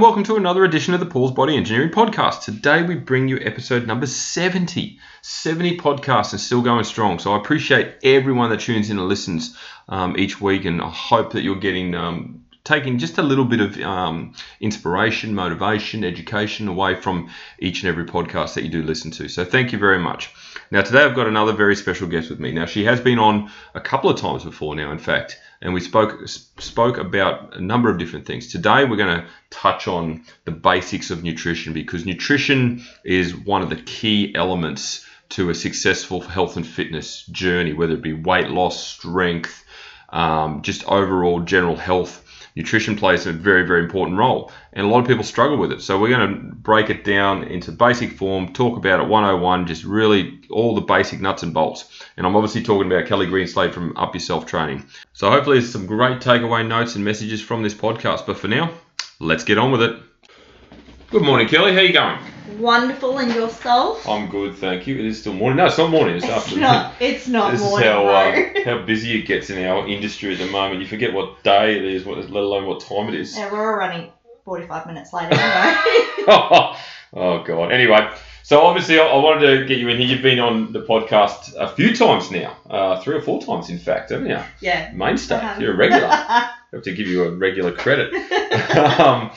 and 0.00 0.06
welcome 0.06 0.24
to 0.24 0.36
another 0.36 0.64
edition 0.64 0.94
of 0.94 1.00
the 1.00 1.04
Paul's 1.04 1.30
Body 1.30 1.54
Engineering 1.54 1.90
Podcast. 1.90 2.44
Today 2.44 2.82
we 2.82 2.94
bring 2.94 3.28
you 3.28 3.38
episode 3.42 3.86
number 3.86 4.06
70. 4.06 4.98
70 5.20 5.76
podcasts 5.76 6.32
and 6.32 6.40
still 6.40 6.62
going 6.62 6.84
strong. 6.84 7.18
So 7.18 7.34
I 7.34 7.36
appreciate 7.36 7.96
everyone 8.02 8.48
that 8.48 8.60
tunes 8.60 8.88
in 8.88 8.98
and 8.98 9.06
listens 9.06 9.54
um, 9.90 10.16
each 10.16 10.40
week, 10.40 10.64
and 10.64 10.80
I 10.80 10.88
hope 10.88 11.34
that 11.34 11.42
you're 11.42 11.56
getting 11.56 11.94
um, 11.94 12.46
taking 12.64 12.96
just 12.96 13.18
a 13.18 13.22
little 13.22 13.44
bit 13.44 13.60
of 13.60 13.78
um, 13.82 14.32
inspiration, 14.58 15.34
motivation, 15.34 16.02
education 16.02 16.66
away 16.66 16.94
from 16.94 17.28
each 17.58 17.82
and 17.82 17.90
every 17.90 18.06
podcast 18.06 18.54
that 18.54 18.64
you 18.64 18.70
do 18.70 18.82
listen 18.82 19.10
to. 19.10 19.28
So 19.28 19.44
thank 19.44 19.70
you 19.70 19.78
very 19.78 19.98
much. 19.98 20.32
Now 20.70 20.80
today 20.80 21.02
I've 21.02 21.14
got 21.14 21.26
another 21.26 21.52
very 21.52 21.76
special 21.76 22.08
guest 22.08 22.30
with 22.30 22.40
me. 22.40 22.52
Now 22.52 22.64
she 22.64 22.84
has 22.84 23.02
been 23.02 23.18
on 23.18 23.50
a 23.74 23.80
couple 23.82 24.08
of 24.08 24.18
times 24.18 24.44
before 24.44 24.74
now, 24.74 24.92
in 24.92 24.98
fact 24.98 25.38
and 25.62 25.74
we 25.74 25.80
spoke 25.80 26.26
spoke 26.26 26.98
about 26.98 27.56
a 27.56 27.60
number 27.60 27.90
of 27.90 27.98
different 27.98 28.26
things. 28.26 28.48
Today 28.48 28.84
we're 28.84 28.96
going 28.96 29.20
to 29.20 29.26
touch 29.50 29.88
on 29.88 30.24
the 30.44 30.50
basics 30.50 31.10
of 31.10 31.22
nutrition 31.22 31.72
because 31.72 32.06
nutrition 32.06 32.84
is 33.04 33.36
one 33.36 33.62
of 33.62 33.70
the 33.70 33.76
key 33.76 34.34
elements 34.34 35.06
to 35.30 35.50
a 35.50 35.54
successful 35.54 36.20
health 36.20 36.56
and 36.56 36.66
fitness 36.66 37.24
journey, 37.26 37.72
whether 37.72 37.94
it 37.94 38.02
be 38.02 38.12
weight 38.12 38.50
loss, 38.50 38.84
strength, 38.84 39.64
um, 40.08 40.62
just 40.62 40.84
overall 40.84 41.40
general 41.40 41.76
health 41.76 42.24
nutrition 42.56 42.96
plays 42.96 43.26
a 43.26 43.32
very, 43.32 43.66
very 43.66 43.82
important 43.82 44.18
role. 44.18 44.50
And 44.72 44.86
a 44.86 44.88
lot 44.88 45.00
of 45.00 45.06
people 45.06 45.24
struggle 45.24 45.56
with 45.56 45.72
it. 45.72 45.82
So 45.82 45.98
we're 46.00 46.16
going 46.16 46.28
to 46.28 46.54
break 46.54 46.90
it 46.90 47.04
down 47.04 47.44
into 47.44 47.72
basic 47.72 48.12
form, 48.12 48.52
talk 48.52 48.76
about 48.76 49.00
it 49.00 49.08
101, 49.08 49.66
just 49.66 49.84
really 49.84 50.40
all 50.50 50.74
the 50.74 50.80
basic 50.80 51.20
nuts 51.20 51.42
and 51.42 51.54
bolts. 51.54 51.99
And 52.20 52.26
I'm 52.26 52.36
obviously 52.36 52.62
talking 52.62 52.86
about 52.92 53.06
Kelly 53.06 53.26
Greenslade 53.26 53.72
from 53.72 53.94
UpYourself 53.94 54.46
Training. 54.46 54.84
So 55.14 55.30
hopefully 55.30 55.58
there's 55.58 55.72
some 55.72 55.86
great 55.86 56.20
takeaway 56.20 56.68
notes 56.68 56.94
and 56.94 57.02
messages 57.02 57.40
from 57.40 57.62
this 57.62 57.72
podcast. 57.72 58.26
But 58.26 58.36
for 58.36 58.46
now, 58.46 58.74
let's 59.20 59.42
get 59.42 59.56
on 59.56 59.72
with 59.72 59.80
it. 59.80 59.98
Good 61.10 61.22
morning, 61.22 61.48
Kelly. 61.48 61.72
How 61.72 61.78
are 61.78 61.82
you 61.82 61.94
going? 61.94 62.18
Wonderful, 62.58 63.16
and 63.16 63.34
yourself? 63.34 64.06
I'm 64.06 64.28
good, 64.28 64.54
thank 64.56 64.86
you. 64.86 64.98
It 64.98 65.06
is 65.06 65.18
still 65.18 65.32
morning. 65.32 65.56
No, 65.56 65.64
it's 65.64 65.78
not 65.78 65.88
morning. 65.90 66.16
It's, 66.16 66.26
It's 66.26 66.34
afternoon. 66.34 66.60
not. 66.60 66.94
It's 67.00 67.26
not 67.26 67.52
this 67.52 67.62
morning. 67.62 67.88
is 67.88 67.94
how 67.94 68.06
uh, 68.06 68.64
how 68.66 68.84
busy 68.84 69.18
it 69.18 69.22
gets 69.26 69.48
in 69.48 69.64
our 69.64 69.88
industry 69.88 70.34
at 70.34 70.40
the 70.40 70.50
moment. 70.50 70.82
You 70.82 70.86
forget 70.88 71.14
what 71.14 71.42
day 71.42 71.78
it 71.78 71.84
is, 71.86 72.04
what, 72.04 72.18
let 72.18 72.42
alone 72.42 72.66
what 72.66 72.80
time 72.80 73.08
it 73.08 73.14
is. 73.14 73.34
yeah, 73.34 73.50
we're 73.50 73.66
all 73.66 73.78
running 73.78 74.10
45 74.44 74.86
minutes 74.88 75.14
late 75.14 75.22
anyway. 75.30 75.38
oh 77.14 77.42
god. 77.46 77.72
Anyway, 77.72 78.10
so 78.42 78.60
obviously 78.60 78.98
I, 78.98 79.06
I 79.06 79.16
wanted 79.16 79.60
to 79.60 79.66
get 79.66 79.78
you 79.78 79.88
in 79.88 79.98
here. 79.98 80.06
You've 80.06 80.22
been 80.22 80.40
on 80.40 80.72
the 80.72 80.82
podcast 80.82 81.54
a 81.56 81.68
few 81.68 81.94
times 81.94 82.30
now, 82.30 82.56
uh, 82.68 83.00
three 83.00 83.16
or 83.16 83.22
four 83.22 83.42
times 83.42 83.70
in 83.70 83.78
fact, 83.78 84.10
haven't 84.10 84.28
you? 84.28 84.40
yeah. 84.60 84.92
Mainstay. 84.92 85.36
Um, 85.36 85.60
You're 85.60 85.74
a 85.74 85.76
regular. 85.76 86.06
I 86.10 86.52
have 86.72 86.82
to 86.82 86.92
give 86.92 87.06
you 87.06 87.24
a 87.24 87.30
regular 87.30 87.72
credit. 87.72 88.14
um, 88.76 89.30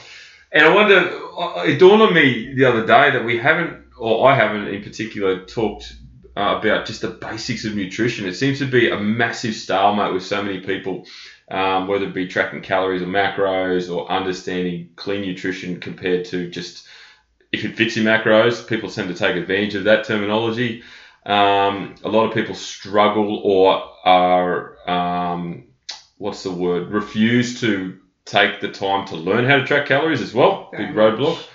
and 0.51 0.65
I 0.65 0.73
wanted 0.73 0.95
to, 0.95 1.25
uh, 1.35 1.63
it 1.63 1.79
dawned 1.79 2.01
on 2.01 2.13
me 2.13 2.53
the 2.53 2.65
other 2.65 2.85
day 2.85 3.11
that 3.11 3.25
we 3.25 3.39
haven't, 3.39 3.85
or 3.97 4.29
I 4.29 4.35
haven't 4.35 4.67
in 4.67 4.83
particular, 4.83 5.45
talked 5.45 5.95
uh, 6.38 6.59
about 6.59 6.85
just 6.85 7.01
the 7.01 7.09
basics 7.09 7.65
of 7.65 7.75
nutrition. 7.75 8.27
It 8.27 8.35
seems 8.35 8.59
to 8.59 8.65
be 8.65 8.89
a 8.89 8.97
massive 8.97 9.55
stalemate 9.55 10.13
with 10.13 10.23
so 10.23 10.43
many 10.43 10.59
people, 10.59 11.05
um, 11.49 11.88
whether 11.88 12.05
it 12.05 12.13
be 12.13 12.27
tracking 12.27 12.61
calories 12.61 13.01
or 13.01 13.07
macros 13.07 13.93
or 13.93 14.11
understanding 14.11 14.89
clean 14.95 15.22
nutrition 15.22 15.79
compared 15.79 16.25
to 16.25 16.49
just 16.49 16.88
if 17.53 17.64
it 17.64 17.75
fits 17.78 17.96
your 17.96 18.06
macros. 18.06 18.68
People 18.68 18.90
tend 18.90 19.08
to 19.09 19.14
take 19.14 19.36
advantage 19.38 19.75
of 19.75 19.86
that 19.86 20.06
terminology. 20.06 20.84
Um, 21.25 21.96
a 22.03 22.09
lot 22.09 22.25
of 22.25 22.34
people 22.34 22.56
struggle 22.56 23.38
or 23.44 23.90
are, 24.03 24.90
um, 24.90 25.68
what's 26.18 26.44
the 26.44 26.52
word, 26.52 26.90
refuse 26.90 27.62
to 27.62 28.00
take 28.25 28.59
the 28.59 28.69
time 28.69 29.08
to 29.08 29.16
learn 29.16 29.46
how 29.46 29.58
to 29.58 29.66
track 29.66 29.86
calories 29.86 30.22
as 30.22 30.34
well. 30.34 30.69
Very 30.72 30.88
Big 30.88 30.96
roadblock. 30.96 31.46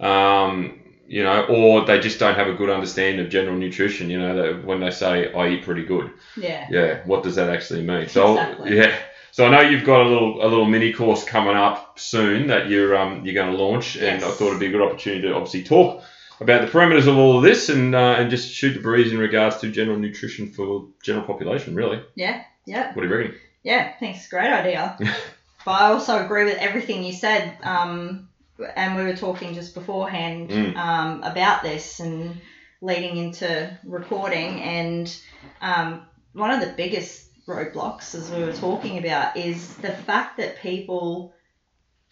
Um, 0.00 0.78
you 1.06 1.22
know, 1.22 1.44
or 1.44 1.84
they 1.84 2.00
just 2.00 2.18
don't 2.18 2.36
have 2.36 2.48
a 2.48 2.54
good 2.54 2.70
understanding 2.70 3.22
of 3.24 3.30
general 3.30 3.56
nutrition. 3.56 4.08
You 4.08 4.18
know, 4.18 4.34
that 4.34 4.64
when 4.64 4.80
they 4.80 4.90
say 4.90 5.30
I 5.32 5.48
eat 5.48 5.62
pretty 5.62 5.84
good, 5.84 6.12
yeah. 6.36 6.66
yeah, 6.70 7.00
what 7.04 7.22
does 7.22 7.34
that 7.34 7.50
actually 7.50 7.82
mean? 7.82 8.08
So 8.08 8.38
Exactly. 8.38 8.76
yeah, 8.78 8.98
so 9.30 9.46
I 9.46 9.50
know 9.50 9.68
you've 9.68 9.84
got 9.84 10.06
a 10.06 10.08
little 10.08 10.42
a 10.42 10.48
little 10.48 10.64
mini 10.64 10.92
course 10.92 11.24
coming 11.24 11.56
up 11.56 11.81
soon 11.96 12.46
that 12.48 12.68
you're 12.68 12.96
um 12.96 13.24
you're 13.24 13.34
going 13.34 13.50
to 13.54 13.62
launch, 13.62 13.96
and 13.96 14.22
I 14.24 14.30
thought 14.30 14.48
it'd 14.48 14.60
be 14.60 14.66
a 14.66 14.70
good 14.70 14.82
opportunity 14.82 15.22
to 15.22 15.34
obviously 15.34 15.62
talk 15.64 16.02
about 16.40 16.60
the 16.62 16.66
parameters 16.66 17.06
of 17.06 17.16
all 17.16 17.36
of 17.36 17.42
this 17.42 17.68
and 17.68 17.94
uh, 17.94 18.16
and 18.18 18.30
just 18.30 18.50
shoot 18.52 18.74
the 18.74 18.80
breeze 18.80 19.12
in 19.12 19.18
regards 19.18 19.58
to 19.58 19.70
general 19.70 19.98
nutrition 19.98 20.48
for 20.52 20.88
general 21.02 21.24
population. 21.26 21.74
Really, 21.74 22.02
Yeah. 22.14 22.42
Yeah. 22.66 22.92
what 22.94 23.02
do 23.02 23.08
you 23.08 23.14
reckon? 23.14 23.34
Yeah. 23.62 23.92
Thanks. 24.00 24.28
Great 24.28 24.50
idea. 24.50 24.96
but 25.64 25.70
I 25.70 25.86
also 25.92 26.24
agree 26.24 26.44
with 26.44 26.58
everything 26.58 27.04
you 27.04 27.12
said. 27.12 27.56
Um, 27.62 28.28
and 28.76 28.96
we 28.96 29.02
were 29.02 29.16
talking 29.16 29.54
just 29.54 29.74
beforehand 29.74 30.50
Mm. 30.50 30.76
um, 30.76 31.22
about 31.22 31.62
this 31.62 32.00
and 32.00 32.40
leading 32.80 33.16
into 33.16 33.76
recording. 33.84 34.60
And 34.60 35.16
um, 35.60 36.02
one 36.32 36.50
of 36.50 36.60
the 36.60 36.72
biggest 36.76 37.28
roadblocks, 37.46 38.14
as 38.14 38.30
we 38.30 38.42
were 38.44 38.52
talking 38.52 38.98
about, 38.98 39.36
is 39.36 39.74
the 39.76 39.90
fact 39.92 40.36
that 40.38 40.60
people 40.60 41.32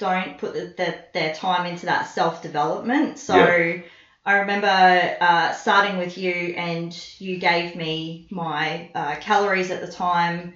don't 0.01 0.39
put 0.39 0.55
the, 0.55 0.75
the, 0.77 1.05
their 1.15 1.35
time 1.35 1.67
into 1.67 1.87
that 1.87 2.09
self 2.09 2.43
development. 2.43 3.19
So 3.19 3.37
Yeah. 3.37 3.83
I 4.25 4.39
remember 4.41 5.17
uh, 5.21 5.53
starting 5.53 5.99
with 5.99 6.19
you, 6.19 6.55
and 6.57 6.93
you 7.19 7.39
gave 7.39 7.77
me 7.77 8.27
my 8.31 8.91
uh, 8.95 9.17
calories 9.21 9.71
at 9.71 9.81
the 9.81 9.93
time 9.93 10.55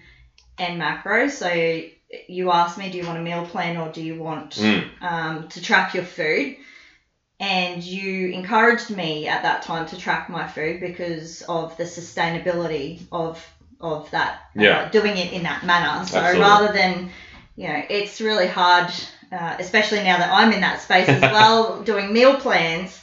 and 0.58 0.80
macros. 0.80 1.30
So 1.32 1.50
you 2.28 2.50
asked 2.50 2.78
me, 2.78 2.90
do 2.90 2.98
you 2.98 3.06
want 3.06 3.18
a 3.18 3.22
meal 3.22 3.46
plan 3.46 3.76
or 3.76 3.90
do 3.92 4.02
you 4.02 4.16
want 4.20 4.52
Mm. 4.52 5.02
um, 5.02 5.48
to 5.48 5.62
track 5.62 5.94
your 5.94 6.04
food? 6.04 6.56
And 7.40 7.82
you 7.82 8.28
encouraged 8.28 8.90
me 8.90 9.26
at 9.26 9.42
that 9.42 9.62
time 9.62 9.86
to 9.86 9.96
track 9.98 10.30
my 10.30 10.46
food 10.46 10.80
because 10.80 11.42
of 11.42 11.76
the 11.76 11.84
sustainability 11.84 13.06
of 13.12 13.44
of 13.80 14.10
that, 14.12 14.38
Yeah. 14.54 14.78
uh, 14.78 14.88
doing 14.90 15.16
it 15.16 15.32
in 15.32 15.42
that 15.42 15.62
manner. 15.64 16.06
So 16.06 16.18
Absolutely. 16.18 16.40
rather 16.40 16.72
than, 16.72 17.10
you 17.56 17.68
know, 17.68 17.82
it's 17.90 18.20
really 18.20 18.46
hard, 18.46 18.90
uh, 19.32 19.56
especially 19.58 20.02
now 20.02 20.18
that 20.18 20.30
I'm 20.30 20.52
in 20.52 20.60
that 20.60 20.80
space 20.80 21.08
as 21.08 21.22
well, 21.30 21.82
doing 21.82 22.12
meal 22.12 22.36
plans. 22.36 23.00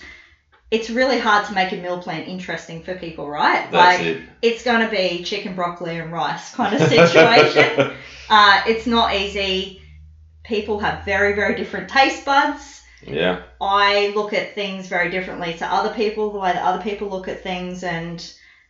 It's 0.72 0.90
really 0.90 1.18
hard 1.18 1.46
to 1.48 1.54
make 1.54 1.74
a 1.74 1.76
meal 1.78 1.98
plan 1.98 2.24
interesting 2.24 2.82
for 2.84 2.96
people, 2.96 3.30
right? 3.30 3.70
That's 3.72 4.00
like 4.00 4.08
it. 4.08 4.18
it's 4.42 4.64
going 4.64 4.82
to 4.82 4.90
be 4.90 5.22
chicken, 5.24 5.54
broccoli, 5.54 5.98
and 5.98 6.12
rice 6.12 6.50
kind 6.52 6.74
of 6.74 6.82
situation. 6.82 7.92
uh, 8.30 8.62
it's 8.66 8.88
not 8.88 9.14
easy. 9.14 9.80
People 10.44 10.80
have 10.80 11.04
very, 11.06 11.34
very 11.34 11.56
different 11.56 11.90
taste 11.90 12.26
buds. 12.26 12.82
yeah, 13.06 13.38
I 13.60 14.12
look 14.16 14.34
at 14.34 14.56
things 14.56 14.88
very 14.88 15.10
differently 15.10 15.54
to 15.56 15.72
other 15.72 15.90
people, 15.90 16.32
the 16.32 16.40
way 16.40 16.54
that 16.54 16.64
other 16.64 16.80
people 16.82 17.10
look 17.10 17.28
at 17.28 17.44
things. 17.44 17.84
And 17.84 18.26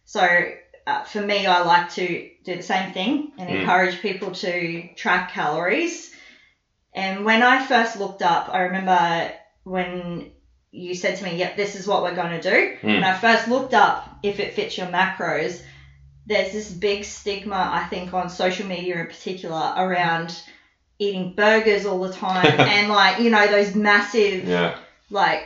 so 0.06 0.46
uh, 0.88 1.04
for 1.04 1.22
me, 1.22 1.46
I 1.46 1.60
like 1.62 1.90
to 1.92 2.28
do 2.44 2.56
the 2.56 2.64
same 2.64 2.92
thing 2.92 3.32
and 3.38 3.50
Mm. 3.50 3.62
encourage 3.62 4.02
people 4.02 4.32
to 4.32 4.90
track 4.96 5.32
calories. 5.32 6.11
And 6.94 7.25
when 7.25 7.41
I 7.41 7.63
first 7.66 7.97
looked 7.97 8.22
up, 8.22 8.50
I 8.52 8.59
remember 8.62 9.31
when 9.63 10.31
you 10.72 10.94
said 10.94 11.18
to 11.18 11.24
me, 11.24 11.38
yep, 11.38 11.56
this 11.56 11.75
is 11.75 11.88
what 11.88 12.02
we're 12.03 12.16
going 12.16 12.40
to 12.40 12.41
do. 12.41 12.78
Mm. 12.81 12.84
When 12.84 13.03
I 13.03 13.13
first 13.13 13.47
looked 13.47 13.74
up 13.74 14.09
if 14.24 14.40
it 14.40 14.53
fits 14.53 14.78
your 14.78 14.88
macros, 14.88 15.62
there's 16.26 16.52
this 16.52 16.70
big 16.70 17.03
stigma, 17.03 17.70
I 17.72 17.84
think, 17.85 18.14
on 18.14 18.29
social 18.29 18.67
media 18.67 18.99
in 18.99 19.08
particular 19.08 19.73
around 19.76 20.40
eating 20.99 21.34
burgers 21.35 21.85
all 21.85 21.99
the 21.99 22.14
time 22.14 22.59
and 22.59 22.90
like, 22.90 23.20
you 23.20 23.29
know, 23.29 23.47
those 23.47 23.76
massive 23.76 24.47
yeah, 24.47 24.78
like 25.09 25.41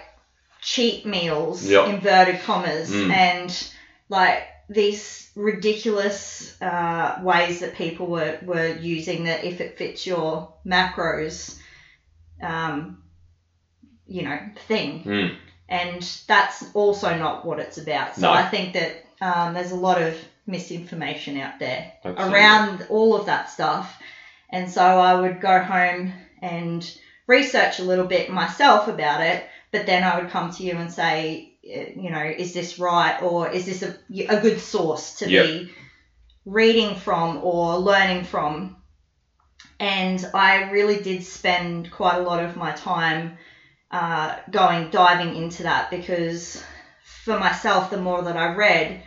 cheat 0.62 1.06
meals 1.06 1.64
Yep. 1.64 1.88
inverted 1.88 2.42
commas 2.42 2.92
Mm. 2.92 3.12
and 3.12 3.68
like 4.10 4.44
these 4.70 5.30
ridiculous 5.36 6.60
uh, 6.62 7.20
ways 7.22 7.60
that 7.60 7.76
people 7.76 8.08
were, 8.08 8.40
were 8.44 8.76
using 8.78 9.26
that 9.26 9.44
if 9.44 9.62
it 9.62 9.78
fits 9.78 10.08
your 10.08 10.54
macros 10.66 11.58
um, 12.42 13.02
you 14.08 14.24
know 14.24 14.40
thing 14.68 15.04
Mm. 15.04 15.36
and 15.70 16.18
that's 16.28 16.64
also 16.74 17.18
not 17.18 17.46
what 17.46 17.60
it's 17.60 17.78
about 17.78 18.16
so 18.16 18.22
No. 18.22 18.32
i 18.32 18.44
think 18.44 18.74
that 18.74 19.04
um, 19.22 19.54
there's 19.54 19.72
a 19.72 19.76
lot 19.76 20.02
of 20.02 20.16
misinformation 20.48 21.38
out 21.38 21.60
there 21.60 21.92
Absolutely. 22.04 22.34
around 22.36 22.86
all 22.90 23.16
of 23.16 23.26
that 23.26 23.50
stuff. 23.50 23.98
And 24.50 24.70
so 24.70 24.82
I 24.82 25.20
would 25.20 25.42
go 25.42 25.60
home 25.60 26.14
and 26.42 26.88
research 27.28 27.80
a 27.80 27.84
little 27.84 28.06
bit 28.06 28.30
myself 28.30 28.88
about 28.88 29.22
it, 29.22 29.44
but 29.72 29.86
then 29.88 30.04
I 30.04 30.20
would 30.20 30.30
come 30.30 30.52
to 30.52 30.64
you 30.64 30.78
and 30.78 30.92
say, 30.92 31.55
you 31.66 32.12
know, 32.12 32.32
is 32.38 32.54
this 32.54 32.78
right 32.80 33.16
or 33.20 33.48
is 33.48 33.66
this 33.66 33.84
a, 33.84 33.92
a 34.30 34.38
good 34.38 34.60
source 34.60 35.12
to 35.14 35.28
Yep. 35.28 35.46
be 35.46 35.66
reading 36.46 36.96
from 36.96 37.38
or 37.42 37.76
learning 37.78 38.24
from? 38.24 38.72
And 39.80 40.24
I 40.34 40.56
really 40.56 40.98
did 40.98 41.22
spend 41.22 41.90
quite 41.90 42.16
a 42.16 42.20
lot 42.20 42.40
of 42.40 42.56
my 42.56 42.72
time 42.72 43.32
uh, 43.92 44.32
going 44.50 44.88
diving 44.88 45.34
into 45.34 45.64
that 45.64 45.90
because 45.90 46.62
for 47.04 47.36
myself, 47.36 47.90
the 47.90 47.98
more 47.98 48.22
that 48.24 48.38
I 48.38 48.46
read, 48.46 48.98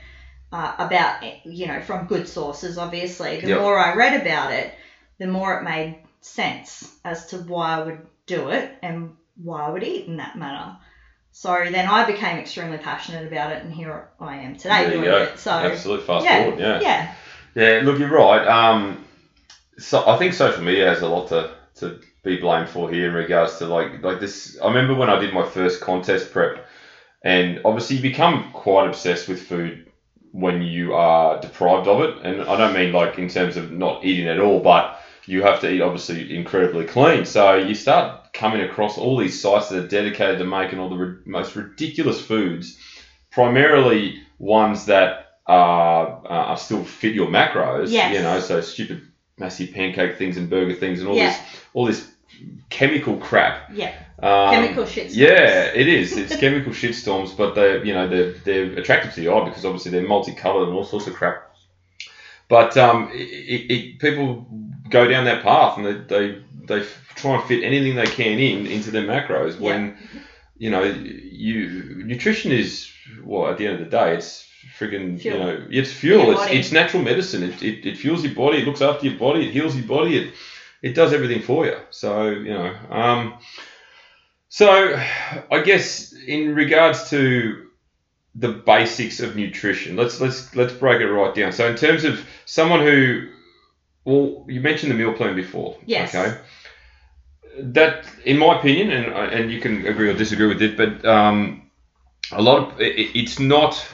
uh, 0.53 0.71
about 0.79 1.15
you 1.45 1.67
know 1.67 1.81
from 1.81 2.05
good 2.05 2.27
sources 2.27 2.79
obviously 2.79 3.37
the 3.37 3.49
Yep. 3.49 3.61
more 3.61 3.79
i 3.79 3.91
read 3.91 4.15
about 4.15 4.51
it 4.51 4.71
the 5.19 5.27
more 5.27 5.53
it 5.53 5.61
made 5.61 5.95
sense 6.23 6.89
as 7.05 7.25
to 7.25 7.39
why 7.39 7.75
i 7.75 7.79
would 7.79 8.01
do 8.27 8.49
it 8.49 8.69
and 8.83 9.13
why 9.37 9.65
I 9.65 9.69
would 9.69 9.85
eat 9.85 10.05
in 10.07 10.17
that 10.19 10.35
manner. 10.35 10.75
So 11.39 11.57
then 11.71 11.87
I 11.87 12.05
became 12.05 12.39
extremely 12.39 12.79
passionate 12.79 13.29
about 13.29 13.53
it, 13.53 13.63
and 13.63 13.73
here 13.73 14.09
I 14.19 14.39
am 14.39 14.57
today 14.57 14.87
There 14.87 14.95
doing 14.95 15.09
it. 15.09 15.39
So 15.39 15.53
absolutely 15.53 16.05
fast 16.05 16.25
yeah, 16.25 16.43
forward. 16.43 16.59
Yeah. 16.59 16.81
yeah, 16.81 17.15
Yeah, 17.55 17.81
look, 17.85 18.01
you're 18.01 18.11
right. 18.11 18.45
Um, 18.45 19.05
so 19.79 20.05
I 20.05 20.19
think 20.19 20.33
social 20.33 20.65
media 20.65 20.89
has 20.89 21.01
a 21.01 21.07
lot 21.07 21.29
to, 21.29 21.55
to 21.77 22.01
be 22.25 22.41
blamed 22.41 22.69
for 22.69 22.91
here 22.91 23.07
in 23.07 23.15
regards 23.15 23.59
to 23.59 23.67
like 23.67 24.03
like 24.03 24.19
this. 24.19 24.59
I 24.61 24.67
remember 24.67 24.97
when 24.97 25.11
I 25.11 25.21
did 25.21 25.33
my 25.33 25.49
first 25.49 25.81
contest 25.81 26.33
prep, 26.33 26.67
and 27.23 27.61
obviously 27.65 27.99
you 27.99 28.03
become 28.03 28.51
quite 28.53 28.89
obsessed 28.89 29.29
with 29.29 29.41
food 29.41 29.93
when 30.33 30.61
you 30.61 30.95
are 30.95 31.41
deprived 31.41 31.87
of 31.87 32.01
it. 32.01 32.27
And 32.27 32.43
I 32.43 32.57
don't 32.57 32.75
mean 32.75 32.93
like 32.93 33.17
in 33.17 33.29
terms 33.29 33.57
of 33.57 33.71
not 33.71 34.05
eating 34.05 34.27
at 34.27 34.41
all, 34.41 34.59
but 34.59 34.99
you 35.27 35.45
have 35.45 35.61
to 35.61 35.71
eat 35.71 35.83
obviously 35.83 36.35
incredibly 36.35 36.85
clean. 36.85 37.25
So 37.25 37.55
you 37.55 37.77
start 37.77 38.18
coming 38.33 38.61
across 38.63 38.99
all 38.99 39.17
these 39.17 39.41
sites 39.41 39.69
that 39.69 39.85
are 39.85 39.89
dedicated 39.89 40.39
to 40.39 40.45
making 40.45 40.79
all 40.79 40.89
the 40.89 40.97
ri- 40.97 41.17
most 41.27 41.57
ridiculous 41.57 42.21
foods, 42.21 42.79
primarily 43.31 44.21
ones 44.39 44.87
that 44.87 45.27
are, 45.47 46.23
uh, 46.25 46.29
are 46.29 46.57
still 46.57 46.85
fit 46.85 47.15
your 47.15 47.29
macros. 47.29 47.91
Yes. 47.91 48.15
You 48.15 48.23
know, 48.23 48.41
so 48.41 48.61
stupid 48.61 49.03
massive 49.39 49.73
pancake 49.73 50.19
things 50.19 50.37
and 50.37 50.51
burger 50.51 50.75
things 50.75 51.01
and 51.01 51.09
all 51.09 51.17
Yeah. 51.17 51.29
this 51.31 51.39
all 51.73 51.85
this 51.87 52.11
chemical 52.71 53.17
crap. 53.17 53.71
yeah. 53.73 53.93
Um, 54.21 54.53
Chemical 54.53 54.85
shit. 54.85 55.11
yeah, 55.13 55.67
it 55.75 55.87
is. 55.87 56.17
It's 56.17 56.35
chemical 56.37 56.73
shitstorms, 56.73 57.37
but 57.37 57.55
they, 57.55 57.85
you 57.85 57.95
know, 57.95 58.09
they're, 58.09 58.33
they're 58.33 58.73
attractive 58.79 59.15
to 59.15 59.21
the 59.21 59.29
eye 59.29 59.45
because 59.49 59.65
obviously 59.65 59.93
they're 59.93 60.07
multicolored 60.09 60.67
and 60.69 60.77
all 60.77 60.85
sorts 60.85 61.07
of 61.07 61.15
crap. 61.15 61.48
But 62.49 62.77
um, 62.77 63.11
it, 63.13 63.71
it, 63.71 63.99
people 63.99 64.47
go 64.89 65.07
down 65.07 65.25
that 65.25 65.43
path 65.43 65.77
and 65.77 65.87
they, 65.87 65.95
they 66.09 66.43
they 66.67 66.87
try 67.15 67.35
and 67.35 67.45
fit 67.45 67.63
anything 67.63 67.95
they 67.95 68.07
can 68.07 68.39
in 68.39 68.67
into 68.67 68.91
their 68.91 69.07
macros. 69.07 69.59
When 69.59 69.97
you 70.57 70.71
know, 70.71 70.83
you 70.83 72.03
nutrition 72.05 72.53
is 72.53 72.91
well 73.23 73.49
at 73.49 73.59
the 73.59 73.67
end 73.67 73.81
of 73.81 73.81
the 73.81 73.91
day, 73.91 74.17
it's 74.17 74.47
friggin' 74.79 75.21
Fuel. 75.21 75.37
you 75.37 75.43
know, 75.43 75.67
it's 75.71 75.93
fuel. 75.93 76.33
It's, 76.33 76.51
it's 76.51 76.73
natural 76.73 77.03
medicine. 77.03 77.43
It, 77.43 77.63
it, 77.63 77.87
it 77.87 77.99
fuels 77.99 78.25
your 78.25 78.35
body. 78.35 78.59
It 78.59 78.67
looks 78.67 78.83
after 78.83 79.07
your 79.07 79.19
body. 79.19 79.47
It 79.47 79.53
heals 79.53 79.77
your 79.77 79.87
body. 79.87 80.19
It 80.19 80.35
it 80.81 80.95
does 80.95 81.13
everything 81.13 81.43
for 81.43 81.67
you. 81.67 81.77
So 81.91 82.29
you 82.31 82.55
know. 82.55 82.75
Um, 82.91 83.39
so, 84.49 84.97
I 85.51 85.61
guess 85.61 86.13
in 86.27 86.55
regards 86.55 87.11
to 87.11 87.68
the 88.39 88.49
basics 88.49 89.21
of 89.21 89.37
nutrition, 89.37 89.97
let's 89.97 90.21
let's 90.21 90.55
let's 90.55 90.73
break 90.73 91.01
it 91.01 91.09
right 91.09 91.35
down. 91.35 91.53
So, 91.53 91.67
in 91.69 91.75
terms 91.75 92.05
of 92.05 92.25
someone 92.45 92.81
who, 92.81 93.29
well, 94.05 94.45
you 94.49 94.61
mentioned 94.61 94.93
the 94.93 94.97
meal 94.97 95.13
plan 95.13 95.35
before. 95.35 95.77
Yes. 95.85 96.15
Okay. 96.15 96.39
That, 97.59 98.07
in 98.25 98.39
my 98.39 98.59
opinion, 98.59 98.91
and 98.91 99.07
and 99.15 99.51
you 99.51 99.61
can 99.61 99.87
agree 99.87 100.09
or 100.09 100.15
disagree 100.15 100.47
with 100.47 100.63
it, 100.63 100.77
but 100.77 101.05
um, 101.05 101.69
a 102.31 102.41
lot 102.41 102.73
of 102.73 102.81
it, 102.81 103.17
it's 103.17 103.41
not 103.41 103.85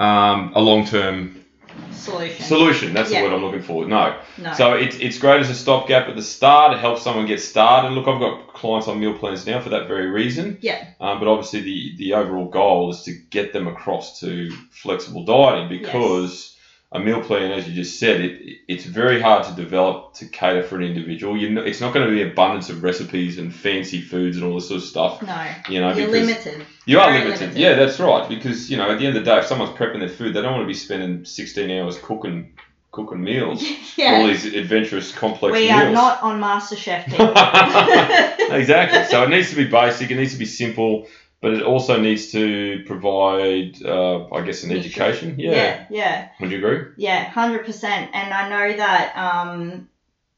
um, 0.00 0.52
a 0.54 0.60
long 0.60 0.84
term 0.84 1.45
Solution. 1.92 2.44
solution. 2.44 2.94
That's 2.94 3.10
Yeah. 3.10 3.22
the 3.22 3.28
word 3.28 3.34
I'm 3.36 3.44
looking 3.44 3.62
for. 3.62 3.84
No. 3.86 4.16
no. 4.38 4.52
So 4.54 4.74
it's, 4.74 4.96
it's 4.96 5.18
great 5.18 5.40
as 5.40 5.50
a 5.50 5.54
stopgap 5.54 6.08
at 6.08 6.14
the 6.16 6.22
start. 6.22 6.72
It 6.74 6.78
helps 6.80 7.02
someone 7.02 7.26
get 7.26 7.40
started. 7.40 7.92
Look, 7.92 8.06
I've 8.06 8.20
got 8.20 8.52
clients 8.52 8.86
on 8.88 9.00
meal 9.00 9.14
plans 9.14 9.46
now 9.46 9.60
for 9.60 9.70
that 9.70 9.88
very 9.88 10.06
reason. 10.06 10.58
Yeah. 10.60 10.86
Um, 11.00 11.18
but 11.18 11.26
obviously, 11.28 11.60
the, 11.62 11.96
the 11.96 12.14
overall 12.14 12.46
goal 12.48 12.90
is 12.90 13.02
to 13.04 13.12
get 13.30 13.52
them 13.52 13.66
across 13.66 14.20
to 14.20 14.50
flexible 14.70 15.24
dieting 15.24 15.68
because 15.68 16.52
a 16.52 16.55
meal 16.94 17.20
plan, 17.20 17.50
as 17.52 17.68
you 17.68 17.74
just 17.74 17.98
said, 17.98 18.20
it, 18.20 18.58
it's 18.68 18.84
very 18.84 19.20
hard 19.20 19.44
to 19.44 19.52
develop 19.54 20.14
to 20.14 20.26
cater 20.26 20.62
for 20.62 20.76
an 20.76 20.82
individual. 20.82 21.36
You 21.36 21.50
know, 21.50 21.62
it's 21.62 21.80
not 21.80 21.92
going 21.92 22.06
to 22.08 22.12
be 22.14 22.22
abundance 22.22 22.70
of 22.70 22.82
recipes 22.82 23.38
and 23.38 23.54
fancy 23.54 24.00
foods 24.00 24.36
and 24.36 24.46
all 24.46 24.54
this 24.54 24.68
sort 24.68 24.78
of 24.82 24.86
stuff. 24.88 25.22
no. 25.22 25.46
You 25.68 25.80
know, 25.80 25.92
You're 25.92 26.08
limited. 26.08 26.64
you 26.86 26.98
are 27.00 27.10
limited. 27.12 27.40
limited. 27.40 27.58
Yeah, 27.60 27.74
that's 27.74 27.98
right. 28.00 28.28
Because 28.28 28.70
you 28.70 28.76
know, 28.76 28.90
at 28.90 28.98
the 28.98 29.06
end 29.06 29.16
of 29.16 29.24
the 29.24 29.30
day, 29.30 29.38
if 29.38 29.46
someone's 29.46 29.76
prepping 29.76 29.98
their 30.00 30.08
food, 30.08 30.34
they 30.34 30.40
don't 30.42 30.52
want 30.52 30.62
to 30.62 30.68
be 30.68 30.74
spending 30.74 31.24
16 31.24 31.70
hours 31.70 31.98
cooking 31.98 32.52
cooking 32.92 33.22
meals 33.22 33.62
all 33.98 34.26
these 34.26 34.46
adventurous, 34.46 35.12
complex 35.12 35.52
We 35.52 35.66
meals. 35.68 35.82
are 35.82 35.90
not 35.92 36.22
on 36.22 36.40
MasterChef 36.40 37.04
exactly. 38.52 39.04
So 39.10 39.22
it 39.24 39.28
needs 39.28 39.50
to 39.50 39.56
be 39.56 39.64
basic. 39.66 40.10
It 40.10 40.16
needs 40.16 40.32
to 40.32 40.38
be 40.38 40.46
simple, 40.46 41.06
but 41.40 41.52
it 41.52 41.62
also 41.62 42.00
needs 42.00 42.32
to 42.32 42.82
provide, 42.86 43.82
uh, 43.84 44.26
I 44.32 44.40
guess, 44.42 44.62
an 44.62 44.72
education. 44.72 45.38
Yeah. 45.38 45.52
yeah. 45.52 45.86
Yeah. 45.90 46.28
Would 46.40 46.50
you 46.50 46.58
agree? 46.58 46.92
Yeah, 46.96 47.24
hundred 47.24 47.66
percent. 47.66 48.10
And 48.14 48.32
I 48.32 48.48
know 48.48 48.76
that 48.76 49.16
um, 49.16 49.88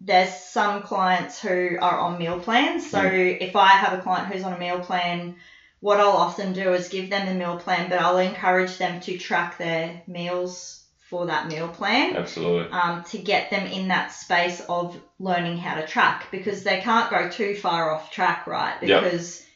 there's 0.00 0.32
some 0.32 0.82
clients 0.82 1.40
who 1.40 1.76
are 1.80 1.98
on 1.98 2.18
meal 2.18 2.38
plans. 2.40 2.90
So 2.90 3.02
if 3.02 3.56
I 3.56 3.68
have 3.68 3.98
a 3.98 4.02
client 4.02 4.32
who's 4.32 4.42
on 4.42 4.52
a 4.52 4.58
meal 4.58 4.80
plan, 4.80 5.36
what 5.80 6.00
I'll 6.00 6.10
often 6.10 6.52
do 6.52 6.72
is 6.72 6.88
give 6.88 7.10
them 7.10 7.26
the 7.26 7.34
meal 7.34 7.58
plan, 7.58 7.88
but 7.88 8.00
I'll 8.00 8.18
encourage 8.18 8.78
them 8.78 9.00
to 9.00 9.16
track 9.18 9.58
their 9.58 10.02
meals 10.06 10.84
for 11.08 11.26
that 11.26 11.48
meal 11.48 11.68
plan. 11.68 12.16
Absolutely. 12.16 12.70
Um, 12.70 13.04
to 13.04 13.18
get 13.18 13.50
them 13.50 13.66
in 13.66 13.88
that 13.88 14.12
space 14.12 14.60
of 14.68 15.00
learning 15.18 15.56
how 15.56 15.76
to 15.76 15.86
track 15.86 16.30
because 16.30 16.64
they 16.64 16.80
can't 16.80 17.10
go 17.10 17.30
too 17.30 17.54
far 17.54 17.92
off 17.92 18.10
track, 18.10 18.46
right? 18.46 18.76
Yep. 18.82 19.02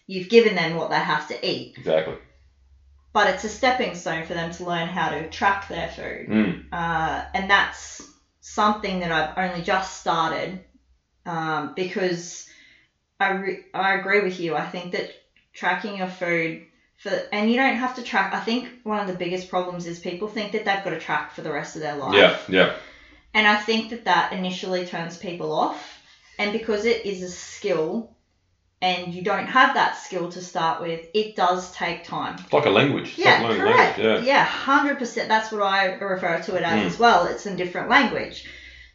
You've 0.06 0.28
given 0.28 0.54
them 0.54 0.76
what 0.76 0.90
they 0.90 0.96
have 0.96 1.28
to 1.28 1.46
eat. 1.46 1.74
Exactly. 1.76 2.16
But 3.12 3.28
it's 3.28 3.44
a 3.44 3.48
stepping 3.48 3.94
stone 3.94 4.24
for 4.24 4.34
them 4.34 4.50
to 4.52 4.64
learn 4.64 4.88
how 4.88 5.10
to 5.10 5.28
track 5.28 5.68
their 5.68 5.88
food 5.88 6.28
Mm. 6.28 6.72
uh, 6.72 7.22
and 7.34 7.50
that's 7.50 8.02
something 8.40 9.00
that 9.00 9.12
I've 9.12 9.44
only 9.44 9.62
just 9.62 10.00
started 10.00 10.60
um, 11.26 11.72
because 11.76 12.46
I, 13.20 13.28
re- 13.28 13.60
I 13.74 13.92
agree 13.92 14.20
with 14.20 14.40
you. 14.40 14.56
I 14.56 14.64
think 14.64 14.92
that 14.92 15.08
tracking 15.52 15.96
your 15.96 16.08
food 16.08 16.62
for 16.96 17.20
and 17.30 17.50
you 17.50 17.56
don't 17.56 17.76
have 17.76 17.94
to 17.96 18.02
track. 18.02 18.34
I 18.34 18.40
think 18.40 18.68
one 18.82 18.98
of 18.98 19.06
the 19.06 19.12
biggest 19.12 19.48
problems 19.48 19.86
is 19.86 19.98
people 19.98 20.28
think 20.28 20.52
that 20.52 20.64
they've 20.64 20.82
got 20.82 20.90
to 20.90 20.96
track 20.96 21.30
for 21.30 21.42
the 21.42 21.50
rest 21.50 21.76
of 21.76 21.82
their 21.82 21.94
life. 21.94 22.14
Yeah. 22.14 22.36
Yeah. 22.48 22.74
And 23.34 23.46
I 23.46 23.56
think 23.56 23.90
that 23.90 24.04
that 24.04 24.32
initially 24.32 24.84
turns 24.84 25.16
people 25.16 25.52
off. 25.52 26.00
And 26.38 26.52
because 26.52 26.84
it 26.84 27.06
is 27.06 27.22
a 27.22 27.28
skill 27.28 28.10
and 28.82 29.14
you 29.14 29.22
don't 29.22 29.46
have 29.46 29.74
that 29.74 29.96
skill 29.96 30.28
to 30.32 30.42
start 30.42 30.82
with, 30.82 31.06
it 31.14 31.36
does 31.36 31.70
take 31.72 32.02
time. 32.04 32.36
It's 32.40 32.52
like 32.52 32.66
a 32.66 32.70
language. 32.70 33.14
Yeah, 33.16 33.40
like 33.42 33.56
correct. 33.56 33.98
language. 33.98 34.24
Yeah, 34.26 34.44
hundred 34.44 34.98
percent. 34.98 35.28
That's 35.28 35.50
what 35.52 35.62
I 35.62 35.94
refer 35.94 36.40
to 36.42 36.56
it 36.56 36.62
as 36.62 36.82
Mm. 36.82 36.86
as 36.86 36.98
well. 36.98 37.26
It's 37.26 37.46
in 37.46 37.56
different 37.56 37.88
language. 37.88 38.44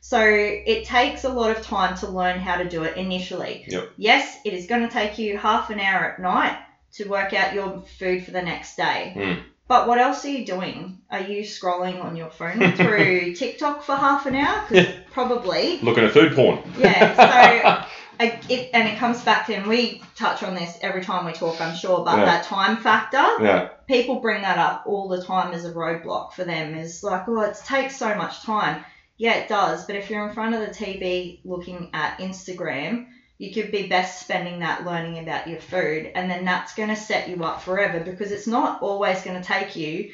So 0.02 0.20
it 0.22 0.86
takes 0.86 1.24
a 1.24 1.30
lot 1.30 1.50
of 1.56 1.62
time 1.66 1.98
to 1.98 2.08
learn 2.08 2.40
how 2.40 2.58
to 2.58 2.70
do 2.70 2.84
it 2.84 2.96
initially. 2.98 3.66
Yep. 3.68 3.92
Yes, 3.98 4.38
it 4.46 4.54
is 4.54 4.68
going 4.68 4.82
to 4.88 4.94
take 4.94 5.18
you 5.18 5.38
half 5.38 5.70
an 5.70 5.80
hour 5.80 6.06
at 6.14 6.20
night 6.22 6.58
to 6.94 7.06
work 7.10 7.34
out 7.34 7.54
your 7.54 7.84
food 8.00 8.24
for 8.24 8.32
the 8.32 8.42
next 8.42 8.76
day. 8.78 9.14
Mm. 9.16 9.44
But 9.68 9.86
what 9.90 9.98
else 10.00 10.24
are 10.24 10.30
you 10.30 10.46
doing? 10.46 11.00
Are 11.12 11.20
you 11.20 11.42
scrolling 11.44 12.02
on 12.02 12.16
your 12.16 12.30
phone 12.30 12.72
through 12.74 13.34
TikTok 13.42 13.84
for 13.84 13.96
half 13.96 14.26
an 14.26 14.36
hour? 14.36 14.60
'Cause 14.68 14.78
Yeah. 14.78 14.92
Probably. 15.12 15.80
Looking 15.82 16.06
at 16.06 16.12
food 16.12 16.34
porn. 16.36 16.60
Yeah, 16.78 17.16
so 17.16 17.87
I, 18.20 18.40
it, 18.50 18.70
and 18.74 18.88
it 18.88 18.98
comes 18.98 19.22
back 19.24 19.46
to, 19.48 19.54
and 19.54 19.68
we 19.68 20.02
touch 20.16 20.44
on 20.44 20.56
this 20.56 20.78
every 20.82 21.04
time 21.04 21.26
we 21.26 21.34
talk, 21.34 21.60
I'm 21.62 21.76
sure, 21.76 22.04
but 22.04 22.18
Yeah. 22.18 22.26
that 22.26 22.46
time 22.46 22.78
factor 22.78 23.24
yeah. 23.44 23.70
people 23.88 24.20
bring 24.20 24.42
that 24.42 24.58
up 24.58 24.84
all 24.86 25.08
the 25.08 25.24
time 25.24 25.54
as 25.54 25.66
a 25.66 25.72
roadblock 25.72 26.34
for 26.34 26.44
them 26.44 26.76
is 26.76 27.04
like, 27.04 27.28
oh, 27.28 27.42
it 27.42 27.58
takes 27.66 27.96
so 27.98 28.16
much 28.16 28.42
time. 28.42 28.84
Yeah, 29.18 29.36
it 29.36 29.50
does. 29.50 29.86
But 29.86 29.96
if 29.96 30.10
you're 30.10 30.28
in 30.28 30.34
front 30.34 30.56
of 30.56 30.62
the 30.62 30.74
TV 30.74 31.40
looking 31.44 31.90
at 31.94 32.20
Instagram, 32.20 33.08
you 33.40 33.54
could 33.54 33.72
be 33.72 33.88
best 33.88 34.20
spending 34.20 34.60
that 34.60 34.86
learning 34.86 35.20
about 35.20 35.48
your 35.48 35.60
food. 35.60 36.12
And 36.16 36.30
then 36.30 36.46
that's 36.46 36.74
going 36.76 36.90
to 36.90 36.96
set 36.96 37.30
you 37.30 37.44
up 37.44 37.62
forever 37.62 38.00
because 38.00 38.32
it's 38.32 38.48
not 38.48 38.82
always 38.82 39.22
going 39.22 39.40
to 39.40 39.48
take 39.48 39.76
you 39.76 40.12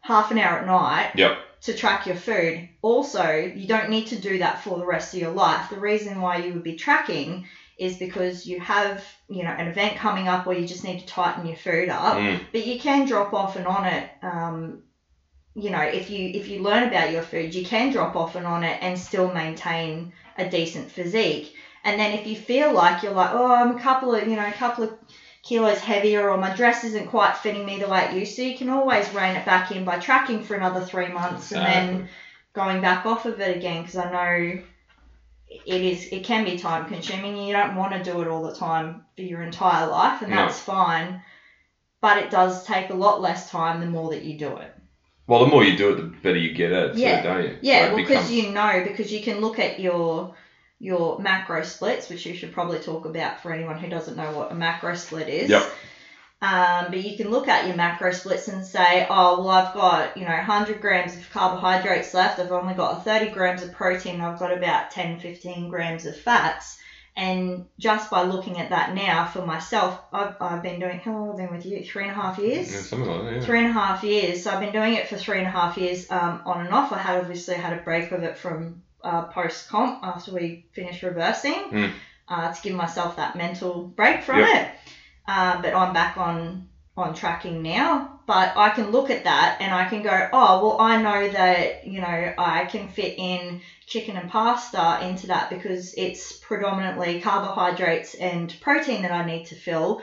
half 0.00 0.30
an 0.30 0.38
hour 0.38 0.58
at 0.58 0.66
night 0.66 1.12
Yep. 1.16 1.38
To 1.64 1.74
track 1.74 2.06
your 2.06 2.14
food. 2.14 2.62
Also, 2.82 3.50
you 3.54 3.66
don't 3.66 3.88
need 3.88 4.06
to 4.06 4.16
do 4.16 4.38
that 4.38 4.58
for 4.58 4.78
the 4.78 4.84
rest 4.84 5.14
of 5.14 5.20
your 5.20 5.30
life. 5.30 5.68
The 5.68 5.78
reason 5.78 6.20
why 6.20 6.36
you 6.36 6.52
would 6.52 6.62
be 6.62 6.74
tracking 6.74 7.40
is 7.78 7.96
because 7.96 8.46
you 8.46 8.58
have, 8.58 9.02
you 9.28 9.44
know, 9.44 9.54
an 9.58 9.66
event 9.68 9.96
coming 9.96 10.28
up 10.28 10.46
where 10.46 10.56
you 10.56 10.64
just 10.64 10.84
need 10.84 10.98
to 10.98 11.04
tighten 11.04 11.44
your 11.46 11.56
food 11.56 11.88
up 11.90 12.16
Mm. 12.16 12.38
but 12.52 12.62
you 12.62 12.76
can 12.76 13.04
drop 13.04 13.34
off 13.34 13.56
and 13.56 13.66
on 13.66 13.84
it. 13.84 14.04
Um, 14.22 14.78
you 15.56 15.70
know, 15.70 15.80
if 15.80 16.10
you 16.10 16.30
if 16.34 16.48
you 16.48 16.58
learn 16.58 16.82
about 16.84 17.10
your 17.10 17.22
food, 17.22 17.54
you 17.54 17.62
can 17.62 17.88
drop 17.88 18.16
off 18.16 18.34
and 18.34 18.46
on 18.46 18.62
it 18.64 18.76
and 18.80 18.98
still 18.98 19.28
maintain 19.28 20.06
a 20.36 20.44
decent 20.44 20.90
physique. 20.90 21.50
And 21.84 21.98
then 21.98 22.12
if 22.12 22.26
you 22.26 22.36
feel 22.36 22.72
like 22.72 23.02
you're 23.02 23.12
like, 23.12 23.30
oh, 23.32 23.52
I'm 23.52 23.70
a 23.70 23.74
couple 23.74 24.12
of 24.14 24.26
you 24.26 24.36
know 24.36 24.46
a 24.46 24.52
couple 24.52 24.84
of 24.84 24.90
kilos 25.44 25.78
heavier, 25.80 26.30
or 26.30 26.38
my 26.38 26.54
dress 26.54 26.84
isn't 26.84 27.08
quite 27.08 27.36
fitting 27.36 27.66
me 27.66 27.78
the 27.78 27.88
way 27.88 28.04
it 28.04 28.14
used 28.14 28.34
to, 28.36 28.44
you 28.44 28.56
can 28.56 28.70
always 28.70 29.12
rein 29.12 29.36
it 29.36 29.44
back 29.44 29.70
in 29.70 29.84
by 29.84 29.98
tracking 29.98 30.42
for 30.42 30.54
another 30.54 30.80
three 30.80 31.08
months 31.08 31.52
and 31.52 31.66
then 31.66 32.08
going 32.54 32.80
back 32.80 33.04
off 33.04 33.26
of 33.26 33.40
it 33.40 33.56
again. 33.56 33.82
Because 33.82 33.96
I 33.96 34.10
know 34.10 34.62
it 35.48 35.80
is 35.82 36.08
it 36.10 36.24
can 36.24 36.44
be 36.44 36.56
time 36.58 36.86
consuming. 36.86 37.36
You 37.36 37.52
don't 37.52 37.76
want 37.76 37.92
to 37.92 38.02
do 38.02 38.22
it 38.22 38.28
all 38.28 38.42
the 38.42 38.54
time 38.54 39.04
for 39.16 39.22
your 39.22 39.42
entire 39.42 39.86
life, 39.86 40.22
and 40.22 40.30
No. 40.30 40.36
that's 40.36 40.60
fine 40.60 41.20
but 42.04 42.18
it 42.18 42.30
does 42.30 42.66
take 42.66 42.90
a 42.90 42.94
lot 42.94 43.22
less 43.22 43.50
time 43.50 43.80
the 43.80 43.86
more 43.86 44.10
that 44.10 44.22
you 44.22 44.36
do 44.36 44.58
it. 44.58 44.70
Well, 45.26 45.40
the 45.40 45.46
more 45.46 45.64
you 45.64 45.74
do 45.74 45.88
it, 45.88 45.96
the 45.96 46.02
better 46.02 46.36
you 46.36 46.52
get 46.52 46.70
at 46.70 46.90
it, 46.90 46.96
Yeah. 46.96 47.22
too, 47.22 47.28
don't 47.28 47.42
you? 47.42 47.58
Yeah, 47.62 47.86
well, 47.86 47.96
because 47.96 48.08
becomes- 48.28 48.32
you 48.32 48.50
know, 48.50 48.84
because 48.86 49.10
you 49.10 49.22
can 49.22 49.40
look 49.40 49.58
at 49.58 49.80
your 49.80 50.34
your 50.78 51.18
macro 51.18 51.62
splits, 51.62 52.08
which 52.08 52.26
you 52.26 52.34
should 52.34 52.52
probably 52.52 52.78
talk 52.78 53.06
about 53.06 53.40
for 53.40 53.52
anyone 53.52 53.78
who 53.78 53.88
doesn't 53.88 54.16
know 54.16 54.32
what 54.32 54.52
a 54.52 54.54
macro 54.54 54.94
split 54.94 55.28
is. 55.28 55.50
Yep. 55.50 55.72
Um, 56.42 56.90
but 56.90 57.02
you 57.02 57.16
can 57.16 57.30
look 57.30 57.48
at 57.48 57.66
your 57.66 57.76
macro 57.76 58.10
splits 58.12 58.48
and 58.48 58.66
say, 58.66 59.06
oh, 59.08 59.38
well, 59.40 59.48
I've 59.48 59.72
got, 59.72 60.16
you 60.16 60.24
know, 60.24 60.34
100 60.34 60.80
grams 60.80 61.16
of 61.16 61.30
carbohydrates 61.30 62.12
left. 62.12 62.38
I've 62.38 62.52
only 62.52 62.74
got 62.74 63.02
30 63.02 63.30
grams 63.30 63.62
of 63.62 63.72
protein. 63.72 64.20
I've 64.20 64.38
got 64.38 64.52
about 64.52 64.90
10, 64.90 65.20
15 65.20 65.68
grams 65.68 66.04
of 66.04 66.16
fats. 66.16 66.76
And 67.16 67.66
just 67.78 68.10
by 68.10 68.24
looking 68.24 68.58
at 68.58 68.70
that 68.70 68.94
now 68.94 69.24
for 69.24 69.46
myself, 69.46 69.98
I've, 70.12 70.34
I've 70.40 70.62
been 70.62 70.80
doing, 70.80 70.98
how 70.98 71.12
long 71.12 71.26
have 71.28 71.36
I 71.36 71.44
been 71.44 71.56
with 71.56 71.64
you? 71.64 71.82
Three 71.82 72.02
and 72.02 72.10
a 72.10 72.14
half 72.14 72.38
years? 72.38 72.70
Yeah, 72.70 72.80
something 72.80 73.08
like 73.08 73.22
that. 73.22 73.34
Yeah. 73.36 73.40
three 73.40 73.58
and 73.60 73.68
a 73.68 73.72
half 73.72 74.04
years. 74.04 74.42
So 74.42 74.50
I've 74.50 74.60
been 74.60 74.72
doing 74.72 74.94
it 74.94 75.08
for 75.08 75.16
three 75.16 75.38
and 75.38 75.46
a 75.46 75.50
half 75.50 75.78
years 75.78 76.10
um, 76.10 76.42
on 76.44 76.66
and 76.66 76.74
off. 76.74 76.92
I 76.92 76.98
had 76.98 77.20
obviously 77.20 77.54
had 77.54 77.72
a 77.72 77.82
break 77.82 78.12
of 78.12 78.22
it 78.22 78.36
from 78.36 78.82
uh, 79.04 79.22
post 79.22 79.68
comp 79.68 80.00
after 80.02 80.32
we 80.32 80.62
finish 80.72 81.02
reversing 81.02 81.68
Mm. 81.70 81.92
uh, 82.28 82.48
to 82.48 82.60
give 82.62 82.74
myself 82.74 83.16
that 83.16 83.36
mental 83.36 83.82
break 83.96 84.22
from 84.22 84.38
Yep. 84.40 84.48
it. 84.56 84.68
Uh, 85.26 85.60
but 85.62 85.74
I'm 85.74 85.92
back 85.92 86.16
on 86.16 86.66
on 86.96 87.12
tracking 87.12 87.62
now. 87.62 88.20
But 88.26 88.52
I 88.56 88.70
can 88.70 88.90
look 88.90 89.10
at 89.10 89.24
that 89.24 89.56
and 89.60 89.72
I 89.74 89.84
can 89.84 90.00
go, 90.02 90.28
oh 90.32 90.62
well, 90.62 90.76
I 90.80 90.96
know 90.96 91.28
that 91.28 91.84
you 91.84 92.00
know 92.00 92.32
I 92.38 92.64
can 92.64 92.88
fit 92.88 93.14
in 93.18 93.60
chicken 93.86 94.16
and 94.16 94.28
pasta 94.28 94.98
into 95.02 95.26
that 95.26 95.50
because 95.50 95.92
it's 95.96 96.32
predominantly 96.32 97.20
carbohydrates 97.20 98.14
and 98.14 98.54
protein 98.60 99.02
that 99.02 99.10
I 99.10 99.24
need 99.24 99.44
to 99.46 99.56
fill. 99.56 100.00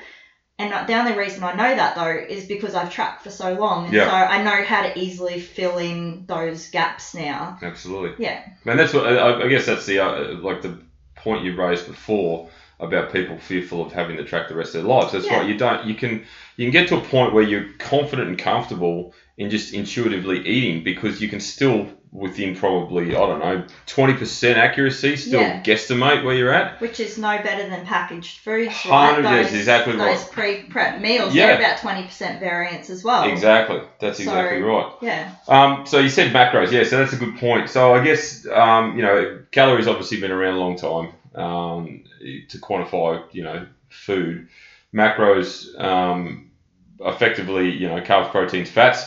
And 0.61 0.87
the 0.87 0.93
only 0.93 1.13
reason 1.13 1.43
I 1.43 1.53
know 1.53 1.75
that 1.75 1.95
though 1.95 2.25
is 2.35 2.45
because 2.45 2.75
I've 2.75 2.91
tracked 2.93 3.23
for 3.23 3.31
so 3.31 3.53
long, 3.55 3.85
and 3.85 3.93
Yeah. 3.93 4.05
so 4.05 4.11
I 4.11 4.43
know 4.43 4.63
how 4.63 4.81
to 4.83 4.99
easily 4.99 5.39
fill 5.39 5.77
in 5.77 6.25
those 6.27 6.69
gaps 6.69 7.15
now. 7.15 7.57
Absolutely. 7.61 8.23
Yeah, 8.23 8.43
And 8.65 8.79
that's 8.79 8.93
what 8.93 9.05
I, 9.07 9.43
I 9.43 9.47
guess 9.47 9.65
that's 9.65 9.85
the 9.85 9.99
uh, 9.99 10.35
like 10.35 10.61
the 10.61 10.77
point 11.15 11.43
you 11.43 11.55
raised 11.55 11.87
before 11.87 12.49
about 12.79 13.11
people 13.13 13.37
fearful 13.37 13.85
of 13.85 13.91
having 13.91 14.17
to 14.17 14.23
track 14.23 14.47
the 14.49 14.55
rest 14.55 14.73
of 14.75 14.81
their 14.81 14.89
lives. 14.91 15.11
That's 15.11 15.25
Yeah. 15.25 15.39
right. 15.39 15.47
You 15.47 15.57
don't. 15.57 15.85
You 15.85 15.95
can 15.95 16.25
you 16.57 16.65
can 16.65 16.71
get 16.71 16.87
to 16.89 16.97
a 16.97 17.01
point 17.01 17.33
where 17.33 17.43
you're 17.43 17.65
confident 17.79 18.29
and 18.29 18.37
comfortable 18.37 19.13
in 19.37 19.49
just 19.49 19.73
intuitively 19.73 20.39
eating 20.47 20.83
because 20.83 21.21
you 21.21 21.29
can 21.29 21.39
still 21.39 21.87
within 22.13 22.53
probably 22.57 23.15
I 23.15 23.19
don't 23.19 23.39
know 23.39 23.65
twenty 23.85 24.13
percent 24.15 24.57
accuracy 24.57 25.15
still 25.15 25.39
Yeah. 25.39 25.61
guesstimate 25.63 26.25
where 26.25 26.35
you're 26.35 26.51
at. 26.53 26.81
which 26.81 26.99
is 26.99 27.17
no 27.17 27.37
better 27.41 27.69
than 27.69 27.85
packaged 27.85 28.39
foods, 28.39 28.67
right? 28.85 29.13
Hundred, 29.13 29.23
yes, 29.29 29.45
Those, 29.51 29.59
exactly 29.59 29.93
those 29.95 30.01
right. 30.21 30.31
pre-prep 30.31 30.99
meals, 30.99 31.33
Yeah. 31.33 31.47
they're 31.47 31.59
about 31.59 31.77
twenty 31.79 32.03
percent 32.03 32.41
variance 32.41 32.89
as 32.89 33.01
well. 33.03 33.23
Exactly. 33.23 33.81
That's 33.99 34.17
So- 34.17 34.23
exactly 34.23 34.61
right. 34.61 34.91
Yeah, 35.01 35.31
Um, 35.47 35.85
so 35.85 35.99
you 35.99 36.09
said 36.09 36.33
macros, 36.33 36.71
yeah. 36.71 36.83
So 36.83 36.97
that's 36.97 37.13
a 37.13 37.17
good 37.17 37.37
point. 37.37 37.69
So 37.69 37.93
I 37.95 38.03
guess 38.03 38.45
um, 38.47 38.97
you 38.97 39.03
know 39.03 39.39
calories 39.51 39.87
obviously 39.87 40.19
been 40.19 40.31
around 40.31 40.55
a 40.55 40.59
long 40.59 40.75
time 40.75 41.13
um, 41.33 42.03
to 42.49 42.57
quantify 42.57 43.23
you 43.31 43.43
know 43.43 43.65
food. 43.89 44.49
Macros 44.93 45.79
um, 45.81 46.51
effectively 46.99 47.69
you 47.71 47.87
know 47.87 48.01
carbs, 48.01 48.29
proteins, 48.31 48.69
fats. 48.69 49.05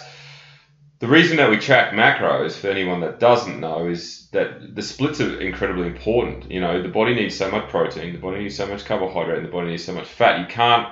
The 1.04 1.10
reason 1.10 1.36
that 1.36 1.50
we 1.50 1.58
track 1.58 1.92
macros 1.92 2.52
for 2.52 2.68
anyone 2.68 3.00
that 3.00 3.20
doesn't 3.20 3.60
know 3.60 3.88
is 3.88 4.26
that 4.32 4.74
the 4.74 4.80
splits 4.80 5.20
are 5.20 5.38
incredibly 5.38 5.86
important. 5.86 6.50
You 6.50 6.62
know 6.62 6.80
the 6.80 6.88
body 6.88 7.14
needs 7.14 7.36
so 7.36 7.50
much 7.50 7.68
protein, 7.68 8.14
the 8.14 8.18
body 8.18 8.38
needs 8.38 8.56
so 8.56 8.66
much 8.66 8.86
carbohydrate, 8.86 9.36
and 9.36 9.46
the 9.46 9.52
body 9.52 9.68
needs 9.68 9.84
so 9.84 9.92
much 9.92 10.08
fat. 10.08 10.40
You 10.40 10.46
can't 10.46 10.88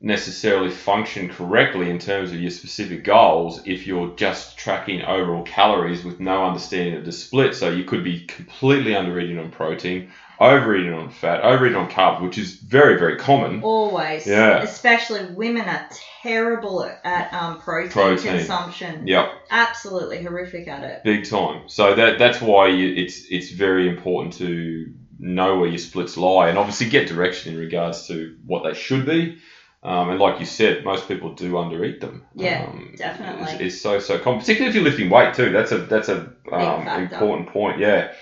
necessarily 0.00 0.70
function 0.70 1.28
correctly 1.28 1.88
in 1.88 2.00
terms 2.00 2.32
of 2.32 2.40
your 2.40 2.50
specific 2.50 3.04
goals 3.04 3.60
if 3.64 3.86
you're 3.86 4.12
just 4.16 4.58
tracking 4.58 5.02
overall 5.02 5.44
calories 5.44 6.04
with 6.04 6.18
no 6.18 6.44
understanding 6.44 6.96
of 6.96 7.04
the 7.04 7.12
split. 7.12 7.54
So 7.54 7.70
you 7.70 7.84
could 7.84 8.02
be 8.02 8.26
completely 8.26 8.96
under 8.96 9.20
eating 9.20 9.38
on 9.38 9.52
protein, 9.52 10.10
overeating 10.40 10.94
on 10.94 11.10
fat, 11.10 11.42
overeating 11.42 11.78
on 11.78 11.88
carbs, 11.88 12.22
which 12.22 12.38
is 12.38 12.56
very, 12.56 12.98
very 12.98 13.16
common. 13.16 13.62
always. 13.62 14.26
Yeah. 14.26 14.62
Especially 14.62 15.26
women 15.26 15.68
are 15.68 15.88
terrible 16.22 16.90
at, 17.04 17.32
um, 17.32 17.60
protein, 17.60 17.90
Protein. 17.90 18.38
consumption. 18.38 19.06
Yep, 19.06 19.32
Absolutely 19.50 20.22
horrific 20.22 20.68
at 20.68 20.84
it. 20.84 21.04
big 21.04 21.28
time. 21.28 21.68
So 21.68 21.94
that 21.94 22.18
that's 22.18 22.40
why 22.40 22.68
you, 22.68 22.94
it's 22.94 23.26
it's 23.30 23.50
very 23.50 23.88
important 23.88 24.34
to 24.34 24.92
know 25.18 25.58
where 25.58 25.68
your 25.68 25.78
splits 25.78 26.16
lie 26.16 26.48
and 26.48 26.58
obviously 26.58 26.88
get 26.88 27.08
direction 27.08 27.54
in 27.54 27.58
regards 27.58 28.06
to 28.08 28.36
what 28.46 28.62
they 28.62 28.74
should 28.74 29.04
be. 29.06 29.38
Um, 29.82 30.10
and 30.10 30.18
like 30.18 30.40
you 30.40 30.46
said, 30.46 30.84
most 30.84 31.06
people 31.06 31.34
do 31.34 31.52
undereat 31.52 32.00
them. 32.00 32.24
Yeah, 32.34 32.66
um, 32.68 32.94
definitely. 32.96 33.44
It's, 33.44 33.60
it's 33.74 33.80
so 33.80 34.00
so 34.00 34.18
common, 34.18 34.40
particularly 34.40 34.70
if 34.70 34.74
you're 34.74 34.84
lifting 34.84 35.08
weight 35.10 35.34
too. 35.34 35.50
That's 35.50 35.70
a 35.70 35.78
that's 35.78 36.08
a 36.08 36.32
um, 36.50 36.88
important 36.88 37.48
point. 37.50 37.78
Yeah, 37.78 38.12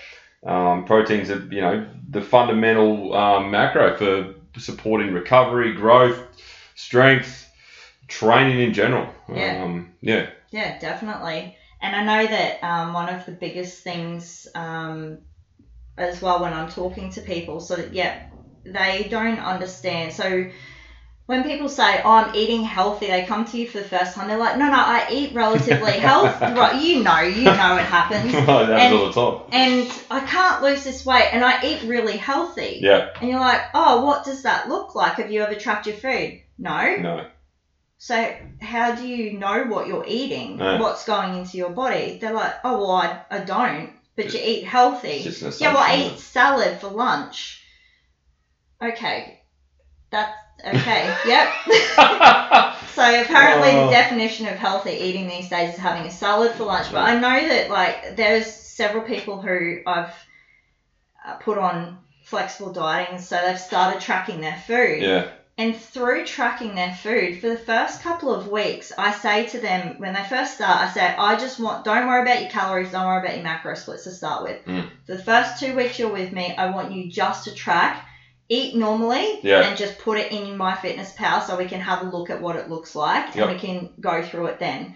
um, 0.45 0.85
proteins 0.85 1.31
are 1.31 1.39
you 1.51 1.61
know 1.61 1.87
the 2.09 2.21
fundamental 2.21 3.15
um, 3.15 3.49
macro 3.49 3.97
for 3.97 4.35
supporting 4.59 5.13
recovery, 5.13 5.73
growth, 5.73 6.19
strength, 6.75 7.46
training 8.07 8.59
in 8.59 8.73
general. 8.73 9.07
Yeah. 9.33 9.63
Um, 9.63 9.93
yeah. 10.01 10.29
Yeah, 10.51 10.79
definitely. 10.79 11.55
And 11.81 11.95
I 11.95 12.03
know 12.03 12.27
that 12.29 12.63
um, 12.63 12.93
one 12.93 13.09
of 13.13 13.25
the 13.25 13.31
biggest 13.33 13.83
things 13.83 14.47
um, 14.55 15.19
as 15.97 16.21
well 16.21 16.41
when 16.41 16.53
I'm 16.53 16.69
talking 16.69 17.11
to 17.11 17.21
people, 17.21 17.59
so 17.59 17.75
that, 17.75 17.93
yeah, 17.93 18.23
they 18.65 19.07
don't 19.09 19.39
understand. 19.39 20.13
So 20.13 20.49
when 21.27 21.43
people 21.43 21.67
say, 21.67 22.01
oh, 22.03 22.09
I'm 22.11 22.35
eating 22.35 22.63
healthy, 22.63 23.07
they 23.07 23.25
come 23.25 23.43
to 23.45 23.57
you 23.57 23.67
for 23.67 23.79
the 23.79 23.83
first 23.83 24.15
time, 24.15 24.29
they're 24.29 24.37
like, 24.37 24.57
no, 24.57 24.67
no, 24.67 24.77
I 24.77 25.07
eat 25.11 25.33
relatively 25.35 25.91
healthy. 25.99 26.45
Right, 26.45 26.81
you 26.81 27.03
know, 27.03 27.19
you 27.19 27.43
know 27.43 27.51
it 27.77 27.83
happens. 27.85 28.31
that 28.31 28.45
happens 28.45 28.69
And- 28.69 28.95
all 28.95 29.05
the 29.07 29.11
time. 29.11 29.49
And 29.51 29.91
I 30.09 30.21
can't 30.25 30.63
lose 30.63 30.83
this 30.85 31.05
weight 31.05 31.29
and 31.33 31.43
I 31.43 31.61
eat 31.63 31.83
really 31.83 32.17
healthy. 32.17 32.79
Yeah. 32.81 33.09
And 33.19 33.29
you're 33.29 33.39
like, 33.41 33.61
oh, 33.73 34.05
what 34.05 34.23
does 34.23 34.43
that 34.43 34.69
look 34.69 34.95
like? 34.95 35.13
Have 35.15 35.29
you 35.31 35.41
ever 35.43 35.55
tracked 35.55 35.85
your 35.85 35.97
food? 35.97 36.41
No. 36.57 36.95
No. 36.95 37.27
So 37.99 38.35
how 38.61 38.93
do 38.95 39.07
you 39.07 39.39
know 39.39 39.63
what 39.65 39.87
you're 39.87 40.05
eating? 40.07 40.59
What's 40.79 41.05
going 41.05 41.35
into 41.37 41.57
your 41.57 41.71
body? 41.71 42.19
They're 42.21 42.33
like, 42.33 42.53
oh 42.63 42.77
well, 42.79 42.91
I, 42.91 43.21
I 43.31 43.39
don't, 43.39 43.89
but 44.15 44.33
you 44.33 44.39
eat 44.43 44.63
healthy. 44.65 45.07
It's 45.09 45.39
just 45.39 45.59
an 45.61 45.65
yeah, 45.65 45.73
well, 45.73 45.83
I 45.83 46.11
eat 46.13 46.19
salad 46.19 46.79
for 46.79 46.89
lunch. 46.89 47.61
Okay, 48.81 49.39
that's 50.11 50.37
okay. 50.63 51.15
yep. 51.27 51.47
so 52.93 53.21
apparently 53.21 53.71
Oh. 53.71 53.85
the 53.87 53.91
definition 53.91 54.47
of 54.47 54.55
healthy 54.55 54.91
eating 54.91 55.27
these 55.27 55.49
days 55.49 55.73
is 55.73 55.79
having 55.79 56.05
a 56.05 56.11
salad 56.11 56.51
for 56.53 56.65
lunch. 56.65 56.91
But 56.91 57.01
I 57.03 57.15
know 57.19 57.47
that 57.49 57.69
like 57.71 58.15
there's 58.15 58.45
several 58.45 59.03
people 59.03 59.41
who 59.41 59.79
I've 59.87 60.13
uh, 61.25 61.33
put 61.37 61.57
on 61.57 61.97
flexible 62.23 62.71
dieting, 62.73 63.19
so 63.19 63.41
they've 63.43 63.59
started 63.59 64.01
tracking 64.01 64.41
their 64.41 64.57
food. 64.67 65.01
yeah. 65.01 65.29
And 65.59 65.75
through 65.75 66.25
tracking 66.25 66.75
their 66.75 66.93
food 66.93 67.41
for 67.41 67.49
the 67.49 67.57
first 67.57 68.03
couple 68.03 68.31
of 68.31 68.47
weeks, 68.47 68.91
I 68.95 69.11
say 69.11 69.47
to 69.47 69.59
them 69.59 69.95
when 69.97 70.13
they 70.13 70.23
first 70.23 70.53
start, 70.53 70.81
I 70.81 70.91
say, 70.91 71.15
I 71.17 71.35
just 71.35 71.59
want, 71.59 71.83
don't 71.83 72.05
worry 72.05 72.21
about 72.21 72.41
your 72.41 72.49
calories, 72.51 72.91
don't 72.91 73.07
worry 73.07 73.23
about 73.25 73.35
your 73.35 73.43
macro 73.43 73.73
splits 73.73 74.03
to 74.03 74.11
start 74.11 74.43
with. 74.43 74.63
Mm. 74.65 74.87
For 75.07 75.15
the 75.15 75.23
first 75.23 75.59
two 75.59 75.75
weeks 75.75 75.97
you're 75.97 76.11
with 76.11 76.31
me, 76.31 76.55
I 76.55 76.69
want 76.69 76.91
you 76.91 77.09
just 77.09 77.45
to 77.45 77.55
track, 77.55 78.05
eat 78.49 78.75
normally, 78.75 79.39
Yeah. 79.41 79.61
and 79.61 79.75
just 79.75 79.97
put 79.97 80.19
it 80.19 80.31
in 80.31 80.59
MyFitnessPal 80.59 81.41
so 81.41 81.57
we 81.57 81.65
can 81.65 81.81
have 81.81 82.03
a 82.03 82.05
look 82.05 82.29
at 82.29 82.39
what 82.39 82.55
it 82.55 82.69
looks 82.69 82.93
like 82.95 83.35
Yep. 83.35 83.47
and 83.47 83.53
we 83.53 83.59
can 83.59 83.89
go 83.99 84.21
through 84.21 84.45
it 84.47 84.59
then. 84.59 84.95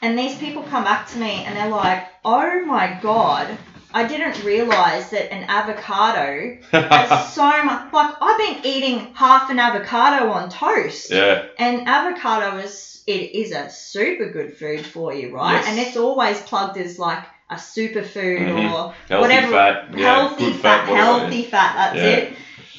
And 0.00 0.18
these 0.18 0.36
people 0.38 0.62
come 0.62 0.84
back 0.84 1.08
to 1.08 1.18
me 1.18 1.44
and 1.44 1.54
they're 1.54 1.68
like, 1.68 2.04
oh 2.24 2.64
my 2.64 2.98
God, 3.02 3.48
I 3.92 4.06
didn't 4.06 4.44
realize 4.44 5.10
that 5.10 5.32
an 5.32 5.44
avocado 5.48 6.58
has 6.72 7.34
so 7.34 7.64
much. 7.64 7.92
Like 7.92 8.14
I've 8.20 8.38
been 8.38 8.64
eating 8.64 9.12
half 9.14 9.50
an 9.50 9.58
avocado 9.58 10.30
on 10.30 10.48
toast, 10.50 11.10
yeah. 11.10 11.46
and 11.58 11.88
avocado 11.88 12.58
is 12.58 13.02
it 13.06 13.34
is 13.34 13.52
a 13.52 13.68
super 13.70 14.30
good 14.30 14.56
food 14.56 14.86
for 14.86 15.12
you, 15.12 15.34
right? 15.34 15.54
Yes. 15.54 15.66
And 15.68 15.78
it's 15.78 15.96
always 15.96 16.40
plugged 16.42 16.78
as 16.78 16.98
like 16.98 17.24
a 17.50 17.56
superfood 17.56 18.38
Mhm. 18.46 18.72
or 18.72 18.94
Healthy 19.08 19.20
whatever. 19.20 19.52
fat. 19.52 19.94
Healthy 19.94 20.44
good 20.52 20.60
fat, 20.60 20.88
yeah. 20.88 20.94
healthy 20.94 21.42
fat. 21.44 21.74
That's 21.74 21.96
Yeah. 21.96 22.04
it. 22.04 22.32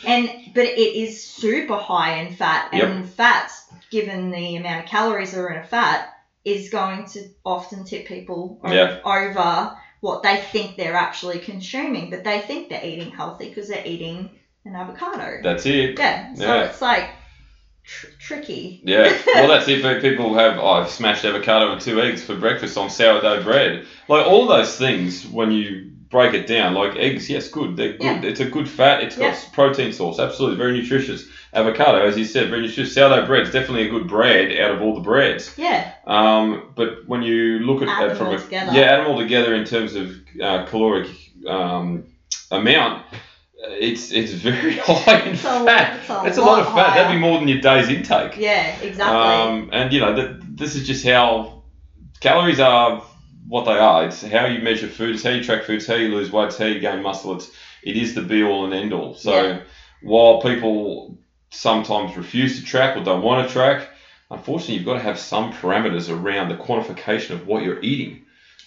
And 0.07 0.29
but 0.55 0.65
it 0.65 0.79
is 0.79 1.23
super 1.23 1.75
high 1.75 2.19
in 2.21 2.33
fat, 2.33 2.69
and 2.73 3.07
fats, 3.09 3.65
given 3.91 4.31
the 4.31 4.55
amount 4.55 4.85
of 4.85 4.89
calories 4.89 5.31
that 5.33 5.39
are 5.39 5.49
in 5.51 5.59
a 5.59 5.65
fat, 5.65 6.07
is 6.45 6.69
going 6.69 7.05
to 7.07 7.25
often 7.45 7.83
tip 7.83 8.07
people 8.07 8.59
Yeah. 8.65 8.97
over 9.03 9.75
what 10.01 10.21
they 10.21 10.37
think 10.37 10.75
they're 10.75 10.95
actually 10.95 11.39
consuming, 11.39 12.09
but 12.09 12.23
they 12.23 12.39
think 12.39 12.67
they're 12.69 12.83
eating 12.83 13.11
healthy 13.11 13.45
because 13.47 13.67
they're 13.67 13.81
eating 13.85 14.27
an 14.65 14.75
avocado. 14.75 15.39
That's 15.41 15.65
it. 15.65 15.97
yeah, 15.97 16.25
so 16.35 16.43
Yeah. 16.43 16.61
it's 16.61 16.81
like 16.81 17.07
tr- 17.83 18.07
tricky. 18.19 18.81
Yeah, 18.83 19.13
well, 19.33 19.47
that's 19.47 19.67
it. 19.67 20.01
People 20.01 20.33
have, 20.33 20.57
oh, 20.57 20.65
I've 20.71 20.89
smashed 20.89 21.23
avocado 21.23 21.69
with 21.69 21.81
two 21.81 22.01
eggs 22.01 22.23
for 22.23 22.35
breakfast 22.35 22.77
on 22.77 22.89
sourdough 22.89 23.43
bread. 23.43 23.83
Like 24.07 24.25
all 24.25 24.47
those 24.47 24.75
things, 24.75 25.23
when 25.25 25.51
you 25.51 25.83
break 26.11 26.33
it 26.33 26.45
down, 26.45 26.73
like 26.73 26.95
eggs, 26.97 27.29
yes, 27.29 27.47
good. 27.47 27.75
They're 27.77 27.93
good. 27.93 28.01
Yeah. 28.03 28.21
It's 28.23 28.41
a 28.41 28.45
good 28.45 28.69
fat. 28.69 29.01
It's 29.01 29.15
got 29.17 29.49
protein 29.53 29.93
source. 29.93 30.19
Absolutely, 30.19 30.57
very 30.57 30.73
nutritious. 30.73 31.25
Avocado, 31.53 32.05
as 32.05 32.17
you 32.17 32.25
said, 32.25 32.49
very 32.49 32.61
nutritious. 32.61 32.93
Sourdough 32.93 33.25
bread 33.25 33.43
is 33.43 33.51
definitely 33.51 33.87
a 33.87 33.89
good 33.89 34.07
bread 34.07 34.59
out 34.59 34.71
of 34.71 34.81
all 34.81 34.93
the 34.93 34.99
breads. 35.01 35.53
Yeah, 35.57 35.91
Um, 36.05 36.73
but 36.75 37.07
when 37.07 37.21
you 37.23 37.59
look 37.59 37.81
at 37.81 37.87
Add 37.89 38.17
from 38.17 38.27
all 38.27 38.35
a 38.35 38.39
together. 38.39 38.71
yeah, 38.73 38.81
add 38.83 38.99
them 38.99 39.07
all 39.07 39.17
together 39.17 39.55
in 39.55 39.65
terms 39.65 39.95
of 39.95 40.11
uh, 40.41 40.65
caloric 40.65 41.07
um, 41.47 42.05
amount, 42.51 43.03
it's 43.63 44.11
it's 44.11 44.31
very 44.33 44.73
high 44.77 45.19
in 45.21 45.33
It's 45.33 45.45
a- 45.45 45.65
fat. 45.65 45.99
it's 45.99 46.09
a 46.09 46.23
It's 46.25 46.37
a 46.37 46.41
lot 46.41 46.59
of 46.61 46.65
lot 46.73 46.75
fat. 46.87 46.95
That'd 46.95 47.11
be 47.11 47.19
more 47.19 47.39
than 47.39 47.47
your 47.47 47.61
day's 47.61 47.89
intake. 47.89 48.35
Yeah, 48.37 48.75
exactly. 48.81 49.17
Um, 49.17 49.69
and 49.71 49.93
you 49.93 49.99
know 50.01 50.13
that 50.15 50.57
this 50.57 50.75
is 50.75 50.85
just 50.87 51.05
how 51.05 51.63
calories 52.19 52.59
are 52.59 53.03
what 53.51 53.65
they 53.65 53.77
are. 53.77 54.05
It's 54.05 54.21
how 54.21 54.45
you 54.45 54.61
measure 54.61 54.87
food. 54.87 55.15
It's 55.15 55.23
how 55.23 55.29
you 55.31 55.43
track 55.43 55.63
food. 55.63 55.75
It's 55.77 55.85
how 55.87 55.95
you 55.95 56.07
lose 56.15 56.31
weight. 56.31 56.47
It's 56.47 56.57
how 56.57 56.65
you 56.65 56.79
gain 56.79 57.01
muscle. 57.03 57.35
It's 57.35 57.51
it 57.83 57.97
is 57.97 58.13
the 58.15 58.21
be 58.21 58.41
all 58.43 58.63
and 58.63 58.73
end 58.73 58.93
all. 58.93 59.13
So 59.15 59.33
Yeah. 59.33 59.59
while 60.01 60.41
people 60.41 61.17
sometimes 61.49 62.15
refuse 62.15 62.57
to 62.59 62.65
track 62.65 62.95
or 62.95 63.03
don't 63.03 63.21
want 63.23 63.45
to 63.45 63.53
track, 63.53 63.89
unfortunately 64.29 64.75
you've 64.75 64.85
got 64.85 64.93
to 64.93 65.01
have 65.09 65.19
some 65.19 65.51
parameters 65.51 66.09
around 66.09 66.47
the 66.47 66.55
quantification 66.55 67.31
of 67.31 67.45
what 67.45 67.63
you're 67.63 67.81
eating. 67.81 68.21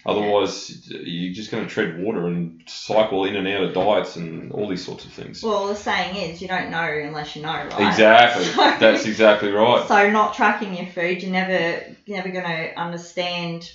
Otherwise, 0.07 0.87
you're 0.91 1.33
just 1.33 1.51
going 1.51 1.67
to 1.67 1.71
tread 1.75 1.99
water 1.99 2.27
and 2.27 2.61
cycle 2.67 3.25
in 3.25 3.37
and 3.37 3.49
out 3.49 3.63
of 3.63 3.73
diets 3.73 4.17
and 4.17 4.53
all 4.53 4.69
these 4.69 4.85
sorts 4.85 5.07
of 5.07 5.13
things. 5.13 5.43
well, 5.43 5.67
the 5.69 5.75
saying 5.75 6.15
is, 6.17 6.43
you 6.43 6.49
don't 6.49 6.71
know 6.71 6.83
unless 7.09 7.35
you 7.35 7.41
know, 7.41 7.49
right? 7.55 7.89
exactly. 7.89 8.45
So- 8.59 8.77
That's 8.79 9.07
exactly 9.07 9.51
right. 9.51 9.89
So 9.89 10.11
not 10.11 10.35
tracking 10.35 10.77
your 10.77 10.89
food, 10.89 11.23
you're 11.23 11.33
never 11.33 11.83
you're 12.05 12.19
never 12.19 12.29
going 12.29 12.45
to 12.45 12.79
understand 12.79 13.71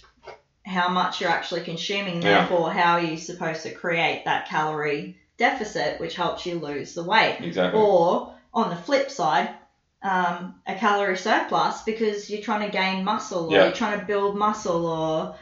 how 0.70 0.90
much 0.90 1.20
you're 1.20 1.30
actually 1.30 1.62
consuming. 1.62 2.22
Yeah. 2.22 2.40
Therefore, 2.40 2.72
how 2.72 2.94
are 2.94 3.02
you 3.04 3.18
supposed 3.18 3.64
to 3.64 3.72
create 3.74 4.24
that 4.26 4.48
calorie 4.48 5.18
deficit, 5.38 6.00
which 6.00 6.16
helps 6.16 6.46
you 6.46 6.60
lose 6.60 6.94
the 6.94 7.04
weight? 7.04 7.38
Exactly. 7.42 7.80
Or 7.80 8.34
on 8.54 8.70
the 8.70 8.76
flip 8.76 9.10
side, 9.12 9.50
um, 10.02 10.56
a 10.68 10.76
calorie 10.76 11.18
surplus 11.18 11.82
because 11.82 12.30
you're 12.30 12.42
trying 12.42 12.66
to 12.70 12.72
gain 12.78 13.04
muscle 13.04 13.48
or 13.48 13.52
Yeah. 13.54 13.64
you're 13.66 13.74
trying 13.74 14.00
to 14.00 14.06
build 14.06 14.38
muscle 14.38 14.86
or 14.86 15.36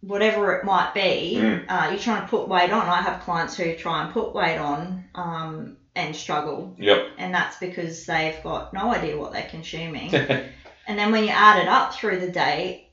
whatever 0.00 0.52
it 0.54 0.64
might 0.64 0.94
be. 0.94 1.36
Mm. 1.38 1.64
Uh, 1.68 1.90
you're 1.90 1.98
trying 1.98 2.22
to 2.22 2.28
put 2.28 2.48
weight 2.48 2.70
on. 2.72 2.86
I 2.88 3.02
have 3.02 3.22
clients 3.22 3.56
who 3.56 3.74
try 3.76 4.02
and 4.04 4.12
put 4.12 4.34
weight 4.34 4.58
on 4.58 5.04
um, 5.14 5.76
and 5.94 6.14
struggle, 6.16 6.74
Yep. 6.78 7.06
and 7.18 7.34
that's 7.34 7.56
because 7.58 8.06
they've 8.06 8.42
got 8.42 8.72
no 8.72 8.92
idea 8.92 9.16
what 9.18 9.32
they're 9.32 9.48
consuming. 9.50 10.14
and 10.86 10.98
then 10.98 11.12
when 11.12 11.24
you 11.24 11.30
add 11.30 11.58
it 11.60 11.68
up 11.68 11.94
through 11.94 12.20
the 12.20 12.30
day, 12.30 12.89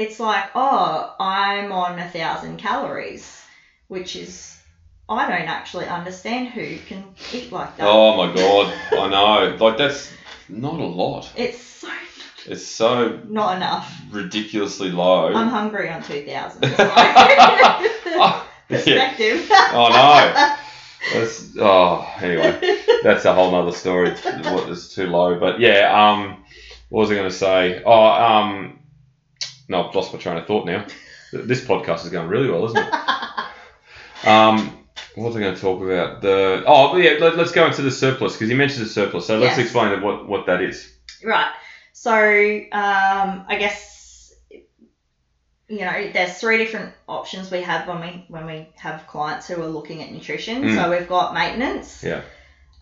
it's 0.00 0.18
like, 0.18 0.46
oh, 0.54 1.14
I'm 1.20 1.72
on 1.72 1.98
a 1.98 2.06
thousand 2.06 2.56
calories, 2.56 3.42
which 3.88 4.16
is 4.16 4.56
I 5.10 5.26
don't 5.26 5.48
actually 5.48 5.86
understand 5.86 6.48
who 6.48 6.78
can 6.78 7.12
eat 7.34 7.52
like 7.52 7.76
that. 7.76 7.86
Oh 7.86 8.16
my 8.16 8.34
god, 8.34 8.72
I 8.92 9.08
know. 9.08 9.56
Like 9.56 9.76
that's 9.76 10.10
not 10.48 10.80
a 10.80 10.86
lot. 10.86 11.30
It's 11.36 11.58
so 11.58 11.88
It's 12.46 12.64
so 12.64 13.20
not 13.28 13.56
enough. 13.56 13.94
ridiculously 14.10 14.90
low. 14.90 15.34
I'm 15.34 15.48
hungry 15.48 15.90
on 15.90 16.02
2000. 16.02 16.62
So. 16.62 16.74
Oh, 16.78 18.46
yeah. 18.70 18.76
Perspective. 18.76 19.46
Oh 19.50 19.88
no. 19.90 20.56
That's, 21.12 21.56
oh, 21.58 22.08
anyway, 22.20 22.76
that's 23.02 23.24
a 23.24 23.34
whole 23.34 23.50
nother 23.50 23.72
story. 23.72 24.10
What 24.10 24.68
is 24.68 24.88
too 24.94 25.06
low, 25.06 25.38
but 25.38 25.60
yeah. 25.60 25.90
Um, 25.92 26.44
what 26.88 27.00
was 27.00 27.10
I 27.10 27.14
going 27.14 27.28
to 27.30 27.34
say? 27.34 27.82
Oh, 27.84 28.02
um, 28.02 28.79
no, 29.70 29.88
I've 29.88 29.94
lost 29.94 30.12
my 30.12 30.18
train 30.18 30.36
of 30.36 30.46
thought 30.46 30.66
now. 30.66 30.84
This 31.32 31.64
podcast 31.64 32.04
is 32.04 32.10
going 32.10 32.28
really 32.28 32.50
well, 32.50 32.66
isn't 32.66 32.78
it? 32.78 32.94
Um, 34.22 34.86
what 35.14 35.28
was 35.28 35.36
I 35.36 35.40
going 35.40 35.54
to 35.54 35.60
talk 35.62 35.80
about? 35.80 36.20
The 36.20 36.62
oh, 36.66 36.94
yeah. 36.96 37.12
Let, 37.20 37.38
us 37.38 37.52
go 37.52 37.64
into 37.64 37.80
the 37.80 37.90
surplus 37.90 38.34
because 38.34 38.50
you 38.50 38.56
mentioned 38.56 38.84
the 38.84 38.90
surplus. 38.90 39.26
So 39.26 39.38
let's 39.38 39.56
explain 39.56 39.98
what 40.02 40.28
what 40.28 40.44
that 40.44 40.60
is. 40.60 40.92
Right. 41.24 41.50
So 41.94 42.12
um, 42.12 43.46
I 43.48 43.56
guess 43.58 44.34
you 44.50 45.78
know 45.86 46.10
there's 46.12 46.34
three 46.38 46.58
different 46.58 46.92
options 47.08 47.50
we 47.50 47.62
have 47.62 47.88
when 47.88 48.00
we 48.00 48.26
when 48.28 48.44
we 48.44 48.68
have 48.76 49.06
clients 49.06 49.48
who 49.48 49.62
are 49.62 49.66
looking 49.66 50.02
at 50.02 50.12
nutrition. 50.12 50.64
Mm. 50.64 50.74
So 50.74 50.90
we've 50.90 51.08
got 51.08 51.32
maintenance, 51.32 52.04
Yeah. 52.04 52.20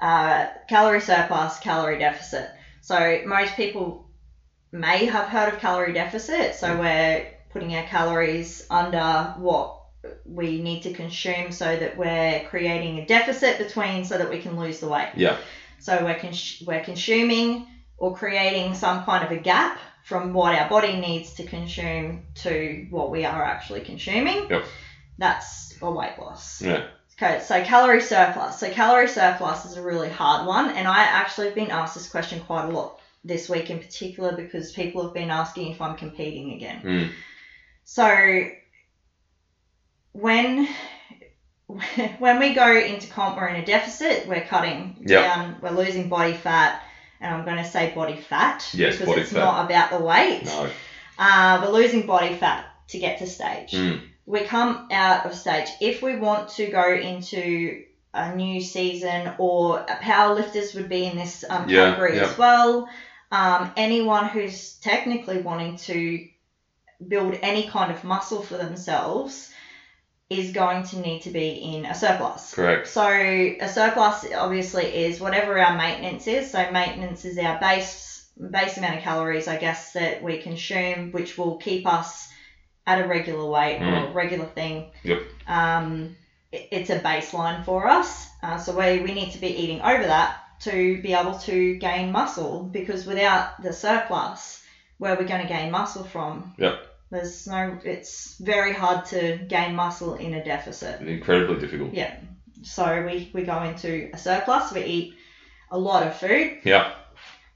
uh, 0.01 0.47
calorie 0.69 1.01
surplus, 1.01 1.61
calorie 1.61 1.99
deficit. 1.99 2.51
So 2.81 3.23
most 3.27 3.55
people 3.55 4.08
may 4.73 5.07
have 5.07 5.27
heard 5.29 5.53
of 5.53 5.61
calorie 5.61 5.93
deficit. 5.93 6.55
So 6.55 6.69
Mm. 6.69 6.79
we're 6.79 7.27
putting 7.53 7.75
our 7.75 7.85
calories 7.85 8.67
under 8.71 9.35
what 9.39 9.77
we 10.25 10.61
need 10.61 10.83
to 10.83 10.93
consume 10.93 11.51
so 11.53 11.77
that 11.77 11.97
we're 11.97 12.41
creating 12.49 12.99
a 12.99 13.07
deficit 13.07 13.59
between 13.59 14.05
so 14.05 14.19
that 14.19 14.31
we 14.31 14.41
can 14.41 14.57
lose 14.59 14.81
the 14.81 14.89
weight. 14.89 15.09
Yeah. 15.17 15.37
So 15.81 16.05
we're, 16.05 16.19
cons- 16.19 16.63
we're 16.67 16.85
consuming 16.85 17.67
or 17.97 18.15
creating 18.15 18.75
some 18.75 19.05
kind 19.05 19.25
of 19.25 19.33
a 19.33 19.41
gap 19.41 19.79
from 20.05 20.33
what 20.33 20.55
our 20.55 20.69
body 20.69 20.97
needs 20.97 21.35
to 21.35 21.45
consume 21.45 22.25
to 22.35 22.87
what 22.91 23.11
we 23.11 23.25
are 23.25 23.45
actually 23.45 23.81
consuming. 23.81 24.49
Yep. 24.51 24.65
That's 25.19 25.75
a 25.83 25.91
weight 25.91 26.19
loss. 26.19 26.63
Yeah. 26.63 26.85
Okay, 27.21 27.41
so 27.45 27.65
calorie 27.65 28.01
surplus. 28.01 28.61
So 28.61 28.71
calorie 28.71 29.09
surplus 29.09 29.65
is 29.65 29.77
a 29.77 29.83
really 29.83 30.09
hard 30.09 30.47
one, 30.47 30.71
and 30.71 30.87
I 30.87 31.03
actually 31.03 31.47
have 31.47 31.57
been 31.57 31.73
asked 31.73 31.95
this 31.97 32.09
question 32.09 32.39
quite 32.41 32.67
a 32.67 32.69
lot 32.69 33.01
this 33.29 33.49
week 33.49 33.71
in 33.71 33.79
particular 33.79 34.33
because 34.33 34.73
people 34.73 35.03
have 35.03 35.15
been 35.15 35.31
asking 35.31 35.69
if 35.69 35.81
I'm 35.81 35.95
competing 35.95 36.51
again. 36.53 36.81
Mm. 36.85 37.09
So 37.85 38.45
when 40.13 40.67
when 42.19 42.39
we 42.39 42.51
go 42.51 42.67
into 42.73 43.07
comp, 43.07 43.37
we're 43.37 43.47
in 43.49 43.57
a 43.57 43.63
deficit. 43.63 44.27
We're 44.27 44.41
cutting 44.41 44.95
Yep. 45.07 45.23
down. 45.23 45.57
We're 45.61 45.71
losing 45.71 46.09
body 46.09 46.33
fat, 46.33 46.75
and 47.21 47.33
I'm 47.33 47.45
going 47.45 47.59
to 47.59 47.65
say 47.65 47.87
body 47.87 48.17
fat 48.17 48.69
Yes, 48.73 48.95
because 48.95 49.09
body 49.09 49.21
it's 49.21 49.31
fat. 49.33 49.39
not 49.41 49.65
about 49.67 49.91
the 49.91 49.99
weight. 49.99 50.45
No. 50.45 50.69
Uh, 51.19 51.59
we're 51.63 51.69
losing 51.69 52.03
body 52.03 52.33
fat 52.33 52.65
to 52.89 52.99
get 52.99 53.19
to 53.19 53.27
stage. 53.27 53.73
Mm. 53.73 54.01
We 54.27 54.41
come 54.43 54.77
out 54.91 55.27
of 55.27 55.35
stage 55.35 55.71
if 55.81 56.03
we 56.03 56.15
want 56.15 56.49
to 56.49 56.67
go 56.67 56.87
into 56.93 57.75
a 58.15 58.29
new 58.35 58.61
season, 58.61 59.31
or 59.39 59.79
powerlifters 60.03 60.75
would 60.75 60.89
be 60.89 61.05
in 61.05 61.15
this 61.17 61.45
um, 61.51 61.69
Yeah, 61.69 61.85
category 61.91 62.17
yeah. 62.17 62.25
as 62.25 62.37
well. 62.39 62.89
Um, 63.31 63.73
anyone 63.77 64.29
who's 64.29 64.75
technically 64.77 65.43
wanting 65.43 65.77
to 65.79 66.27
build 67.07 67.39
any 67.43 67.69
kind 67.69 67.93
of 67.93 68.03
muscle 68.05 68.43
for 68.43 68.57
themselves 68.57 69.53
is 70.31 70.53
going 70.53 70.83
to 70.85 70.99
need 71.01 71.23
to 71.23 71.31
be 71.31 71.49
in 71.51 71.87
a 71.87 71.95
surplus. 71.95 72.55
Correct. 72.55 72.87
So 72.89 73.07
a 73.09 73.69
surplus 73.69 74.27
obviously 74.35 74.85
is 74.85 75.21
whatever 75.21 75.59
our 75.59 75.77
maintenance 75.77 76.27
is. 76.27 76.51
So 76.51 76.71
maintenance 76.71 77.25
is 77.25 77.39
our 77.39 77.59
base 77.61 78.29
base 78.51 78.77
amount 78.77 78.97
of 78.99 79.03
calories, 79.03 79.49
I 79.49 79.57
guess, 79.57 79.93
that 79.95 80.23
we 80.23 80.39
consume, 80.41 81.11
which 81.11 81.37
will 81.37 81.57
keep 81.57 81.87
us 81.87 82.29
at 82.87 83.01
a 83.05 83.07
regular 83.09 83.45
weight 83.51 83.81
or 83.83 84.07
a 84.07 84.13
regular 84.13 84.47
thing. 84.47 84.91
Yep. 85.03 85.23
Um, 85.49 86.17
it- 86.53 86.69
it's 86.71 86.91
a 86.91 87.01
baseline 87.01 87.65
for 87.65 87.89
us. 87.89 88.29
Uh, 88.43 88.57
so 88.59 88.73
we, 88.79 89.01
we 89.01 89.13
need 89.13 89.33
to 89.33 89.39
be 89.39 89.49
eating 89.49 89.81
over 89.81 90.05
that 90.05 90.37
to 90.61 91.01
be 91.03 91.13
able 91.13 91.39
to 91.41 91.77
gain 91.79 92.13
muscle 92.13 92.65
because 92.65 93.07
without 93.07 93.63
the 93.63 93.73
surplus, 93.73 94.63
where 94.99 95.15
are 95.15 95.17
we're 95.19 95.29
going 95.29 95.43
to 95.43 95.49
gain 95.49 95.71
muscle 95.71 96.05
from? 96.05 96.55
Yep. 96.59 96.87
There's 97.11 97.47
no. 97.47 97.79
It's 97.85 98.37
very 98.39 98.73
hard 98.75 99.07
to 99.07 99.39
gain 99.49 99.75
muscle 99.75 100.15
in 100.15 100.35
a 100.35 100.45
deficit. 100.45 101.01
Incredibly 101.01 101.59
difficult. 101.59 101.95
Yeah. 101.95 102.15
So 102.63 103.05
we, 103.07 103.31
we 103.33 103.43
go 103.45 103.63
into 103.63 104.11
a 104.13 104.19
surplus, 104.19 104.73
we 104.73 104.83
eat 104.83 105.15
a 105.71 105.79
lot 105.79 106.07
of 106.07 106.17
food, 106.17 106.59
Yeah. 106.65 106.93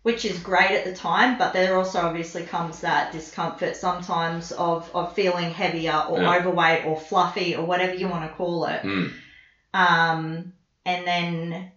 which 0.03 0.25
is 0.25 0.39
great 0.39 0.71
at 0.71 0.85
the 0.85 0.95
time, 0.95 1.39
but 1.39 1.53
there 1.53 1.77
also 1.77 2.01
obviously 2.01 2.45
comes 2.45 2.81
that 2.81 3.13
discomfort 3.13 3.77
sometimes 3.77 4.53
of, 4.53 4.89
of 4.95 5.15
feeling 5.15 5.51
heavier 5.51 6.05
or 6.09 6.21
Yeah. 6.23 6.37
overweight 6.37 6.85
or 6.87 6.99
fluffy 6.99 7.57
or 7.57 7.65
whatever 7.67 7.95
you 7.95 8.09
want 8.09 8.31
to 8.31 8.37
call 8.37 8.67
it. 8.67 8.83
Mm. 8.83 9.13
Um, 9.75 10.53
and 10.85 11.07
then 11.07 11.73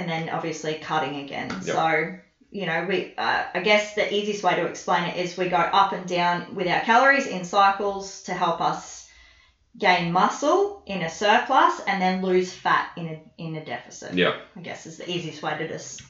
and 0.00 0.08
then 0.08 0.30
obviously 0.30 0.74
cutting 0.74 1.16
again. 1.16 1.50
Yep. 1.50 1.62
So 1.62 2.18
you 2.50 2.66
know, 2.66 2.86
we 2.88 3.14
uh, 3.16 3.44
I 3.54 3.60
guess 3.60 3.94
the 3.94 4.12
easiest 4.12 4.42
way 4.42 4.56
to 4.56 4.66
explain 4.66 5.04
it 5.04 5.16
is 5.16 5.36
we 5.36 5.48
go 5.48 5.56
up 5.56 5.92
and 5.92 6.08
down 6.08 6.54
with 6.54 6.66
our 6.66 6.80
calories 6.80 7.26
in 7.26 7.44
cycles 7.44 8.22
to 8.22 8.34
help 8.34 8.60
us 8.60 9.06
gain 9.78 10.10
muscle 10.10 10.82
in 10.86 11.02
a 11.02 11.08
surplus 11.08 11.80
and 11.86 12.02
then 12.02 12.22
lose 12.22 12.52
fat 12.52 12.90
in 12.96 13.06
a 13.06 13.22
in 13.38 13.54
a 13.54 13.64
deficit. 13.64 14.14
Yeah. 14.14 14.36
I 14.56 14.60
guess 14.60 14.86
is 14.86 14.96
the 14.96 15.08
easiest 15.08 15.42
way 15.42 15.56
to 15.58 15.68
just 15.68 16.02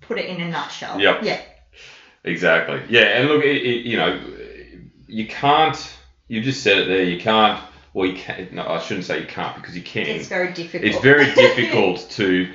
put 0.00 0.18
it 0.18 0.26
in 0.26 0.40
a 0.40 0.50
nutshell. 0.50 1.00
Yeah. 1.00 1.22
Yeah. 1.22 1.40
Exactly. 2.24 2.82
Yeah, 2.90 3.18
and 3.18 3.28
look, 3.28 3.44
it, 3.44 3.56
it, 3.56 3.86
you 3.86 3.96
know, 3.96 4.20
you 5.06 5.26
can't. 5.28 5.94
You 6.26 6.42
just 6.42 6.62
said 6.62 6.78
it 6.78 6.88
there. 6.88 7.04
You 7.04 7.18
can't. 7.18 7.62
Well, 7.94 8.06
you 8.06 8.16
can't. 8.16 8.52
No, 8.52 8.66
I 8.66 8.80
shouldn't 8.80 9.06
say 9.06 9.20
you 9.20 9.26
can't 9.26 9.54
because 9.54 9.74
you 9.76 9.82
can. 9.82 10.06
It's 10.06 10.28
very 10.28 10.52
difficult. 10.52 10.84
It's 10.84 11.00
very 11.02 11.32
difficult 11.34 12.06
to 12.10 12.52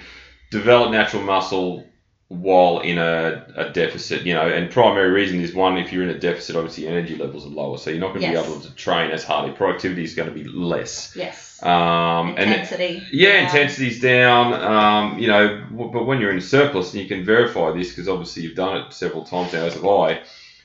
develop 0.60 0.92
natural 0.92 1.24
muscle 1.24 1.86
while 2.30 2.80
in 2.80 2.98
a, 2.98 3.46
a 3.56 3.70
deficit, 3.70 4.24
you 4.24 4.34
know, 4.34 4.48
and 4.48 4.72
primary 4.72 5.10
reason 5.12 5.39
is 5.39 5.54
one, 5.54 5.78
if 5.78 5.92
you're 5.94 6.02
in 6.04 6.10
a 6.10 6.18
deficit, 6.18 6.56
obviously 6.56 6.88
energy 6.88 7.16
levels 7.16 7.46
are 7.46 7.50
lower, 7.50 7.78
so 7.78 7.89
you're 7.92 8.00
not 8.00 8.10
going 8.10 8.22
to 8.22 8.32
Yes. 8.32 8.46
be 8.48 8.52
able 8.52 8.62
to 8.62 8.74
train 8.76 9.12
as 9.12 9.24
hard. 9.24 9.46
Your 9.48 9.56
productivity 9.56 10.04
is 10.04 10.16
going 10.16 10.30
to 10.30 10.34
be 10.34 10.44
less. 10.46 11.13
yes. 11.16 11.62
Um, 11.62 12.30
and 12.38 12.50
Intensity. 12.52 13.04
yeah, 13.12 13.34
down. 13.36 13.44
intensity's 13.46 14.02
down. 14.02 14.54
Um, 14.54 15.20
you 15.20 15.28
know, 15.28 15.62
w- 15.72 15.92
but 15.92 16.06
when 16.06 16.20
you're 16.20 16.32
in 16.32 16.38
a 16.39 16.42
surplus, 16.42 16.94
and 16.94 17.02
you 17.04 17.08
can 17.08 17.24
verify 17.24 17.72
this 17.72 17.89
because 17.89 18.10
obviously 18.10 18.44
you've 18.44 18.56
done 18.56 18.78
it 18.78 18.94
several 18.94 19.24
times 19.26 19.54
now, 19.54 19.66
as 19.66 19.76
have 19.76 19.86
I. 19.86 20.22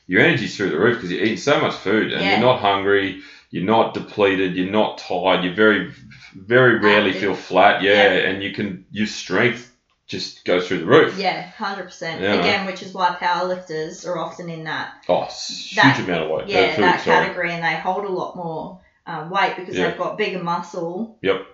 Your 0.06 0.22
energy's 0.22 0.56
through 0.56 0.70
the 0.70 0.78
roof 0.78 0.96
because 0.96 1.10
you're 1.12 1.22
eating 1.22 1.36
so 1.36 1.60
much 1.60 1.74
food 1.74 2.12
and 2.12 2.22
Yeah. 2.22 2.30
you're 2.32 2.40
not 2.48 2.60
hungry. 2.60 3.20
you're 3.50 3.64
not 3.64 3.94
depleted, 3.94 4.54
you're 4.56 4.70
not 4.70 4.98
tired, 4.98 5.42
you 5.42 5.54
very, 5.54 5.90
very 6.36 6.78
rarely 6.78 7.08
Active. 7.10 7.22
feel 7.22 7.34
flat. 7.34 7.82
Yeah, 7.82 8.12
Yeah. 8.14 8.28
and 8.28 8.42
you 8.42 8.52
can 8.52 8.84
your 8.90 9.06
strength 9.06 9.67
just 10.08 10.44
goes 10.44 10.66
through 10.66 10.80
the 10.80 10.86
roof. 10.86 11.16
Yeah, 11.18 11.42
hundred 11.50 11.84
percent. 11.84 12.20
Yeah, 12.22 12.34
Again, 12.34 12.66
which 12.66 12.82
is 12.82 12.92
why 12.92 13.10
powerlifters 13.20 14.06
are 14.06 14.18
often 14.18 14.48
in 14.48 14.64
that 14.64 14.94
Oh, 15.08 15.20
That- 15.20 15.32
huge 15.96 16.08
amount 16.08 16.24
of 16.24 16.30
weight. 16.30 16.48
yeah 16.48 16.74
food, 16.74 16.84
that 16.84 17.00
sorry. 17.02 17.16
category, 17.26 17.52
and 17.52 17.62
they 17.62 17.76
hold 17.76 18.04
a 18.04 18.08
lot 18.08 18.34
more 18.34 18.80
um, 19.06 19.30
weight 19.30 19.54
because 19.56 19.76
Yeah. 19.76 19.88
they've 19.88 19.98
got 19.98 20.18
bigger 20.18 20.42
muscle. 20.42 21.16
Yep. 21.22 21.46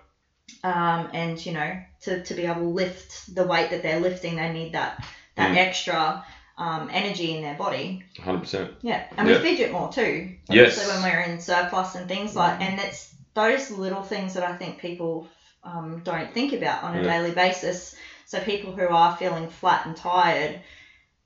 Um, 0.63 1.09
and 1.13 1.45
you 1.45 1.51
know, 1.53 1.79
to, 2.01 2.23
to 2.23 2.33
be 2.33 2.45
able 2.45 2.61
to 2.61 2.67
lift 2.67 3.33
the 3.35 3.43
weight 3.45 3.69
that 3.69 3.83
they're 3.83 3.99
lifting, 3.99 4.35
they 4.37 4.51
need 4.51 4.73
that 4.73 5.03
that 5.35 5.51
Mm. 5.51 5.57
extra 5.57 6.25
um, 6.57 6.89
energy 6.93 7.35
in 7.35 7.41
their 7.43 7.55
body. 7.55 8.03
100%. 8.19 8.75
Yeah, 8.81 9.03
and 9.17 9.27
Yeah. 9.27 9.35
we 9.37 9.41
fidget 9.43 9.71
more 9.73 9.91
too. 9.91 10.31
Yes. 10.49 10.77
Obviously, 10.77 10.93
when 10.93 11.11
we're 11.11 11.19
in 11.33 11.41
surplus 11.41 11.95
and 11.95 12.07
things 12.07 12.33
like, 12.33 12.61
and 12.61 12.79
it's 12.79 13.13
those 13.33 13.69
little 13.71 14.01
things 14.03 14.35
that 14.35 14.43
I 14.43 14.55
think 14.55 14.79
people 14.79 15.27
um, 15.65 16.01
don't 16.05 16.31
think 16.33 16.53
about 16.53 16.83
on 16.83 16.95
a 16.95 17.01
Yeah. 17.01 17.03
daily 17.17 17.31
basis. 17.31 17.95
So 18.25 18.39
people 18.39 18.71
who 18.71 18.87
are 18.87 19.15
feeling 19.15 19.47
flat 19.47 19.85
and 19.85 19.95
tired 19.95 20.59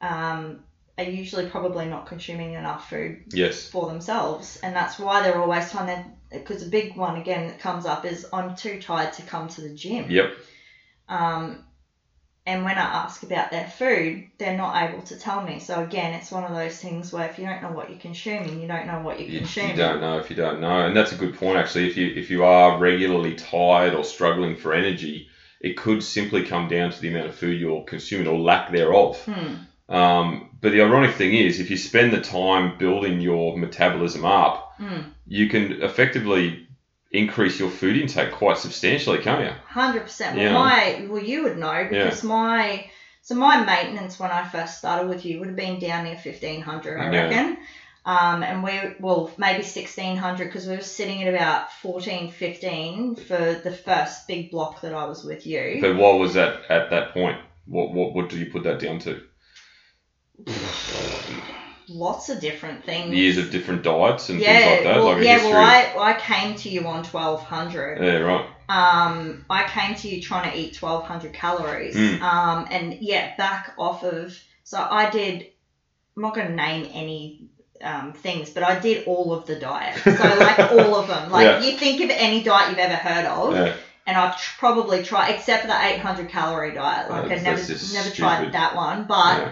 um, 0.01 0.59
are 0.97 1.03
usually 1.05 1.45
probably 1.45 1.85
not 1.85 2.05
consuming 2.07 2.53
enough 2.53 2.89
food 2.89 3.23
Yes. 3.31 3.69
for 3.69 3.87
themselves, 3.87 4.59
and 4.61 4.75
that's 4.75 4.99
why 4.99 5.21
they're 5.21 5.41
always 5.41 5.71
trying 5.71 5.87
to. 5.87 6.03
Because 6.31 6.61
a 6.61 6.69
big 6.69 6.95
one 6.95 7.15
again 7.15 7.47
that 7.47 7.59
comes 7.59 7.85
up 7.87 8.05
is 8.05 8.27
I'm 8.31 8.55
too 8.55 8.79
tired 8.79 9.13
to 9.13 9.23
come 9.23 9.47
to 9.49 9.61
the 9.61 9.73
gym. 9.73 10.11
Yep. 10.11 10.31
Um, 11.07 11.63
and 12.45 12.63
when 12.65 12.77
I 12.77 12.81
ask 12.81 13.23
about 13.23 13.51
their 13.51 13.65
food, 13.67 14.27
they're 14.37 14.57
not 14.57 14.75
able 14.89 15.01
to 15.03 15.17
tell 15.17 15.41
me. 15.41 15.59
So 15.59 15.81
again, 15.83 16.13
it's 16.13 16.31
one 16.31 16.43
of 16.43 16.51
those 16.51 16.79
things 16.81 17.13
where 17.13 17.29
if 17.29 17.39
you 17.39 17.45
don't 17.45 17.61
know 17.61 17.71
what 17.71 17.89
you're 17.89 17.99
consuming, 17.99 18.59
you 18.59 18.67
don't 18.67 18.87
know 18.87 18.99
what 18.99 19.19
you're 19.19 19.29
You, 19.29 19.39
consuming. 19.39 19.71
you 19.71 19.77
don't 19.77 20.01
know 20.01 20.17
if 20.19 20.29
you 20.29 20.35
don't 20.35 20.59
know, 20.59 20.85
and 20.85 20.95
that's 20.95 21.11
a 21.13 21.15
good 21.15 21.35
point 21.35 21.57
actually. 21.57 21.87
If 21.89 21.97
you 21.97 22.13
if 22.15 22.29
you 22.29 22.43
are 22.43 22.77
regularly 22.77 23.35
tired 23.35 23.93
or 23.93 24.03
struggling 24.03 24.55
for 24.57 24.73
energy, 24.73 25.28
it 25.59 25.75
could 25.77 26.01
simply 26.03 26.45
come 26.45 26.67
down 26.69 26.91
to 26.91 27.01
the 27.01 27.09
amount 27.09 27.27
of 27.27 27.35
food 27.35 27.59
you're 27.59 27.83
consuming 27.83 28.27
or 28.27 28.39
lack 28.39 28.71
thereof. 28.71 29.17
Hmm. 29.25 29.93
Um, 29.93 30.49
but 30.61 30.71
the 30.71 30.81
ironic 30.81 31.15
thing 31.15 31.33
is, 31.33 31.59
if 31.59 31.69
you 31.71 31.77
spend 31.77 32.13
the 32.13 32.21
time 32.21 32.77
building 32.77 33.21
your 33.21 33.57
metabolism 33.57 34.23
up, 34.25 34.73
Hmm. 34.77 34.99
you 35.25 35.49
can 35.49 35.81
effectively 35.81 36.67
increase 37.11 37.59
your 37.59 37.69
food 37.71 37.97
intake 37.97 38.31
quite 38.31 38.57
substantially, 38.57 39.17
can't 39.17 39.43
you? 39.43 39.51
Hundred 39.67 40.01
percent. 40.03 40.37
Well, 40.37 40.45
Yeah. 40.45 40.53
my 40.53 41.07
well, 41.09 41.23
you 41.23 41.43
would 41.43 41.57
know 41.57 41.87
because 41.89 42.23
my 42.23 42.85
so 43.21 43.35
my 43.35 43.63
maintenance 43.63 44.19
when 44.19 44.31
I 44.31 44.43
first 44.47 44.77
started 44.77 45.07
with 45.09 45.25
you 45.25 45.39
would 45.39 45.47
have 45.49 45.57
been 45.57 45.79
down 45.79 46.03
near 46.03 46.17
fifteen 46.17 46.61
hundred, 46.61 46.99
I 46.99 47.11
Yeah. 47.11 47.23
reckon. 47.23 47.57
Um, 48.09 48.41
and 48.41 48.63
we 48.63 48.71
well 48.99 49.31
maybe 49.37 49.61
sixteen 49.61 50.17
hundred 50.17 50.45
because 50.45 50.65
we 50.65 50.75
were 50.75 50.81
sitting 50.81 51.21
at 51.21 51.31
about 51.31 51.71
14, 51.73 52.31
15 52.31 53.15
for 53.15 53.61
the 53.63 53.71
first 53.71 54.27
big 54.27 54.49
block 54.49 54.81
that 54.81 54.95
I 54.95 55.05
was 55.05 55.23
with 55.23 55.45
you. 55.45 55.77
But 55.79 55.95
what 55.95 56.17
was 56.17 56.33
that 56.33 56.63
at 56.71 56.89
that 56.89 57.13
point? 57.13 57.37
What 57.67 57.93
what 57.93 58.15
what 58.15 58.29
do 58.29 58.39
you 58.39 58.47
put 58.51 58.63
that 58.63 58.79
down 58.79 58.97
to? 58.99 59.21
Lots 61.87 62.29
of 62.29 62.39
different 62.39 62.83
things. 62.83 63.13
Years 63.13 63.37
of 63.37 63.51
different 63.51 63.83
diets 63.83 64.29
and 64.29 64.39
yeah, 64.39 64.57
things 64.57 64.71
like 64.71 64.83
that, 64.85 64.95
well, 64.95 65.13
like 65.13 65.23
yeah. 65.23 65.33
history. 65.33 65.51
Well, 65.51 65.99
I, 65.99 66.11
I 66.11 66.19
came 66.19 66.55
to 66.55 66.69
you 66.69 66.87
on 66.87 67.03
twelve 67.03 67.43
hundred. 67.43 68.03
yeah, 68.03 68.17
right. 68.17 68.45
um, 68.69 69.45
I 69.51 69.67
came 69.67 69.93
to 69.93 70.09
you 70.09 70.19
trying 70.19 70.51
to 70.51 70.57
eat 70.57 70.81
1200 70.81 71.31
calories. 71.33 71.95
Mm. 71.95 72.21
Um, 72.21 72.67
and 72.71 72.97
yeah, 73.01 73.35
back 73.37 73.75
off 73.77 74.03
of, 74.03 74.35
so 74.63 74.79
I 74.79 75.11
did, 75.11 75.47
I'm 76.15 76.23
not 76.23 76.33
going 76.33 76.47
to 76.47 76.55
name 76.55 76.89
any 76.91 77.48
um, 77.83 78.13
things, 78.13 78.49
but 78.49 78.63
I 78.63 78.79
did 78.79 79.05
all 79.07 79.33
of 79.33 79.45
the 79.45 79.55
diet. 79.59 79.97
So 80.03 80.11
like 80.11 80.59
all 80.71 80.95
of 80.95 81.07
them. 81.07 81.31
Like 81.31 81.45
Yeah. 81.45 81.59
you 81.61 81.77
think 81.77 82.01
of 82.01 82.09
any 82.09 82.43
diet 82.43 82.69
you've 82.69 82.79
ever 82.79 82.95
heard 82.95 83.25
of, 83.25 83.53
Yeah. 83.55 83.73
and 84.07 84.17
I've 84.17 84.39
tr- 84.39 84.57
probably 84.59 85.03
tried, 85.03 85.31
except 85.35 85.61
for 85.61 85.67
the 85.67 85.85
800 85.95 86.29
calorie 86.29 86.73
diet. 86.73 87.09
Like 87.09 87.23
That's- 87.29 87.41
I 87.41 87.43
never, 87.43 87.61
never 87.61 87.75
stupid. 87.75 88.15
tried 88.15 88.51
that 88.53 88.75
one, 88.75 89.05
but. 89.05 89.37
yeah. 89.39 89.51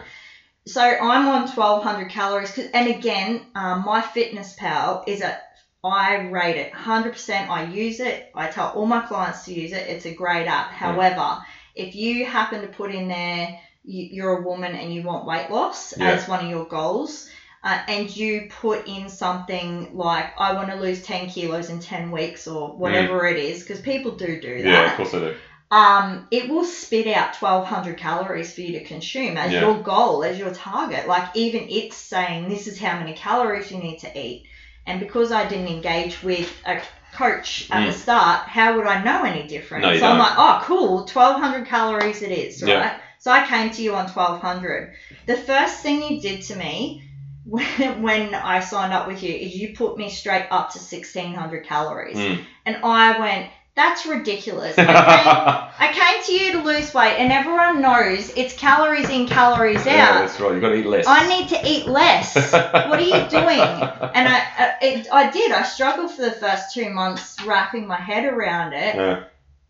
So 0.68 0.82
I'm 0.82 1.30
on 1.30 1.48
1200 1.48 2.10
calories, 2.10 2.52
'cause- 2.52 2.68
and 2.74 2.90
again, 2.90 3.46
um, 3.56 3.86
MyFitnessPal 3.86 5.04
is 5.08 5.22
a 5.22 5.40
I 5.84 6.16
rate 6.18 6.58
it 6.58 6.74
100%. 6.74 7.50
I 7.50 7.63
use 7.63 8.02
it. 8.02 8.30
I 8.36 8.48
tell 8.48 8.70
all 8.72 8.86
my 8.86 9.00
clients 9.02 9.46
to 9.46 9.54
use 9.54 9.72
it. 9.72 9.88
It's 9.88 10.06
a 10.06 10.13
great 10.13 10.48
app. 10.48 10.72
However, 10.72 11.38
if 11.76 11.96
you 11.96 12.26
happen 12.26 12.62
to 12.62 12.68
put 12.68 12.94
in 12.94 13.08
there 13.08 13.58
you, 13.86 14.10
you're 14.12 14.40
a 14.40 14.42
woman 14.42 14.76
and 14.76 14.94
you 14.94 15.04
want 15.04 15.26
weight 15.26 15.50
loss 15.50 15.94
as 15.94 16.28
one 16.28 16.44
of 16.44 16.50
your 16.52 16.66
goals, 16.66 17.30
uh, 17.63 17.78
and 17.88 18.15
you 18.15 18.50
put 18.62 18.88
in 18.88 19.10
something 19.10 19.89
like 19.93 20.28
I 20.38 20.54
want 20.54 20.70
to 20.70 20.76
lose 20.76 21.02
10 21.02 21.28
kilos 21.30 21.70
in 21.70 21.80
10 21.80 22.12
weeks 22.12 22.48
or 22.48 22.70
whatever 22.70 23.26
it 23.26 23.38
is, 23.38 23.62
because 23.63 23.82
people 23.82 24.12
do 24.12 24.39
do 24.41 24.62
that 24.62 24.67
Mm. 24.67 24.72
Yeah, 24.72 24.91
of 24.91 24.98
course 24.98 25.13
I 25.13 25.20
do. 25.20 25.36
um, 25.70 26.28
it 26.32 26.48
will 26.50 26.63
spit 26.63 27.08
out 27.08 27.36
1200 27.36 27.98
calories 27.98 28.54
for 28.54 28.62
you 28.62 28.74
to 28.74 28.84
consume 28.84 29.38
as 29.38 29.52
Yeah. 29.52 29.62
your 29.62 29.76
goal, 29.84 30.24
as 30.24 30.38
your 30.39 30.52
target. 30.52 31.08
Like, 31.08 31.26
even 31.36 31.67
it's 31.70 31.98
saying 31.98 32.48
this 32.48 32.67
is 32.67 32.80
how 32.80 32.98
many 32.98 33.13
calories 33.13 33.70
you 33.72 33.80
need 33.80 33.98
to 34.00 34.17
eat. 34.17 34.43
And 34.86 35.00
because 35.00 35.32
I 35.34 35.43
didn't 35.43 35.67
engage 35.67 36.24
with 36.24 36.50
a 36.65 36.78
coach 37.13 37.67
at 37.72 37.82
Mm. 37.84 37.86
the 37.88 37.91
start, 37.91 38.48
how 38.48 38.76
would 38.76 38.86
I 38.86 39.02
know 39.02 39.24
any 39.24 39.46
different? 39.48 39.84
No, 39.84 39.98
so 39.98 40.06
I'm 40.06 40.17
like, 40.17 40.34
oh, 40.38 40.60
cool, 40.62 41.06
1200 41.06 41.65
calories 41.65 42.22
it 42.22 42.32
is, 42.32 42.62
right? 42.63 42.70
Yeah. 42.70 42.96
So 43.20 43.32
I 43.32 43.41
came 43.46 43.70
to 43.72 43.82
you 43.82 43.96
on 43.96 44.08
1200. 44.08 44.91
The 45.26 45.36
first 45.36 45.82
thing 45.82 46.02
you 46.02 46.22
did 46.22 46.41
to 46.43 46.56
me 46.56 47.02
when, 47.48 48.02
when 48.02 48.36
I 48.36 48.60
signed 48.60 48.94
up 48.94 49.08
with 49.08 49.24
you 49.24 49.34
is 49.34 49.56
you 49.56 49.74
put 49.74 49.98
me 49.98 50.10
straight 50.10 50.48
up 50.52 50.72
to 50.72 50.80
1600 50.80 51.66
calories. 51.66 52.18
Mm. 52.18 52.44
And 52.66 52.78
I 52.84 53.20
went, 53.20 53.50
that's 53.74 54.06
ridiculous. 54.06 54.78
I 54.78 54.84
came, 54.86 54.94
I 55.90 55.94
came 55.94 56.24
to 56.26 56.44
you 56.44 56.52
to 56.54 56.64
lose 56.64 56.94
weight, 56.94 57.16
and 57.20 57.32
everyone 57.32 57.82
knows 57.82 58.30
it's 58.36 58.54
calories 58.56 59.10
in, 59.10 59.28
calories 59.28 59.82
out. 59.82 59.86
Yeah, 59.86 60.20
that's 60.20 60.40
right. 60.40 60.52
You've 60.54 60.62
got 60.62 60.70
to 60.70 60.80
eat 60.80 60.86
less. 60.88 61.06
I 61.08 61.28
need 61.28 61.50
to 61.50 61.62
eat 61.66 61.88
less. 61.88 62.36
what 62.36 63.00
are 63.00 63.02
you 63.02 63.12
doing? 63.30 63.62
And 63.62 64.28
I, 64.28 64.40
I, 64.58 64.76
it, 64.82 65.08
I 65.12 65.30
did. 65.32 65.52
I 65.52 65.64
struggled 65.64 66.12
for 66.12 66.24
the 66.24 66.32
first 66.32 66.74
two 66.74 66.90
months 66.90 67.38
wrapping 67.46 67.88
my 67.88 67.98
head 67.98 68.26
around 68.26 68.74
it. 68.74 68.96
Yeah. 68.96 69.24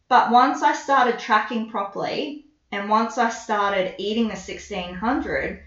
But 0.09 0.31
once 0.31 0.63
I 0.63 0.73
started 0.73 1.19
tracking 1.19 1.69
properly, 1.69 2.45
and 2.71 2.89
once 2.89 3.17
I 3.17 3.29
started 3.29 3.95
eating 3.97 4.29
the 4.29 4.35
1600, 4.35 5.63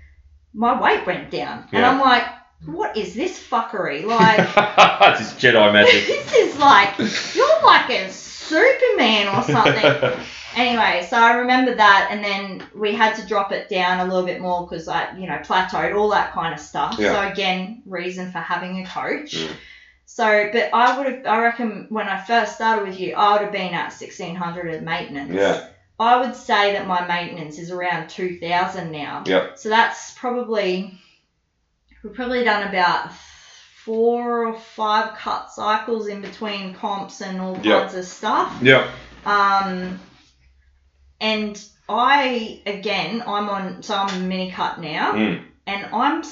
my 0.52 0.80
weight 0.80 1.06
went 1.06 1.30
down. 1.30 1.66
And 1.72 1.84
I'm 1.84 2.00
like, 2.00 2.24
what 2.66 2.96
is 2.96 3.14
this 3.14 3.42
fuckery? 3.42 4.04
Like, 4.04 4.36
this 5.18 5.32
just 5.32 5.38
Jedi 5.38 5.72
magic. 5.72 6.06
this 6.06 6.32
is 6.34 6.58
like, 6.58 6.98
you're 7.34 7.62
like 7.62 7.90
a 7.90 8.10
Superman 8.10 9.28
or 9.28 9.42
something. 9.42 10.20
anyway, 10.56 11.06
so 11.08 11.16
I 11.16 11.36
remember 11.36 11.74
that, 11.74 12.08
and 12.10 12.22
then 12.22 12.66
we 12.74 12.92
had 12.92 13.14
to 13.16 13.26
drop 13.26 13.52
it 13.52 13.68
down 13.68 14.00
a 14.00 14.04
little 14.04 14.26
bit 14.26 14.40
more 14.40 14.66
because 14.66 14.88
I, 14.88 15.16
you 15.16 15.26
know, 15.26 15.38
plateaued, 15.38 15.96
all 15.96 16.10
that 16.10 16.32
kind 16.32 16.52
of 16.52 16.60
stuff. 16.60 16.96
Yeah. 16.98 17.12
So 17.12 17.32
again, 17.32 17.82
reason 17.86 18.30
for 18.30 18.38
having 18.38 18.84
a 18.84 18.86
coach. 18.86 19.36
Mm. 19.36 19.52
So, 20.06 20.50
but 20.52 20.70
I 20.74 20.98
would 20.98 21.06
have, 21.06 21.26
I 21.26 21.40
reckon, 21.40 21.86
when 21.88 22.08
I 22.08 22.20
first 22.20 22.56
started 22.56 22.86
with 22.86 22.98
you, 22.98 23.14
I 23.14 23.32
would 23.32 23.42
have 23.42 23.52
been 23.52 23.72
at 23.72 23.90
sixteen 23.90 24.34
hundred 24.34 24.74
at 24.74 24.82
maintenance. 24.82 25.32
Yeah. 25.32 25.68
I 26.00 26.16
would 26.20 26.34
say 26.34 26.72
that 26.72 26.86
my 26.86 27.06
maintenance 27.06 27.58
is 27.58 27.70
around 27.70 28.08
two 28.08 28.38
thousand 28.38 28.90
now. 28.90 29.22
Yep. 29.26 29.58
So 29.58 29.68
that's 29.68 30.12
probably 30.14 30.98
we've 32.02 32.14
probably 32.14 32.42
done 32.42 32.66
about 32.68 33.12
four 33.84 34.46
or 34.46 34.58
five 34.58 35.14
cut 35.16 35.50
cycles 35.50 36.06
in 36.08 36.22
between 36.22 36.74
comps 36.74 37.20
and 37.20 37.40
all 37.40 37.58
Yep. 37.62 37.80
kinds 37.82 37.94
of 37.94 38.04
stuff. 38.06 38.58
Yeah. 38.62 38.90
Um, 39.26 40.00
and 41.20 41.62
I 41.88 42.62
again, 42.66 43.22
I'm 43.26 43.48
on 43.48 43.82
so 43.82 43.94
I'm 43.96 44.22
a 44.22 44.26
mini 44.26 44.50
cut 44.52 44.80
now, 44.80 45.12
Mm. 45.12 45.44
and 45.66 45.86
I'm 45.94 46.22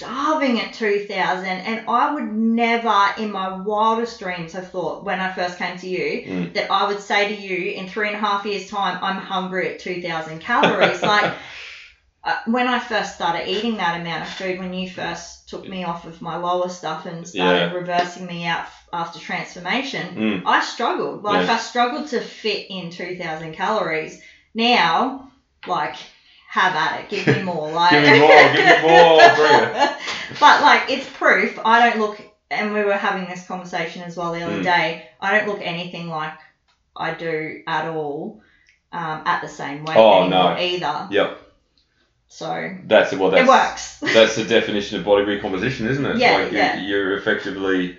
starving 0.00 0.60
at 0.60 0.72
2000. 0.72 1.46
And 1.46 1.84
I 1.88 2.14
would 2.14 2.32
never, 2.32 3.12
in 3.18 3.30
my 3.30 3.48
wildest 3.58 4.18
dreams, 4.18 4.52
have 4.54 4.70
thought 4.70 5.04
when 5.04 5.20
I 5.20 5.30
first 5.30 5.58
came 5.58 5.76
to 5.78 5.88
you 5.88 6.22
Mm. 6.22 6.54
that 6.54 6.70
I 6.70 6.86
would 6.86 7.00
say 7.00 7.28
to 7.28 7.34
you 7.34 7.72
in 7.72 7.86
three 7.86 8.08
and 8.08 8.16
a 8.16 8.20
half 8.20 8.46
years' 8.46 8.68
time, 8.68 8.98
I'm 9.02 9.18
hungry 9.18 9.74
at 9.74 9.78
2000 9.78 10.40
calories. 10.40 11.02
like 11.14 11.32
uh, 12.22 12.34
when 12.46 12.68
I 12.68 12.78
first 12.78 13.14
started 13.14 13.48
eating 13.48 13.76
that 13.78 13.98
amount 14.00 14.22
of 14.22 14.28
food, 14.28 14.58
when 14.58 14.72
you 14.72 14.88
first 14.88 15.48
took 15.48 15.66
me 15.66 15.84
off 15.84 16.04
of 16.04 16.20
my 16.20 16.36
lower 16.36 16.68
stuff 16.68 17.06
and 17.06 17.26
started 17.26 17.70
Yeah. 17.72 17.72
reversing 17.72 18.26
me 18.26 18.46
out 18.46 18.66
after 18.92 19.18
transformation, 19.18 20.16
Mm. 20.16 20.42
I 20.46 20.60
struggled. 20.60 21.22
Like 21.22 21.46
Yeah. 21.46 21.54
I 21.54 21.58
struggled 21.58 22.08
to 22.08 22.20
fit 22.20 22.66
in 22.70 22.90
2,000 22.90 23.54
calories. 23.54 24.20
Now, 24.54 25.30
like, 25.66 25.96
have 26.50 26.74
at 26.74 27.00
it. 27.00 27.08
Give 27.08 27.26
me 27.26 27.42
more. 27.50 27.70
Like, 27.70 27.92
Give 27.92 28.02
me 28.02 28.18
more, 28.18 28.52
give 28.52 28.66
me 28.66 28.82
more, 28.82 29.20
I'll 29.22 29.36
bring 29.36 29.54
it. 29.54 29.98
but 30.40 30.62
like, 30.62 30.90
it's 30.90 31.08
proof. 31.10 31.58
I 31.64 31.88
don't 31.90 32.00
look, 32.00 32.20
and 32.50 32.74
we 32.74 32.82
were 32.82 32.96
having 32.96 33.28
this 33.28 33.46
conversation 33.46 34.02
as 34.02 34.16
well 34.16 34.32
the 34.32 34.42
other 34.42 34.58
Mm. 34.58 34.64
day. 34.64 35.08
I 35.20 35.38
don't 35.38 35.48
look 35.48 35.60
anything 35.62 36.08
like 36.08 36.34
I 36.96 37.12
do 37.12 37.62
at 37.66 37.86
all. 37.86 38.40
Um, 38.92 39.22
at 39.24 39.40
the 39.40 39.46
same 39.48 39.84
weight 39.84 39.96
Oh, 39.96 40.26
no. 40.26 40.48
either. 40.58 41.06
Yep. 41.12 41.38
So 42.26 42.74
That's 42.82 43.12
well. 43.14 43.30
That's, 43.30 43.42
it 43.42 43.48
works. 43.48 43.98
That's 44.14 44.34
the 44.34 44.42
definition 44.44 44.98
of 44.98 45.04
body 45.04 45.22
recomposition, 45.22 45.86
isn't 45.86 46.04
it? 46.04 46.16
Yeah, 46.24 46.38
Like 46.38 46.50
yeah. 46.52 46.80
you're 46.80 47.16
effectively 47.16 47.98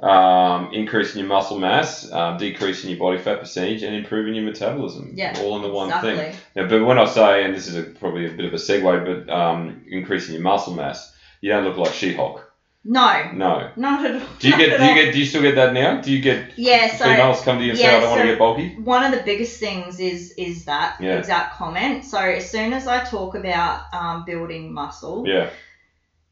um, 0.00 0.72
increasing 0.72 1.18
your 1.20 1.28
muscle 1.28 1.58
mass, 1.58 2.10
um, 2.12 2.36
decreasing 2.38 2.90
your 2.90 2.98
body 2.98 3.18
fat 3.18 3.40
percentage, 3.40 3.82
and 3.82 3.94
improving 3.94 4.34
your 4.34 4.44
metabolism. 4.44 5.12
Yeah, 5.14 5.36
all 5.40 5.56
in 5.56 5.62
the 5.62 5.70
one 5.70 5.88
exactly. 5.88 6.16
thing. 6.16 6.34
Now, 6.54 6.68
but 6.68 6.84
when 6.84 6.98
I 6.98 7.04
say, 7.06 7.44
and 7.44 7.54
this 7.54 7.66
is 7.66 7.76
a, 7.76 7.82
probably 7.82 8.26
a 8.26 8.30
bit 8.30 8.44
of 8.46 8.52
a 8.52 8.56
segue, 8.56 9.26
but 9.26 9.32
um, 9.32 9.82
increasing 9.88 10.34
your 10.34 10.42
muscle 10.42 10.74
mass, 10.74 11.12
you 11.40 11.50
don't 11.50 11.64
look 11.64 11.76
like 11.76 11.92
She-Hulk. 11.92 12.44
No, 12.84 13.30
No. 13.34 13.70
not 13.76 14.06
at 14.06 14.14
all. 14.14 14.28
Do 14.38 14.48
you 14.48 14.56
get? 14.56 14.78
Do 14.78 14.84
you 14.86 14.94
get? 14.94 15.12
Do 15.12 15.18
you 15.18 15.26
still 15.26 15.42
get 15.42 15.56
that 15.56 15.74
now? 15.74 16.00
Do 16.00 16.10
you 16.12 16.22
get 16.22 16.56
Yeah, 16.56 16.86
so 16.94 17.04
females 17.04 17.40
come 17.42 17.58
to 17.58 17.64
you 17.64 17.70
and 17.70 17.78
say, 17.78 17.88
"I 17.94 18.00
don't 18.00 18.08
want 18.08 18.22
to 18.22 18.28
get 18.28 18.38
bulky"? 18.38 18.76
one 18.76 19.02
of 19.02 19.10
the 19.10 19.22
biggest 19.24 19.58
things 19.58 19.98
is 20.00 20.32
is 20.38 20.64
that 20.66 20.96
Yeah. 21.00 21.18
exact 21.18 21.56
comment. 21.56 22.04
So 22.04 22.18
as 22.18 22.48
soon 22.50 22.72
as 22.72 22.86
I 22.86 23.04
talk 23.04 23.34
about 23.34 23.80
um, 23.92 24.24
building 24.24 24.72
muscle, 24.72 25.24
Yeah. 25.26 25.50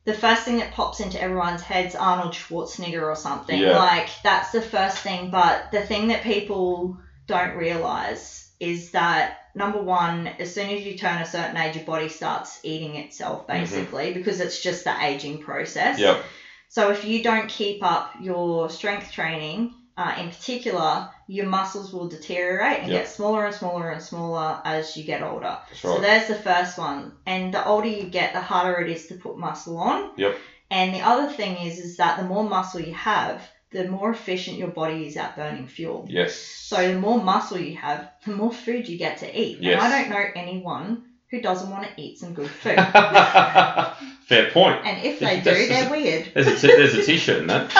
The 0.07 0.14
first 0.14 0.45
thing 0.45 0.59
that 0.59 0.73
pops 0.73 1.01
into 1.01 1.21
everyone's 1.21 1.62
head's 1.62 1.97
Arnold 1.97 2.33
Schwarzenegger 2.33 3.03
or 3.03 3.16
something. 3.16 3.61
Yeah. 3.61 3.77
Like 3.77 4.09
that's 4.23 4.53
the 4.53 4.62
first 4.62 4.99
thing. 4.99 5.31
But 5.31 5.73
the 5.73 5.83
thing 5.83 6.09
that 6.09 6.23
people 6.23 6.97
don't 7.27 7.57
realize 7.57 8.49
is 8.61 8.92
that 8.92 9.38
number 9.57 9.83
one, 9.83 10.29
as 10.38 10.55
soon 10.55 10.71
as 10.71 10.85
you 10.85 10.97
turn 10.97 11.21
a 11.21 11.27
certain 11.27 11.57
age, 11.57 11.75
your 11.75 11.85
body 11.85 12.09
starts 12.09 12.61
eating 12.62 12.95
itself 12.95 13.49
basically 13.49 14.14
because 14.14 14.38
it's 14.38 14.62
just 14.62 14.85
the 14.85 15.05
aging 15.05 15.42
process. 15.42 15.99
Yep. 15.99 16.25
So 16.69 16.90
if 16.90 17.05
you 17.05 17.25
don't 17.25 17.49
keep 17.49 17.83
up 17.83 18.14
your 18.21 18.71
strength 18.71 19.11
training, 19.11 19.75
uh, 19.97 20.14
in 20.19 20.29
particular, 20.29 21.11
your 21.29 21.47
muscles 21.47 21.93
will 21.93 22.09
deteriorate 22.09 22.81
and 22.81 22.93
Yep. 22.93 23.03
get 23.03 23.09
smaller 23.09 23.47
and 23.47 23.55
smaller 23.55 23.91
and 23.91 24.03
smaller 24.03 24.61
as 24.65 24.97
you 24.97 25.05
get 25.05 25.23
older. 25.23 25.59
That's 25.69 25.81
So 25.81 25.99
there's 25.99 26.29
the 26.29 26.35
first 26.37 26.79
one. 26.79 27.12
And 27.27 27.53
the 27.53 27.67
older 27.67 27.89
you 27.89 28.05
get, 28.05 28.33
the 28.33 28.41
harder 28.41 28.81
it 28.81 28.91
is 28.91 29.07
to 29.09 29.15
put 29.15 29.37
muscle 29.39 29.79
on. 29.79 30.11
Yep. 30.17 30.37
And 30.71 30.95
the 30.95 31.01
other 31.01 31.29
thing 31.33 31.57
is, 31.67 31.79
is 31.79 31.97
that 31.97 32.19
the 32.19 32.25
more 32.25 32.45
muscle 32.45 32.81
you 32.81 32.95
have, 32.95 33.41
the 33.73 33.89
more 33.89 34.11
efficient 34.11 34.57
your 34.57 34.69
body 34.69 35.07
is 35.07 35.17
at 35.17 35.35
burning 35.37 35.67
fuel. 35.67 36.07
yes. 36.09 36.35
So 36.37 36.77
the 36.93 36.99
more 36.99 37.21
muscle 37.23 37.59
you 37.59 37.77
have, 37.77 38.09
the 38.25 38.33
more 38.33 38.53
food 38.53 38.89
you 38.89 38.97
get 38.99 39.19
to 39.19 39.41
eat. 39.41 39.59
Yes. 39.61 39.83
And 39.83 39.93
I 39.93 40.01
don't 40.03 40.11
know 40.11 40.25
anyone 40.37 41.03
who 41.31 41.41
doesn't 41.41 41.71
want 41.71 41.85
to 41.89 42.01
eat 42.01 42.19
some 42.19 42.35
good 42.35 42.49
food. 42.51 42.77
Fair 44.27 44.51
point. 44.53 44.85
and 44.85 45.05
if 45.05 45.19
they 45.21 45.39
do, 45.39 45.45
That's- 45.45 45.69
they're 45.69 45.91
weird. 45.91 46.31
There's 46.35 46.47
a 46.49 46.57
t- 46.57 46.67
there's 46.77 46.95
a 46.95 47.05
t-shirt 47.05 47.43
in 47.43 47.47
that. 47.49 47.71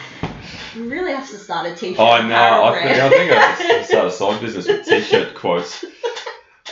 We 0.76 0.82
really 0.82 1.12
have 1.12 1.28
to 1.30 1.36
start 1.38 1.66
a 1.66 1.74
t-shirt. 1.74 1.98
Oh, 1.98 2.06
I 2.06 2.26
know. 2.26 2.64
I 2.64 2.72
think, 2.78 2.90
I 2.90 3.08
brand. 3.08 3.12
think 3.14 3.32
I 3.32 3.40
have 3.40 3.58
to 3.80 3.84
start 3.84 4.06
a 4.06 4.10
side 4.10 4.40
business 4.40 4.66
with 4.68 4.86
t-shirt 4.86 5.34
quotes. 5.34 5.84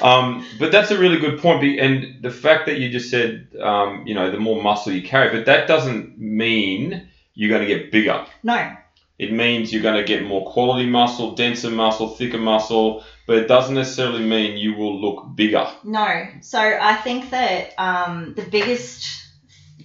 Um, 0.03 0.45
but 0.59 0.71
that's 0.73 0.91
a 0.91 0.99
really 0.99 1.19
good 1.19 1.41
point. 1.41 1.81
And 1.81 2.23
the 2.23 2.31
fact 2.31 2.67
that 2.67 2.77
you 2.79 2.91
just 2.91 3.11
said, 3.11 3.49
um, 3.61 4.07
you 4.07 4.15
know, 4.15 4.31
the 4.31 4.39
more 4.39 4.61
muscle 4.61 4.93
you 4.93 5.03
carry, 5.03 5.35
but 5.35 5.47
that 5.47 5.67
doesn't 5.67 6.19
mean 6.19 7.09
you're 7.35 7.49
going 7.49 7.67
to 7.67 7.75
get 7.75 7.91
bigger. 7.91 8.27
no, 8.43 8.77
It 9.19 9.33
means 9.33 9.73
you're 9.73 9.83
going 9.83 9.97
to 9.97 10.05
get 10.05 10.23
more 10.23 10.51
quality 10.51 10.87
muscle, 10.87 11.35
denser 11.35 11.71
muscle, 11.71 12.09
thicker 12.09 12.39
muscle, 12.39 13.03
but 13.27 13.37
it 13.39 13.49
doesn't 13.49 13.75
necessarily 13.75 14.25
mean 14.25 14.59
you 14.59 14.75
will 14.75 15.01
look 15.01 15.35
bigger. 15.35 15.67
no. 15.83 16.27
So 16.43 16.59
I 16.61 16.95
think 16.97 17.31
that 17.31 17.73
um, 17.79 18.35
the 18.35 18.43
biggest 18.43 19.23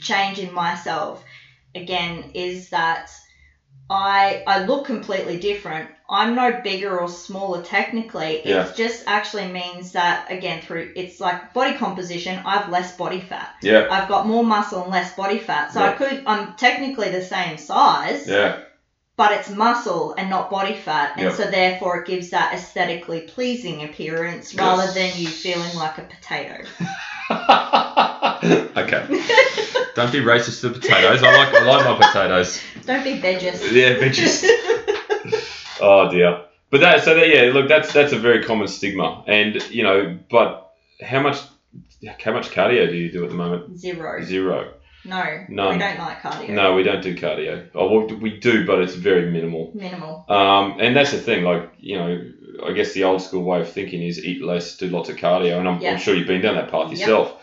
change 0.02 0.40
in 0.40 0.54
myself, 0.54 1.24
again, 1.74 2.32
is 2.34 2.70
that 2.72 3.10
I 3.92 4.38
I 4.48 4.58
look 4.58 4.86
completely 4.86 5.38
different. 5.38 5.90
I'm 6.10 6.36
no 6.36 6.52
bigger 6.52 7.00
or 7.00 7.08
smaller 7.10 7.60
technically. 7.60 8.42
It 8.44 8.50
Yeah. 8.52 8.66
just 8.76 9.04
actually 9.08 9.46
means 9.46 9.92
that 9.92 10.24
again 10.28 10.60
through 10.62 10.86
it's 10.96 11.20
like 11.22 11.54
body 11.54 11.74
composition. 11.74 12.40
I 12.46 12.54
have 12.54 12.68
less 12.70 12.92
body 12.92 13.20
fat. 13.20 13.50
Yeah, 13.62 13.84
I've 13.90 14.08
got 14.08 14.26
more 14.26 14.44
muscle 14.44 14.82
and 14.82 14.92
less 14.92 15.12
body 15.12 15.38
fat. 15.38 15.72
So 15.74 15.82
I 15.82 15.90
could 15.90 16.22
I'm 16.26 16.54
technically 16.58 17.10
the 17.10 17.22
same 17.22 17.58
size. 17.58 18.28
yeah, 18.28 18.54
but 19.22 19.34
it's 19.34 19.52
muscle 19.52 20.16
and 20.18 20.32
not 20.32 20.50
body 20.50 20.74
fat, 20.74 21.12
and 21.16 21.26
Yep. 21.26 21.34
so 21.36 21.46
therefore 21.52 22.02
it 22.02 22.08
gives 22.08 22.32
that 22.32 22.56
aesthetically 22.56 23.22
pleasing 23.22 23.84
appearance 23.84 24.52
Yes. 24.52 24.60
rather 24.60 24.92
than 24.92 25.12
you 25.16 25.28
feeling 25.28 25.76
like 25.76 26.00
a 26.00 26.02
potato. 26.02 26.64
okay. 28.82 29.04
Don't 29.96 30.12
be 30.12 30.22
racist 30.22 30.62
to 30.62 30.70
the 30.70 30.80
potatoes. 30.80 31.22
I 31.22 31.38
like 31.38 31.54
I 31.54 31.64
like 31.66 31.86
my 31.86 32.08
potatoes. 32.08 32.60
Don't 32.88 33.04
be 33.04 33.20
veggies. 33.22 33.72
Yeah, 33.72 34.00
veggies. 34.00 34.44
Oh 35.80 36.10
dear. 36.10 36.46
But 36.72 36.82
that 36.82 37.04
so 37.04 37.14
that 37.14 37.28
yeah, 37.30 37.52
look, 37.54 37.68
that's 37.68 37.94
that's 37.94 38.14
a 38.14 38.18
very 38.18 38.44
common 38.44 38.68
stigma, 38.68 39.24
and 39.28 39.62
you 39.70 39.84
know, 39.84 40.18
but 40.32 40.74
how 41.00 41.20
much 41.22 41.38
how 42.24 42.34
much 42.34 42.50
cardio 42.50 42.90
do 42.90 42.96
you 42.96 43.12
do 43.12 43.24
at 43.24 43.30
the 43.30 43.36
moment? 43.36 43.78
Zero. 43.78 44.24
Zero. 44.24 44.74
No. 45.06 45.24
None. 45.50 45.74
We 45.74 45.80
don't 45.80 45.98
like 46.00 46.22
cardio. 46.22 46.50
No, 46.50 46.76
we 46.76 46.84
don't 46.84 47.02
do 47.02 47.16
cardio. 47.16 47.68
Oh, 47.74 47.90
well, 47.90 48.18
we 48.20 48.40
do, 48.40 48.66
but 48.66 48.82
it's 48.82 48.94
very 48.96 49.32
minimal. 49.32 49.72
Minimal. 49.74 50.26
Um, 50.30 50.78
and 50.80 50.96
that's 50.96 51.12
the 51.12 51.18
thing, 51.18 51.44
like 51.44 51.72
you 51.80 51.98
know, 51.98 52.32
I 52.68 52.74
guess 52.74 52.94
the 52.94 53.04
old 53.06 53.22
school 53.22 53.44
way 53.44 53.62
of 53.62 53.70
thinking 53.72 54.04
is 54.04 54.24
eat 54.24 54.44
less, 54.44 54.78
do 54.78 54.88
lots 54.90 55.10
of 55.10 55.16
cardio, 55.18 55.58
and 55.60 55.68
I'm, 55.68 55.82
Yeah. 55.82 55.92
I'm 55.94 55.98
sure 56.00 56.14
you've 56.16 56.28
been 56.28 56.42
down 56.42 56.56
that 56.56 56.70
path 56.70 56.90
Yep. 56.92 57.00
yourself. 57.00 57.38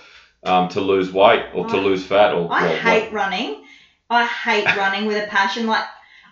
Um, 0.44 0.68
to 0.68 0.80
lose 0.80 1.12
weight 1.12 1.46
or 1.52 1.66
to 1.66 1.76
lose 1.78 2.04
fat 2.06 2.32
or 2.32 2.46
I 2.52 2.62
well, 2.62 2.76
hate 2.76 3.12
running. 3.12 3.64
I 4.08 4.24
hate 4.24 4.64
running 4.76 5.06
with 5.06 5.24
a 5.24 5.26
passion. 5.26 5.66
Like, 5.66 5.84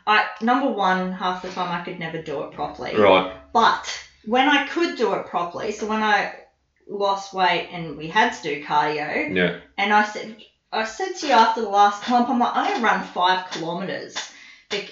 I 0.06 0.26
number 0.40 0.70
one, 0.70 1.10
half 1.10 1.42
the 1.42 1.50
time 1.50 1.72
I 1.78 1.84
could 1.84 1.98
never 1.98 2.22
do 2.22 2.42
it 2.44 2.52
properly. 2.52 2.94
right. 2.96 3.32
But 3.52 4.08
when 4.24 4.48
I 4.48 4.64
could 4.68 4.96
do 4.96 5.12
it 5.14 5.26
properly, 5.26 5.72
so 5.72 5.86
when 5.86 6.04
I 6.04 6.34
lost 6.88 7.34
weight 7.34 7.68
and 7.72 7.96
we 7.96 8.06
had 8.06 8.32
to 8.34 8.42
do 8.44 8.62
cardio, 8.64 9.34
Yeah. 9.34 9.56
And 9.76 9.92
I 9.92 10.04
said, 10.04 10.36
I 10.76 10.84
said 10.84 11.14
to 11.16 11.26
you 11.26 11.32
after 11.32 11.62
the 11.62 11.68
last 11.68 12.02
comp, 12.02 12.28
I'm 12.28 12.38
like, 12.38 12.54
gonna 12.54 12.80
run 12.80 13.02
five 13.02 13.50
kilometers. 13.50 14.14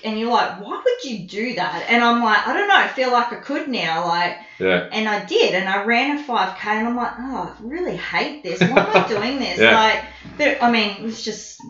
And 0.05 0.19
you're 0.19 0.31
like, 0.31 0.61
why 0.61 0.81
would 0.85 1.05
you 1.05 1.27
do 1.27 1.57
that? 1.57 1.87
And 1.89 2.03
I'm 2.03 2.23
like, 2.23 2.47
I 2.47 2.53
don't 2.55 2.69
know. 2.69 2.77
I 2.77 2.87
feel 2.89 3.11
like 3.11 3.33
I 3.33 3.37
could 3.37 3.69
now. 3.69 4.07
Like, 4.07 4.39
Yeah. 4.59 4.89
and 4.93 5.09
I 5.09 5.25
did, 5.25 5.53
and 5.55 5.69
I 5.69 5.83
ran 5.83 6.17
a 6.17 6.23
5k, 6.23 6.65
and 6.65 6.87
I'm 6.87 6.97
like, 6.97 7.13
oh, 7.19 7.53
I 7.53 7.57
really 7.61 7.97
hate 7.97 8.45
this. 8.45 8.61
Why 8.61 8.67
am 8.69 8.97
I 8.97 9.09
doing 9.09 9.39
this? 9.41 9.59
Yeah. 9.59 9.75
Like, 9.75 10.05
but 10.39 10.63
I 10.63 10.71
mean, 10.71 10.91
it 10.91 11.03
was 11.03 11.23
just 11.25 11.61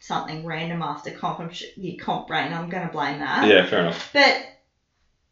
something 0.00 0.44
random 0.44 0.82
after 0.82 1.12
comp. 1.12 1.40
I'm 1.40 1.50
sure, 1.50 1.68
your 1.76 2.04
comp 2.04 2.26
brain. 2.26 2.52
I'm 2.52 2.68
gonna 2.68 2.90
blame 2.90 3.20
that. 3.20 3.46
Yeah. 3.46 3.64
Fair 3.66 3.80
enough. 3.80 4.10
But 4.12 4.36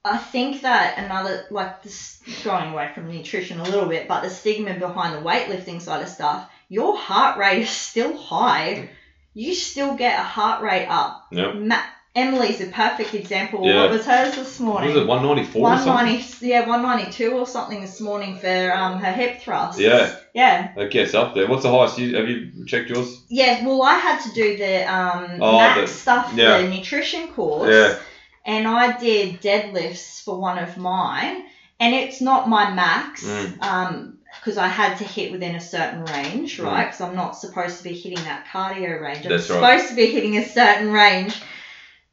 I 0.05 0.17
think 0.17 0.63
that 0.63 0.99
another, 0.99 1.45
like 1.51 1.83
this, 1.83 2.21
going 2.45 2.73
away 2.73 2.91
from 2.95 3.09
nutrition 3.09 3.59
a 3.61 3.65
little 3.65 3.87
bit, 3.89 4.07
but 4.09 4.23
the 4.23 4.31
stigma 4.31 4.75
behind 4.75 5.15
the 5.17 5.29
weightlifting 5.29 5.83
side 5.83 6.03
of 6.03 6.09
stuff, 6.09 6.49
your 6.73 6.97
heart 6.97 7.39
rate 7.39 7.63
is 7.63 7.71
still 7.71 8.17
high. 8.17 8.89
You 9.35 9.55
still 9.55 9.95
get 9.95 10.19
a 10.19 10.23
heart 10.23 10.63
rate 10.63 10.87
up. 10.89 11.27
Yep. 11.31 11.55
Ma- 11.57 11.89
Emily's 12.15 12.61
a 12.61 12.67
perfect 12.67 13.15
example. 13.15 13.65
Yeah. 13.67 13.83
What 13.83 13.91
was 13.93 14.05
hers 14.07 14.35
this 14.37 14.61
What 14.61 14.67
morning? 14.67 14.89
was 14.95 15.03
it 15.03 15.07
194 15.07 15.61
or 15.63 15.77
something? 15.77 15.93
190, 15.95 16.47
yeah, 16.47 16.61
192 16.69 17.33
or 17.33 17.47
something 17.47 17.81
this 17.81 18.01
morning 18.03 18.37
for 18.39 18.73
um, 18.75 18.99
her 19.01 19.13
hip 19.13 19.41
thrust. 19.41 19.79
Yeah. 19.79 20.15
Yeah. 20.35 20.73
That 20.77 20.91
gets 20.91 21.15
up 21.15 21.35
there. 21.35 21.47
What's 21.49 21.63
the 21.63 21.71
highest? 21.71 21.99
You, 21.99 22.17
have 22.17 22.29
you 22.29 22.65
checked 22.67 22.91
yours? 22.91 23.23
Yeah, 23.29 23.67
well, 23.67 23.83
I 23.83 23.95
had 23.95 24.21
to 24.25 24.31
do 24.35 24.57
the 24.59 24.75
um, 24.95 25.39
Oh, 25.41 25.59
max 25.59 25.81
the- 25.81 25.87
stuff, 26.05 26.33
yeah. 26.35 26.61
the 26.63 26.69
nutrition 26.69 27.29
course. 27.29 27.71
Yeah. 27.71 27.99
and 28.45 28.67
I 28.69 28.99
did 28.99 29.41
deadlifts 29.41 30.23
for 30.25 30.39
one 30.39 30.59
of 30.59 30.77
mine, 30.77 31.45
and 31.81 31.95
it's 31.95 32.21
not 32.21 32.49
my 32.49 32.65
max, 32.75 33.25
Mm. 33.25 33.63
um, 33.63 34.19
because 34.43 34.59
I 34.59 34.67
had 34.67 34.97
to 34.99 35.05
hit 35.05 35.31
within 35.31 35.55
a 35.55 35.61
certain 35.61 36.05
range, 36.07 36.59
Mm. 36.59 36.65
right? 36.65 36.87
Because 36.87 37.01
I'm 37.01 37.15
not 37.15 37.37
supposed 37.37 37.79
to 37.79 37.85
be 37.85 37.95
hitting 37.95 38.25
that 38.25 38.45
cardio 38.53 39.01
range. 39.01 39.25
I'm 39.25 39.31
That's 39.31 39.49
right. 39.49 39.79
supposed 39.79 39.89
to 39.91 39.95
be 39.95 40.07
hitting 40.07 40.37
a 40.37 40.45
certain 40.45 40.91
range. 40.91 41.41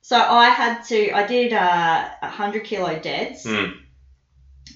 So 0.02 0.16
I 0.16 0.50
had 0.50 0.84
to, 0.86 1.12
I 1.12 1.26
did 1.26 1.54
uh, 1.54 2.08
100 2.22 2.64
kilo 2.66 3.00
deads, 3.00 3.46
Mm. 3.46 3.74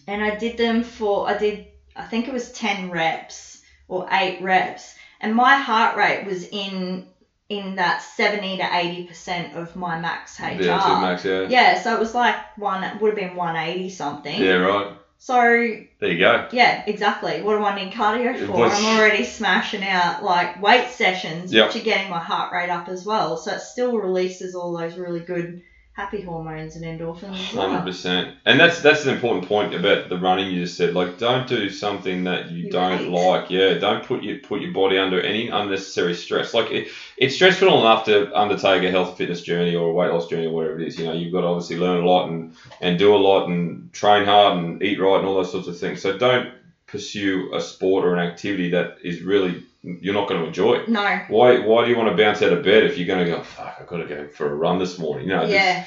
and 0.07 0.23
I 0.23 0.35
did 0.35 0.57
them 0.57 0.83
for, 0.83 1.29
I 1.29 1.37
did, 1.37 1.67
I 1.95 2.03
think 2.03 2.27
it 2.27 2.33
was 2.33 2.51
10 2.53 2.89
reps 2.89 3.61
or 3.87 4.07
8 4.11 4.41
reps, 4.41 4.95
and 5.21 5.35
my 5.35 5.55
heart 5.55 5.95
rate 5.95 6.25
was 6.25 6.43
in 6.45 7.07
in 7.49 7.75
that 7.75 8.01
70 8.01 8.57
to 8.57 8.67
80 8.71 9.03
percent 9.05 9.53
of 9.55 9.75
my 9.75 9.99
max 9.99 10.39
HR. 10.39 10.63
Yeah. 10.63 10.97
Max. 11.01 11.23
Yeah. 11.25 11.45
Yeah, 11.49 11.81
so 11.81 11.93
it 11.93 11.99
was 11.99 12.15
like 12.15 12.35
one 12.57 12.83
it 12.83 12.99
would 12.99 13.09
have 13.09 13.15
been 13.19 13.35
180 13.35 13.89
something. 13.89 14.41
Yeah. 14.41 14.53
Right. 14.53 14.87
So 15.25 15.35
There 15.35 16.09
you 16.11 16.19
go. 16.19 16.49
yeah, 16.51 16.83
exactly. 16.85 17.41
What 17.43 17.57
do 17.57 17.63
I 17.63 17.81
need 17.81 17.93
cardio 17.93 18.45
for? 18.45 18.51
was- 18.51 18.73
I'm 18.77 18.97
already 18.99 19.23
smashing 19.23 19.81
out 19.81 20.21
like 20.21 20.61
weight 20.61 20.89
sessions, 20.89 21.53
Yep. 21.53 21.67
which 21.67 21.81
are 21.81 21.85
getting 21.85 22.09
my 22.09 22.19
heart 22.19 22.51
rate 22.51 22.69
up 22.69 22.89
as 22.89 23.05
well. 23.05 23.37
So 23.37 23.53
it 23.53 23.61
still 23.61 23.97
releases 23.97 24.53
all 24.53 24.77
those 24.77 24.97
really 24.97 25.21
good 25.21 25.61
happy 25.93 26.21
hormones 26.21 26.75
and 26.75 26.83
endorphins 26.83 27.33
as 27.33 27.39
Hundred 27.51 27.83
percent, 27.83 28.35
and 28.45 28.59
that's 28.59 28.81
that's 28.81 29.05
an 29.05 29.13
important 29.13 29.47
point 29.47 29.75
about 29.75 30.09
the 30.09 30.17
running. 30.17 30.49
You 30.51 30.61
just 30.63 30.75
said 30.75 30.93
like, 30.95 31.19
don't 31.19 31.47
do 31.47 31.69
something 31.69 32.23
that 32.23 32.49
you, 32.49 32.65
You 32.65 32.71
don't 32.71 32.97
hate. 32.97 33.09
like. 33.09 33.49
Yeah, 33.51 33.75
don't 33.75 34.03
put 34.03 34.23
your 34.23 34.37
put 34.39 34.61
your 34.61 34.71
body 34.73 34.97
under 34.97 35.21
any 35.21 35.49
unnecessary 35.49 36.15
stress. 36.15 36.53
Like 36.53 36.71
it, 36.71 36.87
it's 37.17 37.35
stressful 37.35 37.67
enough 37.79 38.05
to 38.05 38.31
undertake 38.37 38.83
a 38.83 38.89
health 38.91 39.09
and 39.09 39.17
fitness 39.17 39.41
journey 39.41 39.75
or 39.75 39.89
a 39.89 39.93
weight 39.93 40.11
loss 40.11 40.27
journey 40.27 40.47
or 40.47 40.53
whatever 40.53 40.79
it 40.79 40.87
is. 40.87 40.97
You 40.97 41.05
know, 41.05 41.13
you've 41.13 41.31
got 41.31 41.41
to 41.41 41.47
obviously 41.47 41.77
learn 41.77 42.03
a 42.03 42.05
lot 42.07 42.27
and 42.27 42.53
and 42.81 42.97
do 42.97 43.15
a 43.15 43.17
lot 43.17 43.47
and 43.47 43.93
train 43.93 44.25
hard 44.25 44.57
and 44.57 44.81
eat 44.83 44.99
right 44.99 45.17
and 45.19 45.27
all 45.27 45.35
those 45.35 45.51
sorts 45.51 45.67
of 45.67 45.77
things. 45.77 46.01
So 46.01 46.17
don't 46.17 46.53
pursue 46.87 47.53
a 47.53 47.61
sport 47.61 48.03
or 48.05 48.13
an 48.15 48.19
activity 48.27 48.69
that 48.71 48.97
is 49.03 49.21
really 49.21 49.63
you're 49.83 50.13
not 50.13 50.27
going 50.29 50.41
to 50.41 50.47
enjoy. 50.47 50.75
It. 50.75 50.89
No. 50.89 51.19
Why 51.27 51.59
why 51.59 51.83
do 51.83 51.89
you 51.91 51.97
want 51.97 52.09
to 52.09 52.15
bounce 52.15 52.41
out 52.41 52.53
of 52.53 52.63
bed 52.63 52.83
if 52.83 52.97
you're 52.97 53.07
going 53.07 53.25
to 53.25 53.31
go 53.31 53.43
fuck 53.43 53.75
I've 53.79 53.87
got 53.87 53.97
to 53.97 54.05
go 54.05 54.27
for 54.27 54.49
a 54.49 54.53
run 54.55 54.79
this 54.79 54.97
morning? 54.97 55.27
You 55.27 55.35
know, 55.35 55.43
Yeah. 55.43 55.83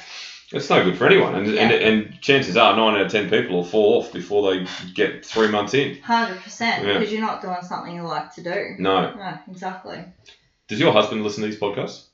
it's 0.51 0.69
no 0.69 0.83
good 0.83 0.97
for 0.97 1.05
anyone. 1.07 1.35
And, 1.35 1.47
Yeah. 1.47 1.61
and 1.63 1.71
and 1.71 2.21
chances 2.21 2.55
are 2.57 2.75
nine 2.75 2.95
out 2.95 3.01
of 3.07 3.11
ten 3.11 3.29
people 3.29 3.57
will 3.57 3.63
fall 3.63 3.99
off 3.99 4.11
before 4.11 4.51
they 4.53 4.65
get 4.93 5.25
three 5.25 5.47
months 5.49 5.73
in. 5.73 5.97
Hundred 6.01 6.39
percent. 6.41 6.85
Because 6.85 7.11
you're 7.11 7.21
not 7.21 7.41
doing 7.41 7.61
something 7.63 7.93
you 7.95 8.03
like 8.03 8.33
to 8.35 8.43
do. 8.43 8.75
No. 8.79 9.13
No, 9.15 9.37
exactly. 9.49 10.05
Does 10.67 10.79
your 10.79 10.93
husband 10.93 11.23
listen 11.23 11.43
to 11.43 11.49
these 11.49 11.59
podcasts? 11.59 12.05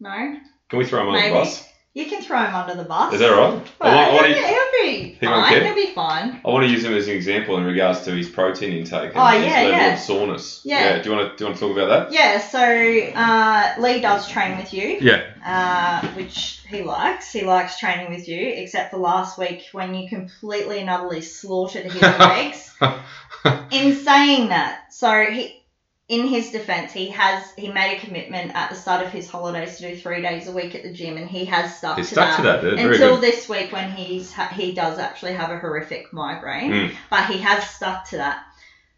No. 0.00 0.36
Can 0.68 0.78
we 0.78 0.84
throw 0.84 1.02
him 1.02 1.08
on 1.08 1.22
the 1.22 1.30
bus? 1.30 1.64
You 1.96 2.04
can 2.04 2.20
throw 2.22 2.44
him 2.44 2.54
under 2.54 2.74
the 2.74 2.84
bus. 2.86 3.14
Is 3.14 3.20
that 3.20 3.28
right? 3.30 3.38
I 3.38 3.48
want, 3.54 3.68
I, 3.80 3.84
Well, 3.88 4.14
want 4.16 4.26
he'll, 4.26 4.36
to, 4.36 4.46
he'll 4.46 4.82
be 4.84 5.02
He 5.18 5.26
fine. 5.26 5.64
He'll 5.64 5.74
be 5.74 5.92
fine. 5.94 6.40
I 6.44 6.48
want 6.50 6.66
to 6.66 6.70
use 6.70 6.84
him 6.84 6.92
as 6.92 7.08
an 7.08 7.14
example 7.14 7.56
in 7.56 7.64
regards 7.64 8.02
to 8.02 8.10
his 8.14 8.28
protein 8.28 8.76
intake 8.76 9.12
and 9.14 9.16
Oh, 9.16 9.26
his 9.28 9.46
yeah, 9.46 9.54
level 9.62 9.70
yeah. 9.70 9.94
of 9.94 10.00
soreness. 10.00 10.60
Yeah. 10.62 11.00
Do 11.00 11.08
you 11.08 11.16
want 11.16 11.30
to 11.30 11.36
do 11.38 11.44
you 11.44 11.48
want 11.48 11.58
to 11.58 11.66
talk 11.66 11.74
about 11.74 11.88
that? 11.88 12.12
Yeah. 12.12 12.38
So 12.40 12.60
uh, 13.14 13.74
Lee 13.80 14.00
does 14.02 14.28
train 14.28 14.58
with 14.58 14.74
you. 14.74 14.98
Yeah. 15.00 15.22
uh, 15.42 16.06
which 16.08 16.60
he 16.68 16.82
likes. 16.82 17.32
He 17.32 17.44
likes 17.44 17.78
training 17.78 18.10
with 18.14 18.28
you, 18.28 18.46
except 18.46 18.90
for 18.90 18.98
last 18.98 19.38
week 19.38 19.62
when 19.72 19.94
you 19.94 20.06
completely 20.06 20.80
and 20.80 20.90
utterly 20.90 21.22
slaughtered 21.22 21.84
his 21.90 22.02
legs. 22.02 22.74
In 23.70 23.94
saying 23.94 24.48
that, 24.48 24.92
so 24.92 25.24
he, 25.24 25.55
in 26.08 26.26
his 26.28 26.50
defense, 26.50 26.92
he 26.92 27.08
has 27.10 27.52
he 27.56 27.68
made 27.68 27.96
a 27.96 28.00
commitment 28.00 28.52
at 28.54 28.70
the 28.70 28.76
start 28.76 29.04
of 29.04 29.10
his 29.10 29.28
holidays 29.28 29.76
to 29.78 29.90
do 29.90 29.96
three 29.96 30.22
days 30.22 30.46
a 30.46 30.52
week 30.52 30.74
at 30.74 30.82
the 30.84 30.92
gym, 30.92 31.16
and 31.16 31.28
he 31.28 31.44
has 31.46 31.76
stuck 31.78 31.96
He 31.96 32.02
to 32.02 32.08
stuck 32.08 32.42
that. 32.42 32.60
to 32.60 32.66
that. 32.70 32.78
Until 32.78 33.16
this 33.16 33.48
week 33.48 33.72
when 33.72 33.90
he's 33.90 34.32
he 34.52 34.72
does 34.72 34.98
actually 34.98 35.32
have 35.32 35.50
a 35.50 35.58
horrific 35.58 36.12
migraine, 36.12 36.70
Mm. 36.70 36.94
but 37.10 37.24
he 37.26 37.38
has 37.38 37.68
stuck 37.68 38.04
to 38.10 38.18
that. 38.18 38.38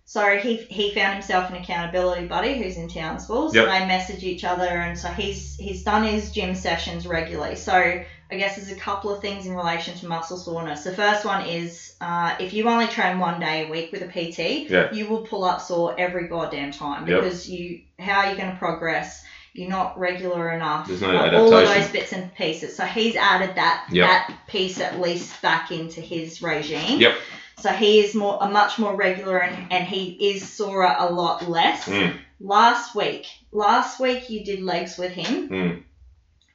So 0.05 0.37
he 0.37 0.57
he 0.69 0.91
found 0.91 1.15
himself 1.15 1.49
an 1.51 1.57
accountability 1.57 2.27
buddy 2.27 2.59
who's 2.59 2.77
in 2.77 2.89
Townsville. 2.89 3.51
So 3.51 3.57
Yep. 3.57 3.67
they 3.67 3.87
message 3.87 4.23
each 4.25 4.45
other, 4.45 4.67
and 4.67 4.99
so 4.99 5.09
he's 5.09 5.57
he's 5.57 5.83
done 5.83 6.03
his 6.03 6.31
gym 6.31 6.55
sessions 6.55 7.07
regularly. 7.07 7.57
So 7.57 8.03
I 8.31 8.37
guess 8.37 8.57
there's 8.57 8.71
a 8.71 8.75
couple 8.81 9.13
of 9.15 9.21
things 9.23 9.47
in 9.47 9.55
relation 9.55 9.95
to 9.99 10.07
muscle 10.07 10.37
soreness. 10.37 10.85
The 10.85 10.93
first 10.93 11.25
one 11.25 11.47
is 11.47 11.95
uh, 12.01 12.37
if 12.39 12.53
you 12.53 12.69
only 12.69 12.87
train 12.87 13.19
one 13.19 13.41
day 13.41 13.67
a 13.67 13.71
week 13.71 13.91
with 13.91 14.03
a 14.03 14.07
PT, 14.09 14.69
Yeah. 14.71 14.93
you 14.93 15.07
will 15.09 15.23
pull 15.23 15.45
up 15.45 15.61
sore 15.63 15.95
every 15.99 16.29
goddamn 16.29 16.73
time 16.73 17.07
Yep. 17.09 17.23
because 17.23 17.49
you 17.49 17.81
how 17.99 18.21
are 18.21 18.31
you 18.31 18.37
going 18.37 18.51
to 18.53 18.57
progress? 18.59 19.25
You're 19.55 19.71
not 19.71 19.99
regular 19.99 20.51
enough. 20.51 20.87
There's 20.87 21.01
no 21.01 21.13
Like, 21.13 21.33
all 21.33 21.53
of 21.53 21.67
those 21.69 21.89
bits 21.89 22.13
and 22.13 22.33
pieces. 22.35 22.77
So 22.77 22.85
he's 22.85 23.17
added 23.17 23.57
that 23.57 23.87
Yep. 23.91 24.07
that 24.09 24.39
piece 24.47 24.79
at 24.81 25.01
least 25.01 25.41
back 25.43 25.73
into 25.73 26.01
his 26.01 26.43
regime. 26.43 27.01
Yep. 27.01 27.15
So 27.59 27.71
he 27.71 28.01
is 28.01 28.15
more 28.15 28.39
a 28.41 28.49
much 28.49 28.79
more 28.79 28.95
regular 28.95 29.39
and, 29.39 29.73
and 29.73 29.85
he 29.87 30.33
is 30.33 30.49
sore 30.49 30.83
a 30.85 31.09
lot 31.11 31.49
less. 31.49 31.87
Mm. 31.87 32.15
Last 32.41 32.95
week, 32.95 33.27
last 33.51 33.99
week 33.99 34.31
you 34.31 34.45
did 34.45 34.63
legs 34.63 34.97
with 34.97 35.11
him, 35.13 35.49
Mm. 35.49 35.83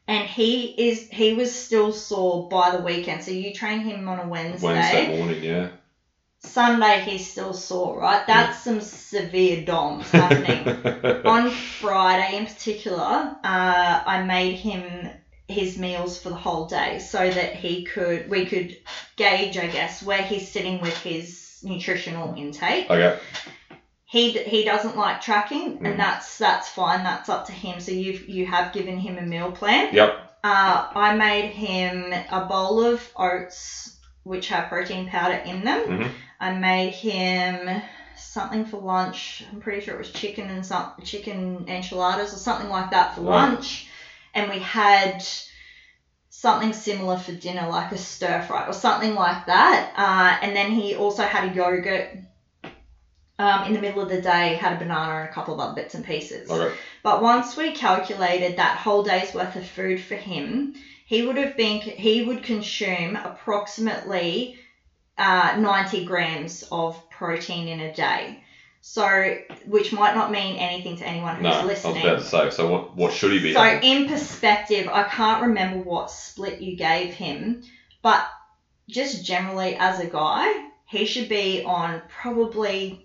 And 0.08 0.28
he 0.28 0.89
is 0.89 1.08
he 1.10 1.34
was 1.34 1.54
still 1.54 1.92
sore 1.92 2.48
by 2.50 2.72
the 2.72 2.82
weekend. 2.82 3.24
So 3.24 3.32
you 3.32 3.54
train 3.54 3.82
him 3.82 4.08
on 4.08 4.20
a 4.20 4.28
Wednesday. 4.28 4.68
Wednesday 4.68 5.18
morning, 5.18 5.44
yeah. 5.44 5.70
Sunday 6.39 7.00
he's 7.00 7.30
still 7.30 7.54
sore, 7.54 7.98
right? 8.00 8.26
That's 8.28 8.60
some 8.60 8.82
severe 8.82 9.63
DOMs 9.63 10.12
happening. 10.12 10.68
on 11.26 11.50
Friday 11.50 12.38
in 12.38 12.46
particular, 12.46 13.02
uh, 13.44 14.04
I 14.06 14.22
made 14.26 14.58
him 14.58 15.08
his 15.48 15.78
meals 15.78 16.18
for 16.18 16.30
the 16.30 16.36
whole 16.36 16.68
day 16.68 17.00
so 17.00 17.30
that 17.30 17.56
he 17.56 17.84
could 17.84 18.30
we 18.30 18.46
could 18.46 18.76
gauge, 19.16 19.58
I 19.58 19.68
guess, 19.68 20.04
where 20.04 20.22
he's 20.22 20.52
sitting 20.52 20.82
with 20.82 20.98
his 20.98 21.60
nutritional 21.63 22.34
intake. 22.36 22.89
okay. 22.89 23.18
He, 24.13 24.32
he 24.34 24.63
doesn't 24.63 24.95
like 24.95 25.21
tracking, 25.21 25.80
Mm. 25.80 25.86
and 25.88 25.99
that's 25.99 26.38
that's 26.38 26.69
fine. 26.69 27.04
That's 27.04 27.30
up 27.30 27.47
to 27.47 27.52
him. 27.52 27.80
So 27.80 27.91
you've 27.91 28.30
you 28.30 28.45
have 28.45 28.71
given 28.71 28.99
him 28.99 29.17
a 29.17 29.23
meal 29.23 29.52
plan. 29.52 29.89
Yep. 29.91 30.12
Uh, 30.43 30.88
I 31.08 31.15
made 31.15 31.49
him 31.49 32.13
a 32.30 32.41
bowl 32.45 32.84
of 32.84 33.02
oats, 33.15 33.97
which 34.21 34.49
have 34.49 34.69
protein 34.69 35.08
powder 35.10 35.39
in 35.52 35.63
them. 35.63 35.82
Mhm. 35.88 36.12
I 36.39 36.52
made 36.52 36.91
him 36.93 37.82
something 38.15 38.65
for 38.65 38.78
lunch. 38.78 39.43
I'm 39.52 39.60
pretty 39.60 39.82
sure 39.84 39.95
it 39.95 39.97
was 40.06 40.12
chicken 40.12 40.47
and 40.52 40.63
some 40.63 40.91
chicken 41.04 41.65
enchiladas 41.67 42.36
or 42.36 42.38
something 42.38 42.69
like 42.69 42.91
that 42.91 43.15
for 43.15 43.21
Right. 43.21 43.49
lunch. 43.49 43.88
And 44.36 44.52
we 44.52 44.60
had 44.60 45.26
something 46.30 46.73
similar 46.73 47.17
for 47.17 47.32
dinner, 47.32 47.67
like 47.67 47.91
a 47.91 47.97
stir 47.97 48.43
fry 48.43 48.67
or 48.67 48.73
something 48.73 49.15
like 49.15 49.47
that. 49.47 49.91
Uh, 49.95 50.38
and 50.45 50.56
then 50.56 50.69
he 50.69 50.95
also 50.95 51.23
had 51.23 51.49
a 51.49 51.54
yogurt. 51.56 52.10
Um, 53.39 53.65
in 53.65 53.74
the 53.74 53.82
middle 53.82 54.00
of 54.00 54.10
the 54.10 54.22
day, 54.22 54.56
had 54.56 54.74
a 54.74 54.80
banana 54.80 55.22
and 55.22 55.30
a 55.30 55.34
couple 55.34 55.56
of 55.56 55.60
other 55.60 55.74
bits 55.74 55.96
and 55.96 56.06
pieces. 56.06 56.52
Okay. 56.52 56.72
But 57.02 57.24
once 57.24 57.58
we 57.58 57.72
calculated 57.72 58.58
that 58.58 58.78
whole 58.78 59.04
day's 59.04 59.34
worth 59.34 59.56
of 59.56 59.65
food 59.65 60.00
for 60.00 60.15
him, 60.15 60.76
he 61.06 61.24
would 61.24 61.38
have 61.38 61.58
been 61.58 61.82
he 61.82 62.22
would 62.22 62.43
consume 62.43 63.15
approximately 63.15 64.60
uh, 65.17 65.56
90 65.58 66.06
grams 66.06 66.63
of 66.72 67.00
protein 67.10 67.67
in 67.67 67.80
a 67.80 67.93
day. 67.93 68.43
So, 68.82 69.36
which 69.65 69.93
might 69.93 70.13
not 70.13 70.32
mean 70.32 70.58
anything 70.58 70.98
to 70.98 71.08
anyone 71.08 71.36
who's 71.36 71.43
No, 71.43 71.52
I 71.52 71.63
was 71.63 71.86
about 71.86 72.19
to 72.19 72.26
say. 72.26 72.50
So 72.50 72.67
what 72.67 72.96
what 72.96 73.13
should 73.13 73.32
he 73.32 73.39
be? 73.39 73.54
So, 73.54 73.62
having? 73.62 73.82
in 73.82 74.08
perspective, 74.10 74.89
I 74.91 75.04
can't 75.04 75.41
remember 75.41 75.78
what 75.78 76.12
split 76.12 76.60
you 76.60 76.76
gave 76.76 77.13
him, 77.13 77.62
but 78.02 78.22
just 78.89 79.24
generally 79.24 79.76
as 79.78 80.00
a 80.00 80.06
guy, 80.06 80.46
he 80.86 81.06
should 81.06 81.30
be 81.30 81.63
on 81.63 82.02
probably 82.10 83.03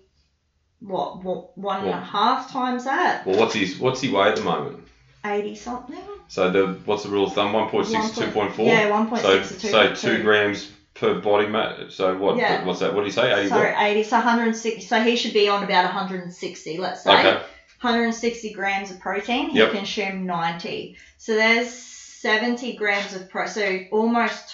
what, 0.81 1.23
what 1.23 1.57
one 1.57 1.79
and 1.79 1.87
a 1.87 1.91
Well- 1.91 2.01
half 2.01 2.51
times 2.51 2.85
that, 2.85 3.25
well, 3.25 3.37
what's 3.39 3.53
his 3.53 3.77
what's 3.79 4.01
he 4.01 4.09
weigh 4.09 4.29
at 4.29 4.35
the 4.37 4.43
moment? 4.43 4.85
80 5.25 5.55
something. 5.55 5.99
So 6.29 6.49
the 6.49 6.67
what's 6.85 7.03
the 7.03 7.09
rule 7.09 7.25
of 7.27 7.33
thumb? 7.33 7.51
1.6 7.53 8.15
to 8.15 8.21
2.4. 8.27 8.65
Yeah, 8.65 8.89
1.6 8.89 9.21
So 9.21 9.39
to 9.41 9.59
2. 9.59 9.67
say 9.67 9.95
two 9.95 10.23
grams 10.23 10.71
per 10.93 11.19
body 11.19 11.47
mass. 11.47 11.93
So 11.93 12.17
what? 12.17 12.37
Yeah. 12.37 12.63
What's 12.65 12.79
that? 12.79 12.93
What 12.93 13.01
do 13.01 13.07
you 13.07 13.11
say? 13.11 13.33
80 13.37 13.49
So 13.49 13.55
what? 13.57 13.73
80, 13.77 14.03
so 14.03 14.17
160. 14.17 14.81
So 14.81 15.01
he 15.01 15.15
should 15.17 15.33
be 15.33 15.49
on 15.49 15.63
about 15.63 15.83
160, 15.85 16.77
let's 16.77 17.03
say. 17.03 17.11
Okay. 17.19 17.43
160 17.81 18.53
grams 18.53 18.91
of 18.91 18.99
protein. 18.99 19.49
He 19.49 19.57
Yep. 19.59 19.71
consumed 19.71 20.25
90. 20.25 20.97
So 21.17 21.33
there's 21.33 21.69
70 21.69 22.75
grams 22.77 23.13
of 23.15 23.29
pro. 23.29 23.45
So 23.47 23.79
almost, 23.91 24.53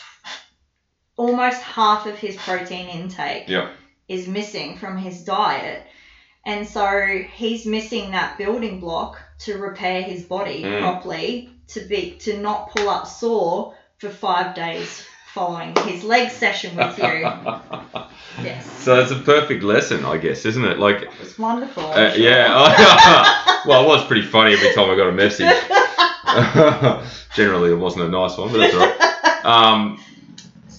almost 1.17 1.61
half 1.61 2.05
of 2.07 2.17
his 2.17 2.35
protein 2.35 2.87
intake 2.87 3.47
Yep. 3.49 3.71
is 4.07 4.27
missing 4.27 4.77
from 4.77 4.97
his 4.97 5.23
diet, 5.23 5.85
and 6.45 6.67
so 6.67 7.21
he's 7.33 7.65
missing 7.65 8.11
that 8.11 8.37
building 8.37 8.79
block 8.79 9.21
to 9.39 9.57
repair 9.57 10.01
his 10.03 10.23
body 10.23 10.63
Mm. 10.63 10.79
properly 10.81 11.49
to 11.69 11.81
be 11.81 12.11
to 12.19 12.37
not 12.37 12.75
pull 12.75 12.89
up 12.89 13.07
sore 13.07 13.73
for 13.97 14.09
five 14.09 14.55
days 14.55 15.03
following 15.33 15.75
his 15.85 16.03
leg 16.03 16.29
session 16.29 16.75
with 16.75 16.97
you. 16.97 17.27
Yes. 18.43 18.65
so 18.83 18.99
it's 18.99 19.11
a 19.11 19.15
perfect 19.15 19.63
lesson, 19.63 20.03
I 20.03 20.17
guess, 20.17 20.45
isn't 20.45 20.65
it? 20.65 20.77
Like, 20.77 21.07
It's 21.21 21.39
wonderful. 21.39 21.83
uh, 21.85 22.13
yeah. 22.15 22.49
well, 23.65 23.83
it 23.83 23.87
was 23.87 24.05
pretty 24.07 24.23
funny 24.27 24.51
every 24.53 24.73
time 24.73 24.89
I 24.89 24.95
got 24.97 25.07
a 25.07 25.13
message. 25.13 25.47
Generally, 27.35 27.71
it 27.71 27.77
wasn't 27.77 28.05
a 28.05 28.09
nice 28.09 28.37
one, 28.37 28.51
but 28.51 28.57
that's 28.59 28.73
all 28.73 28.79
right. 28.81 29.45
Um, 29.45 29.99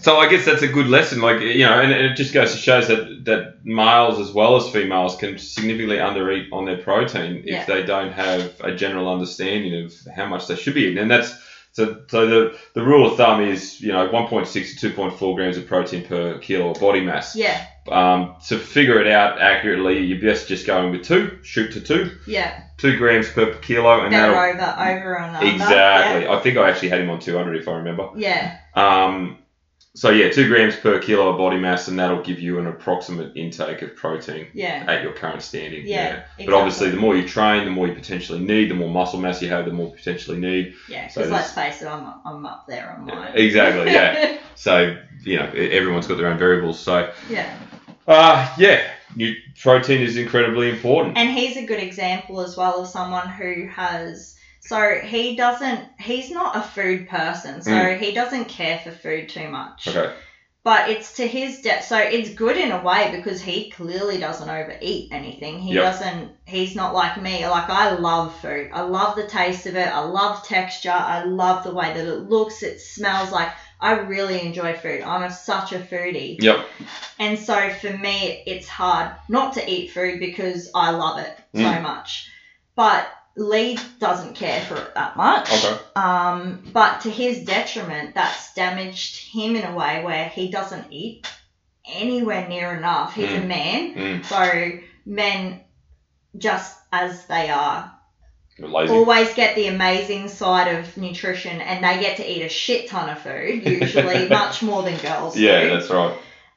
so 0.06 0.18
I 0.18 0.28
guess 0.28 0.44
that's 0.44 0.62
a 0.62 0.68
good 0.68 0.86
lesson, 0.86 1.20
like 1.20 1.40
you 1.40 1.64
know, 1.66 1.80
and 1.80 1.90
it 1.90 2.14
just 2.14 2.32
goes 2.32 2.52
to 2.52 2.58
show 2.58 2.80
that 2.80 3.24
that 3.24 3.64
males 3.64 4.20
as 4.20 4.30
well 4.32 4.54
as 4.54 4.70
females 4.70 5.16
can 5.16 5.36
significantly 5.36 5.96
undereat 5.96 6.52
on 6.52 6.64
their 6.64 6.76
protein 6.78 7.42
Yeah. 7.44 7.60
if 7.62 7.66
they 7.66 7.82
don't 7.82 8.12
have 8.12 8.40
a 8.60 8.72
general 8.72 9.12
understanding 9.12 9.84
of 9.84 9.92
how 10.14 10.26
much 10.26 10.46
they 10.46 10.54
should 10.54 10.74
be 10.74 10.82
eating, 10.82 10.98
and 10.98 11.10
that's 11.10 11.34
so. 11.72 12.02
So 12.06 12.18
the 12.28 12.56
the 12.74 12.84
rule 12.84 13.10
of 13.10 13.16
thumb 13.16 13.42
is 13.42 13.80
you 13.80 13.90
know 13.92 14.08
1.6 14.08 14.78
to 14.78 14.90
2.4 14.90 15.34
grams 15.34 15.56
of 15.56 15.66
protein 15.66 16.04
per 16.06 16.38
kilo 16.38 16.70
of 16.70 16.78
body 16.78 17.00
mass. 17.00 17.34
yeah, 17.34 17.66
Um, 17.90 18.36
to 18.46 18.58
figure 18.58 19.00
it 19.00 19.08
out 19.08 19.40
accurately, 19.40 19.98
you 19.98 20.20
best 20.20 20.46
just 20.46 20.68
go 20.68 20.84
in 20.86 20.92
with 20.92 21.02
two, 21.02 21.40
shoot 21.42 21.72
to 21.72 21.80
two, 21.80 22.12
yeah. 22.28 22.62
two 22.78 22.96
grams 22.96 23.28
per 23.28 23.54
kilo, 23.54 24.02
and 24.04 24.14
over, 24.14 24.36
over 24.36 25.14
and 25.18 25.36
under. 25.36 25.48
exactly. 25.52 26.28
I 26.28 26.38
think 26.42 26.56
I 26.58 26.70
actually 26.70 26.90
had 26.90 27.00
him 27.00 27.10
on 27.10 27.18
200 27.18 27.56
if 27.56 27.66
I 27.66 27.72
remember. 27.72 28.10
Yeah, 28.16 28.56
Um, 28.74 29.38
so 29.96 30.10
yeah, 30.10 30.30
two 30.30 30.46
grams 30.46 30.76
per 30.76 30.98
kilo 30.98 31.30
of 31.30 31.38
body 31.38 31.56
mass, 31.56 31.88
and 31.88 31.98
that'll 31.98 32.22
give 32.22 32.38
you 32.38 32.58
an 32.58 32.66
approximate 32.66 33.34
intake 33.34 33.80
of 33.80 33.96
protein 33.96 34.46
yeah, 34.52 34.84
at 34.86 35.02
your 35.02 35.14
current 35.14 35.40
standing. 35.40 35.86
yeah. 35.86 36.24
But 36.36 36.52
obviously, 36.52 36.90
the 36.90 36.98
more 36.98 37.16
you 37.16 37.26
train, 37.26 37.64
the 37.64 37.70
more 37.70 37.86
you 37.86 37.94
potentially 37.94 38.40
need. 38.40 38.70
The 38.70 38.74
more 38.74 38.90
muscle 38.90 39.18
mass 39.18 39.40
you 39.40 39.48
have, 39.48 39.64
the 39.64 39.72
more 39.72 39.88
you 39.88 39.94
potentially 39.94 40.38
need. 40.38 40.74
yeah. 40.86 41.08
so 41.08 41.22
let's 41.22 41.52
face 41.52 41.80
it, 41.80 41.86
I'm, 41.86 42.12
I'm 42.26 42.44
up 42.44 42.66
there 42.66 42.90
on 42.90 43.06
mine. 43.06 43.32
Exactly. 43.36 43.90
Yeah. 43.90 44.38
so 44.54 44.98
you 45.22 45.36
know, 45.38 45.46
everyone's 45.46 46.06
got 46.06 46.18
their 46.18 46.28
own 46.28 46.38
variables. 46.38 46.78
So 46.78 47.10
yeah. 47.30 47.58
uh, 48.06 48.54
yeah, 48.58 48.86
protein 49.62 50.02
is 50.02 50.18
incredibly 50.18 50.68
important. 50.68 51.16
And 51.16 51.30
he's 51.30 51.56
a 51.56 51.64
good 51.64 51.80
example 51.80 52.42
as 52.42 52.54
well 52.54 52.82
of 52.82 52.88
someone 52.88 53.30
who 53.30 53.66
has. 53.68 54.35
So 54.66 54.98
he 55.02 55.36
doesn't. 55.36 55.84
He's 56.00 56.30
not 56.30 56.56
a 56.56 56.62
food 56.62 57.08
person. 57.08 57.62
So 57.62 57.96
he 57.96 58.12
doesn't 58.12 58.48
care 58.48 58.78
for 58.78 58.90
food 58.90 59.28
too 59.28 59.48
much. 59.48 59.86
Mm. 59.86 59.96
Okay. 59.96 60.12
but 60.64 60.88
it's 60.88 61.12
to 61.12 61.24
his 61.28 61.60
debt. 61.60 61.84
So 61.84 61.96
it's 61.96 62.30
good 62.30 62.56
in 62.56 62.72
a 62.72 62.82
way 62.82 63.08
because 63.12 63.40
he 63.40 63.70
clearly 63.70 64.18
doesn't 64.18 64.48
overeat 64.48 65.06
anything. 65.12 65.60
He 65.60 65.74
Yep. 65.74 65.84
doesn't. 65.84 66.32
He's 66.44 66.74
not 66.74 66.92
like 66.92 67.16
me. 67.16 67.46
Like 67.46 67.70
I 67.70 67.86
love 67.86 68.34
food. 68.34 68.66
I 68.72 68.80
love 68.80 69.14
the 69.14 69.22
taste 69.22 69.66
of 69.66 69.76
it. 69.76 69.88
I 69.92 70.00
love 70.00 70.42
texture. 70.42 70.90
I 70.90 71.20
love 71.20 71.62
the 71.62 71.70
way 71.70 71.90
that 71.92 72.04
it 72.04 72.18
looks. 72.18 72.64
It 72.64 72.80
smells 72.80 73.30
like. 73.30 73.48
I 73.80 73.92
really 73.92 74.40
enjoy 74.40 74.72
food. 74.74 75.02
I'm 75.02 75.22
a, 75.22 75.30
such 75.30 75.70
a 75.72 75.78
foodie. 75.78 76.36
Yep. 76.42 76.56
And 77.20 77.38
so 77.38 77.68
for 77.68 77.90
me, 77.90 78.42
it's 78.46 78.66
hard 78.66 79.06
not 79.28 79.52
to 79.52 79.70
eat 79.70 79.90
food 79.90 80.18
because 80.18 80.68
I 80.74 80.90
love 80.90 81.18
it 81.18 81.30
so 81.54 81.60
Mm. 81.62 81.82
much. 81.82 82.24
But 82.74 83.06
Lee 83.36 83.78
doesn't 83.98 84.34
care 84.34 84.60
for 84.62 84.76
it 84.76 84.94
that 84.94 85.16
much. 85.16 85.52
Okay. 85.52 85.78
Um, 85.94 86.62
but 86.72 87.02
to 87.02 87.10
his 87.10 87.44
detriment, 87.44 88.14
that's 88.14 88.54
damaged 88.54 89.16
him 89.30 89.56
in 89.56 89.64
a 89.64 89.74
way 89.74 90.02
where 90.02 90.26
he 90.28 90.50
doesn't 90.50 90.86
eat 90.90 91.30
anywhere 91.86 92.48
near 92.48 92.74
enough. 92.74 93.14
He's 93.14 93.30
a 93.32 93.36
Mm. 93.40 93.46
man. 93.46 93.94
Mm. 93.94 94.24
So 94.24 94.78
men, 95.04 95.60
just 96.36 96.74
as 96.90 97.26
they 97.26 97.50
are, 97.50 97.92
always 98.88 99.34
get 99.34 99.54
the 99.54 99.66
amazing 99.68 100.28
side 100.28 100.74
of 100.78 100.96
nutrition 100.96 101.60
and 101.60 101.84
they 101.84 102.00
get 102.00 102.16
to 102.16 102.26
eat 102.28 102.42
a 102.42 102.48
shit 102.48 102.88
ton 102.88 103.10
of 103.10 103.18
food, 103.20 103.66
usually 103.66 104.28
much 104.30 104.62
more 104.62 104.82
than 104.82 104.96
girls 104.98 105.36
yeah, 105.36 105.60
do. 105.62 105.68
that's 105.70 105.90
right. 105.90 106.16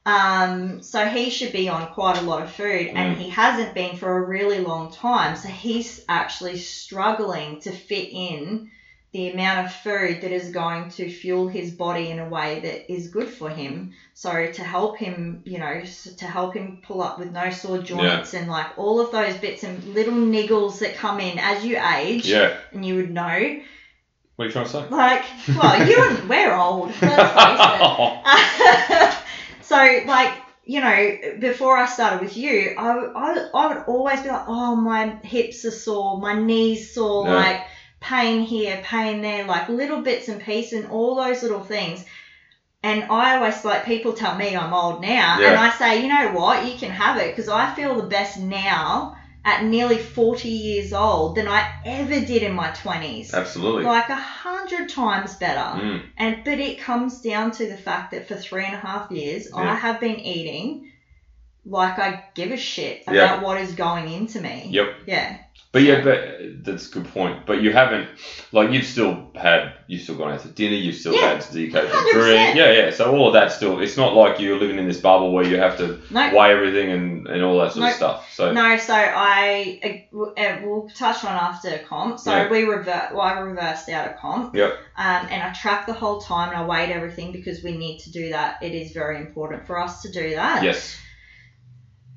Um, 0.10 0.82
so 0.82 1.06
he 1.06 1.30
should 1.30 1.52
be 1.52 1.70
on 1.70 1.88
quite 1.94 2.18
a 2.18 2.22
lot 2.22 2.42
of 2.42 2.52
food, 2.52 2.88
and 2.96 3.16
Mm. 3.16 3.20
he 3.20 3.30
hasn't 3.30 3.74
been 3.76 3.96
for 3.98 4.18
a 4.18 4.22
really 4.22 4.60
long 4.60 4.92
time. 4.92 5.36
So 5.36 5.48
he's 5.50 6.02
actually 6.10 6.58
struggling 6.58 7.62
to 7.62 7.72
fit 7.72 8.10
in 8.12 8.70
the 9.12 9.30
amount 9.32 9.66
of 9.66 9.72
food 9.72 10.22
that 10.22 10.32
is 10.32 10.52
going 10.52 10.90
to 10.92 11.10
fuel 11.10 11.48
his 11.48 11.72
body 11.72 12.10
in 12.12 12.20
a 12.20 12.30
way 12.30 12.60
that 12.60 12.92
is 12.94 13.08
good 13.08 13.28
for 13.28 13.50
him. 13.50 13.92
So 14.14 14.52
to 14.52 14.64
help 14.64 14.98
him, 14.98 15.42
you 15.46 15.58
know, 15.58 15.82
to 16.18 16.26
help 16.28 16.54
him 16.56 16.80
pull 16.86 17.02
up 17.02 17.18
with 17.18 17.32
no 17.32 17.50
sore 17.50 17.80
joints 17.80 18.36
and 18.36 18.48
like 18.48 18.68
all 18.78 19.00
of 19.00 19.12
those 19.12 19.36
bits 19.38 19.64
and 19.64 19.84
little 19.96 20.14
niggles 20.14 20.80
that 20.80 20.96
come 20.96 21.20
in 21.20 21.40
as 21.40 21.66
you 21.66 21.80
age, 21.98 22.28
Yeah. 22.28 22.54
and 22.72 22.86
you 22.86 22.96
would 22.98 23.10
know, 23.12 23.60
What 24.36 24.44
are 24.44 24.48
you 24.48 24.52
trying 24.54 24.66
to 24.66 24.72
say? 24.72 24.86
like, 24.90 25.24
well, 25.60 25.88
you 25.90 26.04
and 26.04 26.30
we're 26.30 26.54
old. 26.54 26.90
Let's 27.02 27.34
face 27.34 27.60
it. 28.90 29.16
so 29.70 30.02
like 30.06 30.32
you 30.64 30.80
know 30.82 31.12
before 31.40 31.78
i 31.78 31.86
started 31.86 32.20
with 32.20 32.36
you 32.36 32.72
I, 32.76 33.06
I, 33.16 33.42
I 33.54 33.68
would 33.68 33.78
always 33.88 34.22
be 34.22 34.30
like 34.30 34.44
oh 34.48 34.76
my 34.76 35.14
hips 35.24 35.64
are 35.66 35.72
sore 35.72 36.18
my 36.20 36.34
knees 36.34 36.92
sore 36.94 37.26
Yeah. 37.28 37.36
like 37.36 37.58
pain 38.02 38.40
here 38.40 38.80
pain 38.84 39.22
there 39.22 39.44
like 39.46 39.70
little 39.70 40.00
bits 40.00 40.28
and 40.28 40.40
pieces 40.40 40.74
and 40.74 40.88
all 40.88 41.16
those 41.16 41.42
little 41.44 41.62
things 41.62 42.04
and 42.84 43.06
i 43.10 43.34
always 43.34 43.64
like 43.64 43.86
people 43.86 44.14
tell 44.14 44.34
me 44.34 44.56
i'm 44.56 44.74
old 44.74 45.02
now 45.02 45.38
Yeah. 45.40 45.50
and 45.50 45.58
i 45.60 45.70
say 45.70 46.02
you 46.02 46.08
know 46.08 46.30
what 46.30 46.64
you 46.64 46.76
can 46.76 46.90
have 46.92 47.18
it 47.18 47.32
because 47.32 47.48
i 47.48 47.68
feel 47.68 47.96
the 47.96 48.04
best 48.18 48.38
now 48.38 49.12
at 49.46 49.64
nearly 49.64 49.98
40 49.98 50.48
years 50.48 50.92
old 50.94 51.36
than 51.36 51.48
i 51.48 51.64
ever 51.86 52.20
did 52.20 52.44
in 52.44 52.52
my 52.52 52.70
20s 52.70 53.34
Absolutely. 53.34 53.84
like 53.84 54.10
a 54.10 54.16
hundred 54.16 54.90
times 54.90 55.36
better 55.36 55.60
Mm. 55.60 56.02
and 56.18 56.44
but 56.44 56.60
it 56.60 56.78
comes 56.78 57.20
down 57.22 57.52
to 57.52 57.66
the 57.68 57.78
fact 57.78 58.12
that 58.12 58.28
for 58.28 58.36
three 58.36 58.66
and 58.66 58.76
a 58.76 58.78
half 58.78 59.10
years 59.12 59.48
I 59.56 59.74
have 59.76 60.00
been 60.00 60.20
eating 60.20 60.82
like 61.66 62.00
I 62.00 62.24
give 62.36 62.52
a 62.52 62.58
shit 62.58 63.04
about 63.04 63.16
Yeah. 63.16 63.42
what 63.42 63.60
is 63.60 63.74
going 63.74 64.12
into 64.12 64.42
me. 64.42 64.68
Yep. 64.70 64.88
Yeah. 65.08 65.38
But 65.72 65.84
yeah, 65.84 66.04
but 66.04 66.64
that's 66.64 66.90
a 66.90 66.92
good 66.92 67.06
point. 67.14 67.46
But 67.46 67.62
you 67.62 67.72
haven't, 67.72 68.08
like, 68.52 68.72
you've 68.72 68.86
still 68.88 69.30
had, 69.36 69.74
you've 69.86 70.02
still 70.02 70.16
gone 70.16 70.32
out 70.32 70.40
to 70.40 70.48
dinner, 70.48 70.74
you've 70.76 70.96
still 70.96 71.14
Yeah, 71.14 71.34
had 71.34 71.42
the 71.44 71.66
occasional 71.68 71.92
100%. 71.96 72.12
drink. 72.14 72.56
Yeah, 72.56 72.72
yeah. 72.72 72.90
So 72.90 73.16
all 73.16 73.28
of 73.28 73.34
that 73.34 73.52
still, 73.52 73.80
it's 73.80 73.96
not 73.96 74.16
like 74.16 74.40
you're 74.40 74.58
living 74.58 74.80
in 74.80 74.88
this 74.88 75.00
bubble 75.00 75.32
where 75.32 75.46
you 75.46 75.58
have 75.60 75.78
to 75.78 76.00
No. 76.10 76.34
weigh 76.36 76.52
everything 76.54 76.90
and, 76.92 77.28
and 77.28 77.44
all 77.44 77.60
that 77.60 77.74
sort 77.74 77.88
of 77.88 77.94
stuff. 77.94 78.32
So 78.34 78.52
No, 78.52 78.78
so 78.78 78.96
I 78.96 79.80
uh, 79.84 79.88
w- 80.12 80.34
uh, 80.36 80.58
we'll 80.64 80.90
touch 80.96 81.24
on 81.24 81.36
after 81.36 81.78
comp. 81.88 82.18
So 82.20 82.32
Yeah. 82.36 82.50
we 82.50 82.64
revert, 82.64 83.12
well, 83.14 83.22
I 83.22 83.38
reversed 83.38 83.90
out 83.90 84.10
of 84.10 84.18
comp. 84.18 84.56
Yep. 84.56 84.72
Um, 84.98 85.28
and 85.30 85.44
I 85.44 85.54
tracked 85.54 85.86
the 85.86 85.94
whole 85.94 86.20
time 86.20 86.50
and 86.50 86.58
I 86.58 86.66
weighed 86.66 86.90
everything 86.90 87.32
because 87.32 87.64
we 87.64 87.78
need 87.78 88.00
to 88.00 88.12
do 88.12 88.30
that. 88.32 88.58
It 88.64 88.74
is 88.74 88.92
very 88.92 89.18
important 89.18 89.68
for 89.68 89.78
us 89.80 90.02
to 90.02 90.12
do 90.12 90.34
that. 90.34 90.64
yes, 90.64 90.98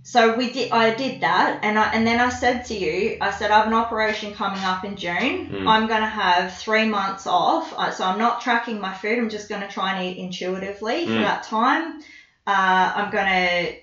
So 0.05 0.35
we 0.37 0.51
did. 0.53 0.73
I 0.73 0.95
did 0.95 1.21
that, 1.21 1.61
and 1.63 1.79
I, 1.79 1.89
and 1.93 2.05
then 2.07 2.19
I 2.19 2.29
said 2.29 2.65
to 2.67 2.75
you, 2.75 3.17
I 3.21 3.31
said 3.31 3.51
I 3.53 3.59
have 3.59 3.67
an 3.69 3.73
operation 3.73 4.35
coming 4.35 4.63
up 4.65 4.85
in 4.85 4.97
June. 4.97 5.49
Mm. 5.49 5.69
I'm 5.69 5.87
going 5.87 6.01
to 6.01 6.07
have 6.07 6.53
three 6.53 6.87
months 6.87 7.27
off, 7.27 7.73
so 7.95 8.05
I'm 8.05 8.19
not 8.19 8.41
tracking 8.41 8.81
my 8.81 8.93
food. 8.93 9.19
I'm 9.19 9.29
just 9.29 9.49
going 9.49 9.61
to 9.61 9.69
try 9.69 9.93
and 9.93 10.03
eat 10.05 10.19
intuitively 10.19 11.07
for 11.07 11.13
Mm. 11.13 11.23
that 11.23 11.45
time. 11.45 12.01
Uh, 12.47 12.93
I'm 12.97 13.11
going 13.11 13.27
to 13.27 13.77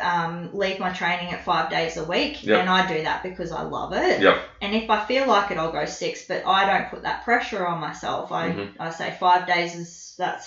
um, 0.00 0.50
leave 0.52 0.78
my 0.78 0.90
training 0.90 1.32
at 1.32 1.42
five 1.44 1.70
days 1.70 1.96
a 1.96 2.04
week, 2.04 2.44
Yep. 2.44 2.60
and 2.60 2.68
I 2.68 2.86
do 2.86 3.02
that 3.02 3.22
because 3.22 3.50
I 3.50 3.62
love 3.62 3.92
it. 3.92 4.20
Yep. 4.20 4.36
And 4.62 4.74
if 4.74 4.88
I 4.88 5.00
feel 5.00 5.26
like 5.26 5.50
it, 5.50 5.58
I'll 5.58 5.72
go 5.72 5.84
six, 5.86 6.22
but 6.22 6.46
I 6.46 6.64
don't 6.66 6.88
put 6.88 7.02
that 7.02 7.24
pressure 7.24 7.66
on 7.66 7.80
myself. 7.80 8.30
I 8.32 8.50
Mhm. 8.50 8.68
I 8.78 8.90
say 8.90 9.10
five 9.18 9.46
days 9.46 9.74
is 9.74 10.14
that 10.18 10.40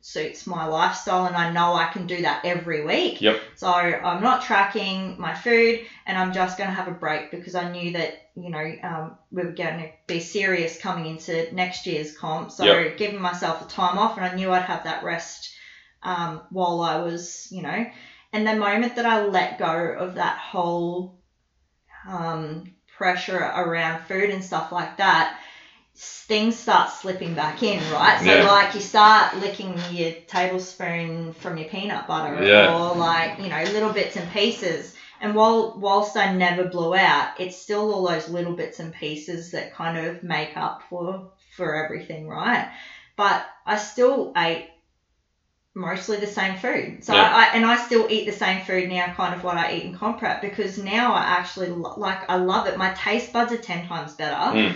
suits 0.00 0.46
my 0.46 0.64
lifestyle, 0.64 1.24
and 1.24 1.36
I 1.36 1.46
know 1.46 1.74
I 1.74 1.84
can 1.86 2.04
do 2.06 2.20
that 2.22 2.38
every 2.44 2.80
week. 2.80 3.20
Yep. 3.20 3.36
So 3.54 3.68
I'm 3.68 4.20
not 4.20 4.40
tracking 4.40 5.14
my 5.18 5.32
food, 5.34 5.78
and 6.06 6.16
I'm 6.18 6.30
just 6.30 6.56
going 6.56 6.68
to 6.68 6.74
have 6.74 6.86
a 6.88 6.92
break 6.92 7.30
because 7.30 7.54
I 7.54 7.64
knew 7.64 7.90
that 7.92 8.12
you 8.34 8.50
know 8.50 8.72
um, 8.82 9.14
we 9.30 9.44
were 9.44 9.50
going 9.52 9.78
to 9.78 9.86
be 10.06 10.20
serious 10.20 10.76
coming 10.76 11.06
into 11.06 11.44
next 11.50 11.86
year's 11.86 12.10
comp. 12.10 12.50
So 12.50 12.64
Yep. 12.64 12.76
giving 12.96 13.20
myself 13.20 13.60
a 13.60 13.64
time 13.64 13.98
off, 13.98 14.16
and 14.16 14.24
I 14.24 14.28
knew 14.28 14.50
I'd 14.50 14.62
have 14.62 14.82
that 14.84 15.02
rest 15.02 15.50
um, 16.02 16.40
while 16.50 16.80
I 16.80 16.96
was, 16.96 17.46
you 17.50 17.62
know. 17.62 17.84
And 18.32 18.46
the 18.46 18.54
moment 18.54 18.94
that 18.96 19.06
I 19.06 19.16
let 19.18 19.56
go 19.58 19.92
of 19.96 20.14
that 20.14 20.36
whole 20.36 21.08
um, 22.06 22.64
pressure 22.96 23.38
around 23.54 23.98
food 24.00 24.30
and 24.30 24.42
stuff 24.42 24.72
like 24.72 24.96
that, 24.96 25.30
things 25.98 26.56
start 26.56 26.90
slipping 26.90 27.34
back 27.34 27.62
in, 27.62 27.78
right? 27.92 28.18
So 28.20 28.26
Yeah. 28.26 28.44
like 28.46 28.74
you 28.74 28.80
start 28.80 29.36
licking 29.38 29.78
your 29.90 30.12
tablespoon 30.26 31.32
from 31.32 31.58
your 31.58 31.68
peanut 31.68 32.06
butter, 32.06 32.44
Yeah. 32.44 32.70
or 32.72 32.94
like 32.94 33.38
you 33.38 33.48
know 33.48 33.62
little 33.72 33.92
bits 33.92 34.16
and 34.16 34.30
pieces. 34.30 34.94
And 35.20 35.34
while 35.34 35.74
whilst 35.78 36.16
I 36.16 36.32
never 36.32 36.64
blew 36.64 36.94
out, 36.94 37.40
it's 37.40 37.56
still 37.60 37.92
all 37.92 38.06
those 38.06 38.28
little 38.28 38.52
bits 38.52 38.78
and 38.78 38.92
pieces 38.92 39.50
that 39.52 39.74
kind 39.74 39.98
of 39.98 40.22
make 40.22 40.56
up 40.56 40.82
for 40.88 41.30
for 41.56 41.84
everything, 41.84 42.28
right? 42.28 42.68
But 43.16 43.44
I 43.66 43.76
still 43.76 44.32
ate 44.36 44.68
mostly 45.78 46.16
the 46.16 46.26
same 46.26 46.56
food. 46.56 47.04
So 47.04 47.14
Yeah. 47.14 47.30
I, 47.32 47.56
and 47.56 47.64
I 47.64 47.76
still 47.76 48.06
eat 48.10 48.26
the 48.26 48.32
same 48.32 48.64
food 48.64 48.88
now, 48.88 49.14
kind 49.14 49.34
of 49.34 49.44
what 49.44 49.56
I 49.56 49.72
eat 49.72 49.84
in 49.84 49.96
comp 49.96 50.18
prep, 50.18 50.42
because 50.42 50.76
now 50.76 51.14
I 51.14 51.22
actually 51.22 51.68
lo- 51.68 51.94
like 51.96 52.28
I 52.28 52.36
love 52.36 52.66
it. 52.66 52.76
My 52.76 52.92
taste 52.94 53.32
buds 53.32 53.52
are 53.52 53.58
ten 53.58 53.86
times 53.86 54.14
better. 54.14 54.34
Mm. 54.34 54.74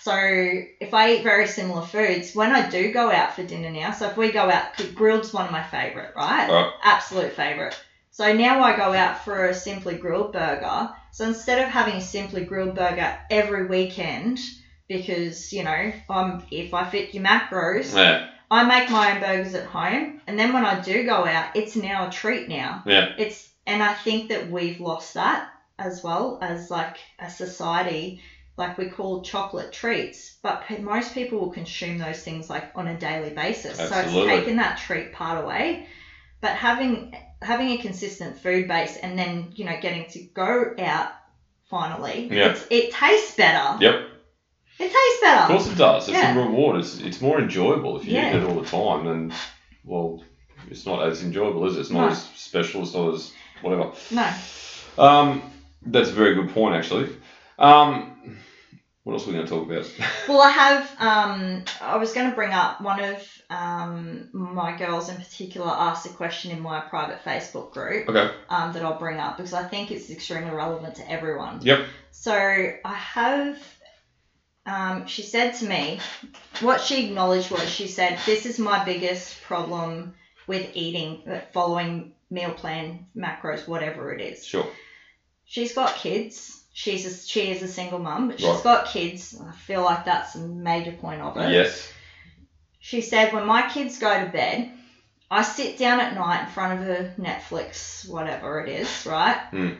So 0.00 0.14
if 0.16 0.94
I 0.94 1.12
eat 1.12 1.22
very 1.22 1.46
similar 1.46 1.82
foods, 1.82 2.34
when 2.34 2.52
I 2.52 2.68
do 2.68 2.92
go 2.92 3.10
out 3.10 3.34
for 3.34 3.42
dinner 3.42 3.70
now, 3.70 3.92
so 3.92 4.06
if 4.06 4.16
we 4.16 4.32
go 4.32 4.50
out, 4.50 4.74
Grill'd's 4.94 5.34
one 5.34 5.44
of 5.44 5.52
my 5.52 5.62
favorite, 5.62 6.14
right? 6.16 6.50
Right. 6.50 6.72
Absolute 6.82 7.32
favorite. 7.32 7.78
So 8.10 8.32
now 8.32 8.62
I 8.62 8.74
go 8.74 8.94
out 8.94 9.22
for 9.24 9.46
a 9.46 9.54
Simply 9.54 9.96
Grill'd 9.96 10.32
burger. 10.32 10.90
So 11.12 11.26
instead 11.26 11.62
of 11.62 11.68
having 11.68 11.94
a 11.96 12.00
Simply 12.00 12.44
Grill'd 12.44 12.74
burger 12.74 13.18
every 13.30 13.66
weekend, 13.66 14.40
because 14.88 15.52
you 15.52 15.62
know, 15.62 15.92
um, 16.08 16.42
if 16.50 16.72
I 16.72 16.88
fit 16.88 17.12
your 17.12 17.22
macros, 17.22 17.94
yeah, 17.94 18.28
I 18.50 18.62
make 18.62 18.88
my 18.88 19.10
own 19.10 19.18
burgers 19.18 19.54
at 19.54 19.64
home, 19.64 20.18
and 20.26 20.38
then 20.38 20.52
when 20.52 20.64
I 20.64 20.74
do 20.74 21.02
go 21.02 21.24
out, 21.24 21.48
it's 21.54 21.76
now 21.76 22.02
a 22.02 22.08
treat 22.08 22.48
now. 22.48 22.82
yeah, 22.84 23.02
It's 23.16 23.48
and 23.66 23.82
I 23.82 23.92
think 23.92 24.28
that 24.28 24.48
we've 24.48 24.78
lost 24.80 25.14
that 25.14 25.42
as 25.78 26.02
well 26.02 26.38
as 26.40 26.70
like 26.70 26.98
a 27.18 27.28
society. 27.28 28.16
Like 28.56 28.76
we 28.76 28.86
call 28.86 29.22
chocolate 29.22 29.70
treats, 29.70 30.32
but 30.42 30.62
most 30.80 31.12
people 31.12 31.38
will 31.38 31.46
consume 31.48 31.96
those 31.98 32.20
things 32.22 32.50
like 32.50 32.64
on 32.74 32.88
a 32.88 32.94
daily 32.94 33.30
basis. 33.30 33.78
So 33.78 33.98
Absolutely. 34.00 34.00
it's 34.00 34.18
taken 34.18 34.56
that 34.56 34.76
treat 34.76 35.12
part 35.12 35.36
away. 35.36 35.84
But 36.40 36.54
having 36.54 37.10
having 37.42 37.70
a 37.70 37.76
consistent 37.76 38.36
food 38.36 38.66
base 38.66 38.96
and 38.96 39.18
then 39.18 39.48
you 39.54 39.64
know 39.64 39.76
getting 39.76 40.06
to 40.06 40.20
go 40.34 40.66
out 40.78 41.06
finally, 41.64 42.28
Yeah. 42.30 42.46
it's, 42.46 42.64
it 42.70 42.90
tastes 42.90 43.30
better. 43.32 43.80
yep. 43.80 43.94
It 44.78 44.92
tastes 44.92 45.20
better. 45.20 45.40
Of 45.42 45.48
course 45.48 45.66
it 45.72 45.78
does. 45.78 46.08
It's 46.08 46.16
Yeah. 46.16 46.34
a 46.34 46.38
reward. 46.46 46.76
It's, 46.78 46.98
it's 47.00 47.20
more 47.20 47.40
enjoyable 47.40 47.98
if 47.98 48.04
you 48.04 48.14
Yeah. 48.14 48.30
eat 48.30 48.36
it 48.36 48.44
all 48.44 48.60
the 48.60 48.66
time. 48.68 49.04
Then, 49.06 49.32
well, 49.84 50.22
it's 50.70 50.86
not 50.86 51.06
as 51.06 51.22
enjoyable, 51.22 51.66
is 51.66 51.76
it? 51.76 51.80
It's 51.80 51.90
not 51.90 52.06
No. 52.06 52.08
as 52.08 52.22
special. 52.34 52.82
It's 52.82 52.94
not 52.94 53.14
as 53.14 53.32
whatever. 53.62 53.92
No. 54.10 54.28
Um, 54.98 55.42
that's 55.82 56.10
a 56.10 56.12
very 56.12 56.34
good 56.34 56.50
point, 56.54 56.74
actually. 56.76 57.08
Um, 57.58 58.38
what 59.02 59.14
else 59.14 59.24
are 59.24 59.30
we 59.30 59.32
going 59.34 59.46
to 59.46 59.50
talk 59.52 59.68
about? 59.68 59.90
Well, 60.28 60.42
I 60.42 60.50
have. 60.50 60.90
Um, 61.00 61.64
I 61.80 61.96
was 61.96 62.12
going 62.12 62.28
to 62.28 62.34
bring 62.36 62.52
up 62.52 62.82
one 62.82 63.00
of 63.02 63.26
um, 63.48 64.28
my 64.32 64.76
girls 64.76 65.08
in 65.08 65.16
particular 65.16 65.68
asked 65.70 66.04
a 66.04 66.10
question 66.10 66.50
in 66.50 66.60
my 66.60 66.80
private 66.80 67.24
Facebook 67.24 67.72
group 67.72 68.10
okay. 68.10 68.30
um, 68.50 68.74
that 68.74 68.82
I'll 68.82 68.98
bring 68.98 69.18
up 69.18 69.38
because 69.38 69.54
I 69.54 69.64
think 69.64 69.90
it's 69.90 70.10
extremely 70.10 70.50
relevant 70.50 70.96
to 70.96 71.10
everyone. 71.10 71.60
Yep. 71.62 71.86
So 72.10 72.34
I 72.34 72.94
have. 72.94 73.56
Um, 74.68 75.06
she 75.06 75.22
said 75.22 75.54
to 75.54 75.66
me, 75.66 75.98
what 76.60 76.80
she 76.80 77.06
acknowledged 77.06 77.50
was 77.50 77.68
she 77.68 77.86
said, 77.88 78.18
"This 78.26 78.44
is 78.44 78.58
my 78.58 78.84
biggest 78.84 79.40
problem 79.42 80.14
with 80.46 80.70
eating, 80.74 81.22
uh, 81.30 81.40
following 81.52 82.12
meal 82.30 82.50
plan, 82.50 83.06
macros, 83.16 83.66
whatever 83.68 84.12
it 84.12 84.20
is. 84.20 84.44
Sure. 84.44 84.66
She's 85.44 85.74
got 85.74 85.94
kids. 85.94 86.60
She's 86.72 87.06
a, 87.06 87.26
she 87.26 87.50
is 87.50 87.62
a 87.62 87.68
single 87.68 87.98
mum, 87.98 88.28
but 88.28 88.38
she's 88.38 88.48
Right. 88.48 88.62
got 88.62 88.86
kids. 88.86 89.40
I 89.40 89.52
feel 89.52 89.82
like 89.82 90.04
that's 90.04 90.34
a 90.34 90.40
major 90.40 90.92
point 90.92 91.22
of 91.22 91.36
it. 91.36 91.50
Yes. 91.50 91.88
She 92.80 93.00
said, 93.00 93.32
when 93.32 93.46
my 93.46 93.68
kids 93.68 93.98
go 93.98 94.24
to 94.24 94.30
bed, 94.30 94.70
I 95.30 95.42
sit 95.42 95.76
down 95.78 96.00
at 96.00 96.14
night 96.14 96.42
in 96.42 96.46
front 96.48 96.80
of 96.80 96.88
a 96.88 97.12
Netflix, 97.18 98.08
whatever 98.08 98.60
it 98.60 98.68
is, 98.68 99.06
right? 99.06 99.38
Mm. 99.52 99.76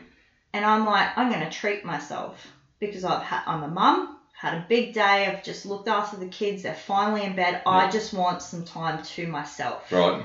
And 0.53 0.65
I'm 0.65 0.85
like, 0.85 1.17
I'm 1.17 1.29
going 1.29 1.41
to 1.41 1.49
treat 1.49 1.85
myself 1.85 2.45
because 2.79 3.03
I've 3.03 3.23
had, 3.23 3.41
I'm 3.47 3.63
a 3.63 3.67
mum, 3.67 4.18
had 4.39 4.53
a 4.53 4.65
big 4.69 4.93
day, 4.93 5.25
I've 5.27 5.43
just 5.43 5.65
looked 5.65 5.89
after 5.89 6.15
the 6.15 6.27
kids, 6.27 6.63
they're 6.63 6.73
finally 6.73 7.23
in 7.23 7.35
bed. 7.35 7.61
I 7.65 7.91
just 7.91 8.13
want 8.13 8.41
some 8.41 8.63
time 8.63 9.03
to 9.03 9.27
myself. 9.27 9.91
Right. 9.91 10.23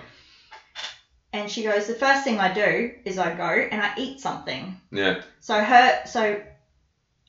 And 1.33 1.51
she 1.51 1.65
goes, 1.65 1.89
the 1.89 1.95
first 1.95 2.23
thing 2.23 2.39
I 2.39 2.55
do 2.55 2.93
is 3.05 3.19
I 3.19 3.35
go 3.35 3.43
and 3.43 3.83
I 3.83 3.93
eat 3.99 4.21
something. 4.21 4.81
Yeah. 4.93 5.21
So 5.41 5.61
her, 5.61 6.03
so 6.07 6.41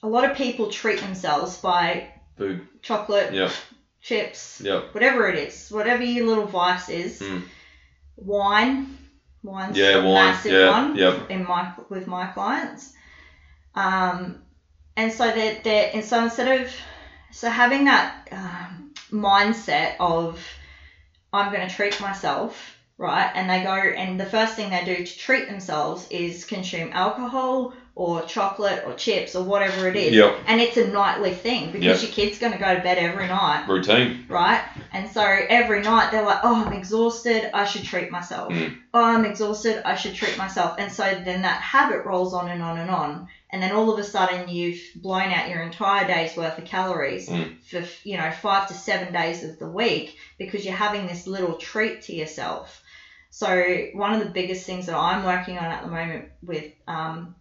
a 0.03 0.07
lot 0.07 0.29
of 0.29 0.37
people 0.37 0.69
treat 0.69 0.99
themselves 0.99 1.57
by 1.57 2.07
Food. 2.37 2.67
chocolate, 2.83 3.33
yeah. 3.33 3.49
chips, 4.01 4.61
Yep. 4.63 4.93
whatever 4.93 5.27
it 5.27 5.39
is, 5.39 5.71
whatever 5.71 6.03
your 6.03 6.27
little 6.27 6.45
vice 6.45 6.89
is. 6.89 7.19
Mm. 7.19 7.41
Wine, 8.15 8.95
wine's 9.41 9.75
Yeah, 9.75 9.95
a 9.95 10.05
wine, 10.05 10.33
massive 10.33 10.51
yeah, 10.51 10.69
one 10.69 10.95
yep. 10.95 11.31
in 11.31 11.43
my 11.45 11.73
with 11.89 12.05
my 12.05 12.27
clients. 12.27 12.93
Um, 13.73 14.44
and 14.97 15.11
so 15.11 15.31
they're, 15.31 15.59
they're 15.63 15.91
and 15.93 16.03
so 16.03 16.23
instead 16.23 16.61
of 16.61 16.71
so 17.31 17.49
having 17.49 17.85
that 17.85 18.27
um, 18.31 18.93
mindset 19.11 19.95
of 19.99 20.41
I'm 21.33 21.51
going 21.53 21.67
to 21.67 21.73
treat 21.73 21.99
myself, 21.99 22.77
right? 22.97 23.29
And 23.33 23.49
they 23.49 23.61
go 23.63 23.73
and 23.73 24.19
the 24.19 24.25
first 24.25 24.55
thing 24.55 24.69
they 24.69 24.85
do 24.85 25.05
to 25.05 25.17
treat 25.17 25.47
themselves 25.47 26.07
is 26.09 26.45
consume 26.45 26.91
alcohol 26.93 27.73
or 27.95 28.21
chocolate 28.23 28.83
or 28.85 28.93
chips 28.93 29.35
or 29.35 29.43
whatever 29.43 29.87
it 29.87 29.95
is. 29.95 30.13
Yep. 30.13 30.35
And 30.47 30.59
it's 30.59 30.75
a 30.75 30.87
nightly 30.87 31.31
thing 31.31 31.71
because 31.71 32.03
your 32.03 32.11
kid's 32.11 32.37
going 32.37 32.51
to 32.51 32.59
go 32.59 32.75
to 32.75 32.81
bed 32.81 32.97
every 32.97 33.27
night 33.27 33.65
Routine. 33.69 34.25
right? 34.27 34.61
And 34.91 35.09
so 35.09 35.21
every 35.21 35.81
night 35.81 36.11
they're 36.11 36.25
like, 36.25 36.39
oh, 36.43 36.65
I'm 36.65 36.73
exhausted, 36.73 37.49
I 37.53 37.63
should 37.63 37.83
treat 37.83 38.11
myself. 38.11 38.51
Mm. 38.51 38.77
Oh, 38.93 39.03
I'm 39.03 39.23
exhausted, 39.23 39.81
I 39.85 39.95
should 39.95 40.13
treat 40.13 40.37
myself. 40.37 40.75
And 40.77 40.91
so 40.91 41.03
then 41.03 41.41
that 41.43 41.61
habit 41.61 42.05
rolls 42.05 42.33
on 42.33 42.49
and 42.49 42.61
on 42.61 42.77
and 42.77 42.89
on. 42.89 43.27
And 43.55 43.63
then 43.63 43.71
all 43.71 43.89
of 43.89 43.97
a 43.97 44.03
sudden 44.03 44.49
you've 44.49 44.81
blown 44.97 45.31
out 45.31 45.47
your 45.47 45.61
entire 45.61 46.05
day's 46.05 46.35
worth 46.35 46.57
of 46.57 46.65
calories 46.65 47.29
Mm. 47.29 47.63
for, 47.63 47.85
you 48.03 48.17
know, 48.17 48.29
five 48.29 48.67
to 48.67 48.73
seven 48.73 49.13
days 49.13 49.43
of 49.43 49.57
the 49.59 49.65
week 49.65 50.17
because 50.37 50.65
you're 50.65 50.73
having 50.75 51.07
this 51.07 51.25
little 51.25 51.55
treat 51.55 52.01
to 52.01 52.13
yourself. 52.13 52.81
So 53.29 53.87
one 53.93 54.11
of 54.13 54.19
the 54.19 54.25
biggest 54.25 54.65
things 54.65 54.87
that 54.87 54.97
I'm 54.97 55.23
working 55.23 55.57
on 55.57 55.71
at 55.71 55.81
the 55.81 55.87
moment 55.87 56.25
with 56.43 56.69
um, 56.85 57.33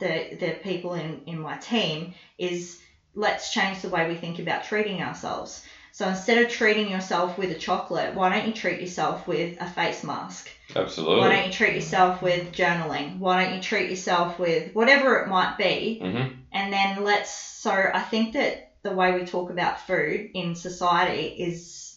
the, 0.00 0.36
the 0.38 0.52
people 0.62 0.92
in, 0.92 1.22
in 1.24 1.38
my 1.38 1.56
team 1.56 2.12
is 2.36 2.76
let's 3.14 3.50
change 3.50 3.80
the 3.80 3.88
way 3.88 4.06
we 4.06 4.16
think 4.16 4.40
about 4.40 4.64
treating 4.64 5.00
ourselves. 5.00 5.62
So 5.94 6.08
instead 6.08 6.44
of 6.44 6.50
treating 6.50 6.90
yourself 6.90 7.38
with 7.38 7.52
a 7.52 7.54
chocolate, 7.54 8.16
why 8.16 8.28
don't 8.28 8.48
you 8.48 8.52
treat 8.52 8.80
yourself 8.80 9.28
with 9.28 9.56
a 9.60 9.66
face 9.68 10.02
mask? 10.02 10.50
Absolutely. 10.74 11.20
Why 11.20 11.28
don't 11.28 11.46
you 11.46 11.52
treat 11.52 11.76
yourself 11.76 12.20
with 12.20 12.50
journaling? 12.50 13.20
Why 13.20 13.44
don't 13.44 13.54
you 13.54 13.60
treat 13.60 13.90
yourself 13.90 14.36
with 14.36 14.74
whatever 14.74 15.18
it 15.18 15.28
might 15.28 15.56
be? 15.56 16.00
Mm-hmm. 16.02 16.34
And 16.50 16.72
then 16.72 17.04
let's. 17.04 17.30
So 17.30 17.70
I 17.70 18.00
think 18.00 18.32
that 18.32 18.72
the 18.82 18.90
way 18.90 19.14
we 19.14 19.24
talk 19.24 19.50
about 19.50 19.86
food 19.86 20.30
in 20.34 20.56
society 20.56 21.26
is 21.28 21.96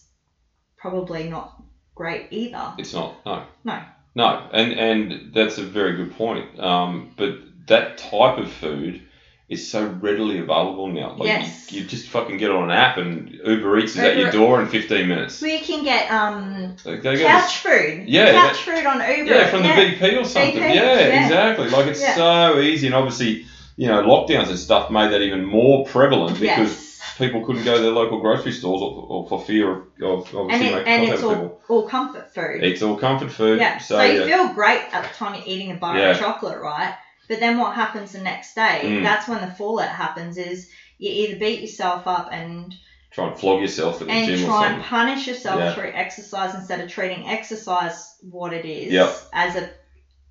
probably 0.78 1.28
not 1.28 1.60
great 1.96 2.28
either. 2.30 2.76
It's 2.78 2.94
not. 2.94 3.16
No. 3.26 3.46
No. 3.64 3.82
No, 4.14 4.48
and 4.54 4.74
and 4.74 5.34
that's 5.34 5.58
a 5.58 5.64
very 5.64 5.96
good 5.96 6.16
point. 6.16 6.60
Um, 6.60 7.14
but 7.18 7.40
that 7.66 7.98
type 7.98 8.38
of 8.38 8.52
food 8.52 9.07
is 9.50 9.70
so 9.70 9.86
readily 10.02 10.40
available 10.40 10.88
now. 10.88 11.16
Like 11.18 11.28
Yes. 11.28 11.72
you, 11.72 11.82
you 11.82 11.88
just 11.88 12.10
fucking 12.10 12.38
get 12.38 12.52
on 12.52 12.66
an 12.66 12.72
app 12.72 12.98
and 12.98 13.30
Uber 13.46 13.80
Eats 13.80 13.94
is 13.96 14.00
at 14.00 14.18
your 14.18 14.30
door 14.30 14.60
in 14.62 14.68
15 14.68 15.08
minutes. 15.08 15.42
We 15.42 15.60
can 15.62 15.84
get 15.84 16.12
um 16.12 16.76
Like, 16.84 17.02
couch 17.02 17.58
food. 17.60 18.04
Yeah, 18.08 18.34
Couch 18.34 18.58
food 18.64 18.86
on 18.86 18.98
Uber. 19.00 19.30
yeah, 19.32 19.48
from 19.48 19.64
the 19.64 19.70
BP 19.70 20.20
or 20.22 20.26
something. 20.26 20.56
BP, 20.56 20.76
yeah, 20.76 21.00
yeah. 21.00 21.24
exactly. 21.24 21.70
Like 21.70 21.88
it's 21.88 22.02
Yeah. 22.02 22.16
so 22.16 22.60
easy, 22.60 22.88
and 22.88 22.96
obviously, 22.96 23.46
you 23.78 23.88
know, 23.88 24.02
lockdowns 24.04 24.50
and 24.50 24.60
stuff 24.60 24.90
made 24.92 25.12
that 25.12 25.22
even 25.22 25.46
more 25.46 25.86
prevalent 25.86 26.40
because 26.42 26.72
Yes. 26.72 27.14
people 27.18 27.46
couldn't 27.46 27.64
go 27.64 27.76
to 27.76 27.82
their 27.82 27.92
local 27.92 28.20
grocery 28.20 28.52
stores 28.52 28.82
or, 28.82 29.06
or 29.08 29.28
for 29.30 29.40
fear 29.40 29.72
of, 29.72 29.84
of 30.02 30.26
And, 30.34 30.38
obviously 30.52 30.68
it, 30.68 30.72
making 30.74 30.88
and 30.88 31.02
contact 31.02 31.14
it's 31.14 31.22
with 31.24 31.32
people. 31.38 31.62
all, 31.70 31.78
all 31.78 31.88
comfort 31.88 32.34
food. 32.34 32.64
It's 32.64 32.82
all 32.82 32.98
comfort 32.98 33.32
food. 33.32 33.60
Yeah. 33.60 33.78
So, 33.78 33.96
So, 33.98 34.04
you 34.04 34.20
yeah. 34.20 34.26
feel 34.26 34.54
great 34.54 34.82
at 34.92 35.04
the 35.04 35.10
time 35.16 35.36
you're 35.36 35.44
eating 35.46 35.72
a 35.72 35.76
bar 35.76 35.98
Yeah. 35.98 36.10
of 36.12 36.20
chocolate, 36.20 36.60
right? 36.60 36.94
But 37.28 37.40
then 37.40 37.58
what 37.58 37.74
happens 37.74 38.12
the 38.12 38.20
next 38.20 38.56
day? 38.56 38.82
Mm. 38.84 39.04
That's 39.04 39.28
when 39.28 39.42
the 39.42 39.48
fallout 39.48 39.90
happens. 39.90 40.38
Is 40.38 40.66
you 40.98 41.12
either 41.12 41.36
beat 41.36 41.60
yourself 41.62 42.08
up 42.08 42.28
and 42.32 42.74
try 43.12 43.26
and 43.26 43.38
flog 43.38 43.60
yourself 43.60 44.02
at 44.02 44.08
the 44.08 44.14
and 44.14 44.26
gym 44.26 44.44
or 44.44 44.48
try 44.48 44.66
and 44.68 44.80
punish 44.82 45.28
yourself 45.28 45.60
Yeah. 45.60 45.72
through 45.74 45.90
exercise 45.94 46.54
instead 46.54 46.80
of 46.80 46.88
treating 46.88 47.26
exercise 47.28 48.16
what 48.22 48.54
it 48.54 48.66
is 48.66 48.92
Yep. 48.92 49.10
as 49.34 49.56
a 49.56 49.68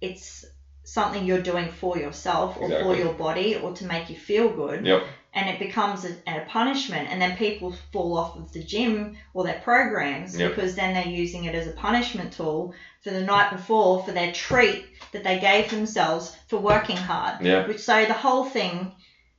it's 0.00 0.44
something 0.84 1.24
you're 1.24 1.38
doing 1.38 1.68
for 1.68 1.96
yourself 1.96 2.56
or 2.56 2.68
for 2.78 2.94
your 2.94 3.10
body 3.10 3.54
or 3.56 3.70
to 3.72 3.84
make 3.84 4.08
you 4.08 4.14
feel 4.16 4.48
good 4.48 4.86
Yep. 4.86 5.04
And 5.36 5.48
it 5.48 5.58
becomes 5.58 6.04
a, 6.04 6.12
a 6.26 6.40
punishment 6.48 7.06
and 7.10 7.20
then 7.22 7.36
people 7.36 7.74
fall 7.92 8.18
off 8.18 8.36
of 8.36 8.50
the 8.52 8.64
gym 8.64 9.16
or 9.34 9.44
their 9.44 9.60
programs 9.62 10.36
Yep. 10.38 10.50
because 10.50 10.74
then 10.74 10.94
they're 10.94 11.04
using 11.22 11.44
it 11.44 11.54
as 11.54 11.66
a 11.68 11.72
punishment 11.72 12.32
tool 12.32 12.72
for 13.04 13.10
the 13.12 13.22
night 13.22 13.50
before 13.50 14.04
for 14.04 14.12
their 14.12 14.32
treat 14.32 14.82
that 15.12 15.22
they 15.22 15.38
gave 15.38 15.70
themselves 15.70 16.32
for 16.48 16.58
working 16.58 16.96
hard 16.96 17.34
Yeah. 17.42 17.66
which 17.66 17.80
so 17.80 18.04
the 18.06 18.14
whole 18.14 18.44
thing 18.44 18.96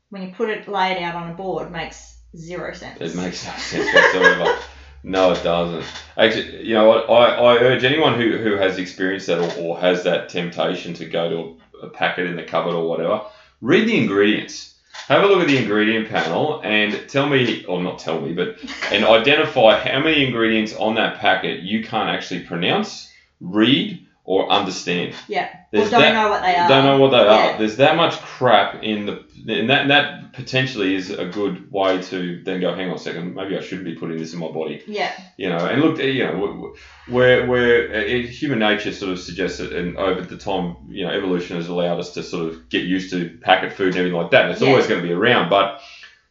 when 0.10 0.22
you 0.22 0.30
put 0.30 0.50
it 0.50 0.70
laid 0.70 0.98
out 1.00 1.16
on 1.16 1.28
a 1.28 1.36
board 1.36 1.72
makes 1.72 2.16
zero 2.38 2.74
sense 2.74 2.98
It 3.02 3.16
makes 3.16 3.44
no 3.46 3.52
sense 3.58 3.94
whatsoever. 3.94 4.56
no, 5.04 5.32
it 5.32 5.42
doesn't. 5.44 5.84
Actually, 6.18 6.66
you 6.68 6.74
know 6.76 6.86
what? 6.88 7.10
I, 7.10 7.30
I 7.32 7.56
urge 7.60 7.84
anyone 7.84 8.14
who, 8.20 8.38
who 8.38 8.56
has 8.56 8.78
experienced 8.78 9.28
that 9.28 9.40
or, 9.40 9.52
or 9.62 9.80
has 9.80 10.04
that 10.04 10.30
temptation 10.30 10.94
to 10.96 11.06
go 11.06 11.28
to 11.30 11.36
a, 11.82 11.88
a 11.88 11.90
packet 11.90 12.26
in 12.28 12.36
the 12.36 12.44
cupboard 12.44 12.74
or 12.74 12.88
whatever, 12.88 13.22
read 13.62 13.88
the 13.88 13.98
ingredients. 13.98 14.77
Have 15.08 15.24
a 15.24 15.28
look 15.28 15.42
at 15.42 15.48
the 15.48 15.58
ingredient 15.58 16.10
panel 16.10 16.62
and 16.64 17.08
tell 17.08 17.30
me, 17.30 17.64
or 17.66 17.82
not 17.82 18.00
tell 18.00 18.20
me, 18.20 18.34
but 18.34 18.58
and 18.92 19.06
identify 19.06 19.78
how 19.80 20.00
many 20.00 20.26
ingredients 20.26 20.76
on 20.76 20.96
that 20.96 21.18
packet 21.18 21.62
you 21.62 21.84
can't 21.84 22.10
actually 22.10 22.42
pronounce, 22.42 23.10
read, 23.40 24.06
or 24.28 24.52
understand. 24.52 25.16
Yeah. 25.30 25.46
Or 25.46 25.50
There's 25.72 25.90
don't 25.90 26.02
that- 26.02 26.14
know 26.14 26.30
what 26.30 26.42
they 26.44 26.54
are. 26.56 26.68
don't 26.68 26.84
know 26.86 27.00
what 27.00 27.12
they 27.12 27.18
Yeah. 27.24 27.54
are. 27.56 27.58
There's 27.58 27.78
that 27.78 27.96
much 27.96 28.20
crap 28.20 28.84
in 28.84 29.06
the, 29.06 29.24
and 29.48 29.70
that 29.70 29.88
that 29.88 30.34
potentially 30.34 30.96
is 30.96 31.10
a 31.10 31.26
good 31.26 31.72
way 31.72 32.02
to 32.04 32.42
then 32.44 32.60
go. 32.60 32.76
Hang 32.76 32.90
on 32.90 32.96
a 32.98 33.00
second, 33.00 33.34
maybe 33.36 33.58
I 33.58 33.62
shouldn't 33.62 33.86
be 33.86 33.96
putting 33.96 34.18
this 34.18 34.34
in 34.34 34.40
my 34.40 34.50
body. 34.50 34.84
Yeah. 34.86 35.12
You 35.38 35.48
know, 35.50 35.58
and 35.66 35.82
look, 35.82 35.98
you 36.00 36.26
know, 36.26 36.74
where 37.08 37.48
where 37.48 37.96
uh, 37.96 38.28
human 38.28 38.60
nature 38.60 38.92
sort 38.92 39.14
of 39.14 39.20
suggests 39.20 39.62
it, 39.62 39.72
and 39.72 39.98
over 39.98 40.22
the 40.22 40.38
time, 40.38 40.76
you 40.90 41.06
know, 41.06 41.12
evolution 41.12 41.56
has 41.56 41.70
allowed 41.70 41.98
us 42.00 42.14
to 42.16 42.22
sort 42.24 42.48
of 42.50 42.68
get 42.70 42.84
used 42.84 43.10
to 43.12 43.30
packet 43.42 43.72
food 43.74 43.88
and 43.88 43.96
everything 43.98 44.20
like 44.22 44.32
that. 44.32 44.44
And 44.44 44.52
it's 44.52 44.62
Yeah. 44.62 44.70
always 44.70 44.88
going 44.88 45.02
to 45.02 45.08
be 45.08 45.14
around, 45.14 45.50
but 45.50 45.80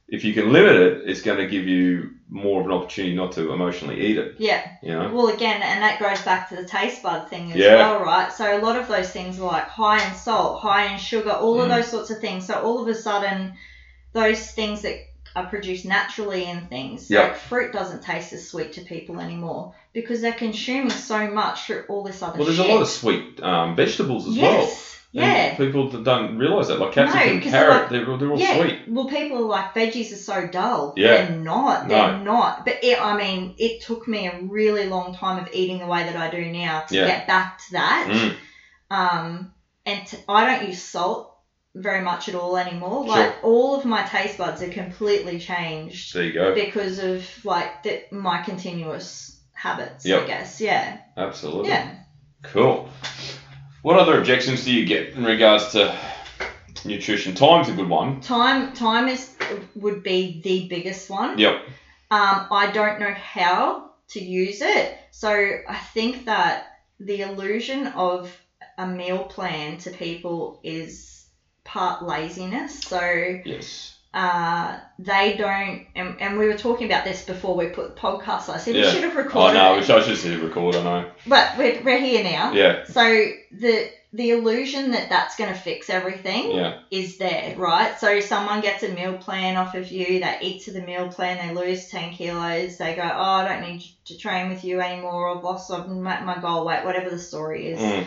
if 0.08 0.22
you 0.22 0.34
can 0.34 0.52
limit 0.52 0.76
it, 0.76 1.02
it's 1.06 1.22
going 1.22 1.38
to 1.38 1.46
give 1.46 1.66
you 1.66 2.10
more 2.28 2.60
of 2.60 2.66
an 2.66 2.72
opportunity 2.72 3.14
not 3.14 3.32
to 3.32 3.52
emotionally 3.52 4.00
eat 4.00 4.16
it. 4.18 4.34
Yeah. 4.38 4.66
You 4.82 4.92
know. 4.92 5.10
Well, 5.12 5.28
again, 5.28 5.62
and 5.62 5.82
that 5.82 6.00
goes 6.00 6.20
back 6.22 6.48
to 6.48 6.56
the 6.56 6.64
taste 6.64 7.02
bud 7.02 7.28
thing 7.28 7.52
as 7.52 7.56
Yeah. 7.56 7.76
well, 7.76 8.00
right? 8.00 8.32
So 8.32 8.58
a 8.58 8.60
lot 8.60 8.76
of 8.76 8.88
those 8.88 9.08
things 9.10 9.38
are 9.38 9.44
like 9.46 9.68
high 9.68 10.04
in 10.06 10.12
salt, 10.14 10.60
high 10.60 10.86
in 10.92 10.98
sugar, 10.98 11.30
all 11.30 11.60
of 11.60 11.68
Mm. 11.68 11.76
those 11.76 11.88
sorts 11.88 12.10
of 12.10 12.18
things. 12.20 12.46
So 12.46 12.54
all 12.54 12.82
of 12.82 12.88
a 12.88 12.94
sudden, 12.94 13.52
those 14.12 14.50
things 14.50 14.82
that 14.82 14.96
are 15.36 15.46
produced 15.46 15.84
naturally 15.84 16.44
in 16.48 16.66
things, 16.66 17.10
Yep. 17.10 17.22
like 17.28 17.36
fruit 17.36 17.72
doesn't 17.72 18.02
taste 18.02 18.32
as 18.32 18.48
sweet 18.48 18.72
to 18.72 18.80
people 18.80 19.20
anymore 19.20 19.74
because 19.92 20.20
they're 20.20 20.32
consuming 20.32 20.90
so 20.90 21.28
much 21.30 21.66
through 21.66 21.84
all 21.88 22.02
this 22.02 22.22
other 22.22 22.38
Well, 22.38 22.46
there's 22.46 22.56
shit. 22.56 22.66
a 22.70 22.72
lot 22.72 22.82
of 22.82 22.88
sweet 22.88 23.40
um, 23.42 23.76
vegetables 23.76 24.26
as 24.26 24.36
well. 24.38 24.68
Yes. 25.22 25.50
And 25.50 25.58
Yeah. 25.60 25.66
people 25.66 25.88
that 25.90 26.04
don't 26.04 26.36
realise 26.36 26.68
that, 26.68 26.78
like 26.78 26.94
No, 26.96 27.04
capsicum, 27.04 27.40
'cause 27.40 27.50
carrot, 27.50 27.88
they're 27.90 28.04
they're, 28.04 28.16
they're 28.18 28.30
all 28.30 28.38
yeah. 28.38 28.56
sweet. 28.56 28.82
Well, 28.88 29.06
people 29.06 29.38
are 29.38 29.48
like 29.48 29.74
veggies 29.74 30.12
are 30.12 30.16
so 30.16 30.46
dull. 30.46 30.94
Yeah. 30.96 31.22
They're 31.22 31.30
not. 31.36 31.88
They're 31.88 32.12
not. 32.18 32.64
But 32.64 32.76
it, 32.82 33.00
I 33.00 33.16
mean, 33.16 33.54
it 33.58 33.80
took 33.82 34.06
me 34.08 34.26
a 34.26 34.38
really 34.40 34.86
long 34.86 35.14
time 35.14 35.38
of 35.38 35.48
eating 35.52 35.78
the 35.78 35.86
way 35.86 36.04
that 36.04 36.16
I 36.16 36.28
do 36.28 36.44
now 36.50 36.80
to 36.88 36.94
Yeah. 36.94 37.06
get 37.06 37.26
back 37.26 37.58
to 37.58 37.72
that. 37.72 38.06
Mm, 38.08 38.36
Um, 38.90 39.52
and 39.84 40.06
t- 40.06 40.18
I 40.28 40.44
don't 40.44 40.66
use 40.68 40.80
salt 40.80 41.32
very 41.74 42.00
much 42.00 42.28
at 42.28 42.34
all 42.34 42.56
anymore. 42.56 43.04
Sure. 43.06 43.16
Like 43.16 43.34
all 43.42 43.74
of 43.74 43.84
my 43.84 44.02
taste 44.02 44.38
buds 44.38 44.62
are 44.62 44.68
completely 44.68 45.38
changed 45.38 46.14
there 46.14 46.22
you 46.24 46.32
go. 46.32 46.54
because 46.54 46.98
of 46.98 47.22
like 47.44 47.82
the, 47.82 48.00
my 48.10 48.38
continuous 48.38 49.38
habits. 49.52 50.04
yep. 50.06 50.22
I 50.22 50.26
guess. 50.26 50.60
Yeah. 50.60 50.98
Absolutely. 51.16 51.68
Yeah. 51.70 51.94
Cool. 52.42 52.88
What 53.86 54.00
other 54.00 54.18
objections 54.18 54.64
do 54.64 54.72
you 54.72 54.84
get 54.84 55.10
in 55.10 55.22
regards 55.22 55.70
to 55.70 55.96
nutrition? 56.84 57.36
Time's 57.36 57.68
a 57.68 57.72
good 57.72 57.88
one. 57.88 58.20
Time 58.20 58.72
time 58.72 59.06
is 59.06 59.30
would 59.76 60.02
be 60.02 60.40
the 60.42 60.66
biggest 60.66 61.08
one. 61.08 61.38
Yep. 61.38 61.52
Um, 62.10 62.48
I 62.50 62.72
don't 62.72 62.98
know 62.98 63.14
how 63.14 63.92
to 64.08 64.20
use 64.20 64.60
it, 64.60 64.98
so 65.12 65.28
I 65.68 65.76
think 65.94 66.26
that 66.26 66.64
the 66.98 67.20
illusion 67.20 67.86
of 67.86 68.36
a 68.76 68.88
meal 68.88 69.22
plan 69.26 69.78
to 69.78 69.92
people 69.92 70.58
is 70.64 71.24
part 71.62 72.02
laziness. 72.04 72.80
So 72.80 73.38
Yes. 73.44 73.95
Uh, 74.16 74.78
they 74.98 75.36
don't, 75.36 75.86
and, 75.94 76.18
and 76.22 76.38
we 76.38 76.46
were 76.46 76.56
talking 76.56 76.86
about 76.86 77.04
this 77.04 77.22
before 77.26 77.54
we 77.54 77.66
put 77.66 77.94
the 77.94 78.00
podcast. 78.00 78.48
I 78.48 78.56
said 78.56 78.74
we 78.74 78.82
should 78.84 79.02
have 79.02 79.14
recorded. 79.14 79.36
Oh 79.36 79.52
recorded 79.52 79.58
no, 79.58 79.74
it, 79.74 79.80
which 79.80 79.90
I 79.90 80.14
should 80.14 80.32
have 80.32 80.42
record. 80.42 80.74
I 80.76 80.82
know. 80.82 81.10
but 81.26 81.52
we're, 81.58 81.82
we're 81.82 82.00
here 82.00 82.24
now. 82.24 82.52
Yeah. 82.54 82.84
So 82.86 83.02
the 83.52 83.90
the 84.14 84.30
illusion 84.30 84.92
that 84.92 85.10
that's 85.10 85.36
going 85.36 85.52
to 85.52 85.60
fix 85.60 85.90
everything 85.90 86.52
Yeah. 86.52 86.78
is 86.90 87.18
there, 87.18 87.54
right? 87.58 88.00
So 88.00 88.20
someone 88.20 88.62
gets 88.62 88.82
a 88.82 88.88
meal 88.88 89.18
plan 89.18 89.58
off 89.58 89.74
of 89.74 89.92
you, 89.92 90.20
they 90.20 90.38
eat 90.40 90.62
to 90.62 90.72
the 90.72 90.80
meal 90.80 91.08
plan, 91.08 91.46
they 91.46 91.54
lose 91.54 91.90
10 91.90 92.14
kilos, 92.14 92.78
they 92.78 92.94
go, 92.94 93.02
oh, 93.02 93.06
I 93.06 93.46
don't 93.46 93.60
need 93.70 93.84
to 94.06 94.16
train 94.16 94.48
with 94.48 94.64
you 94.64 94.80
anymore, 94.80 95.36
I've 95.36 95.44
lost 95.44 95.70
I've 95.70 95.90
met 95.90 96.24
my 96.24 96.38
goal 96.40 96.64
weight, 96.64 96.86
whatever 96.86 97.10
the 97.10 97.18
story 97.18 97.66
is. 97.66 97.78
Mm. 97.78 98.06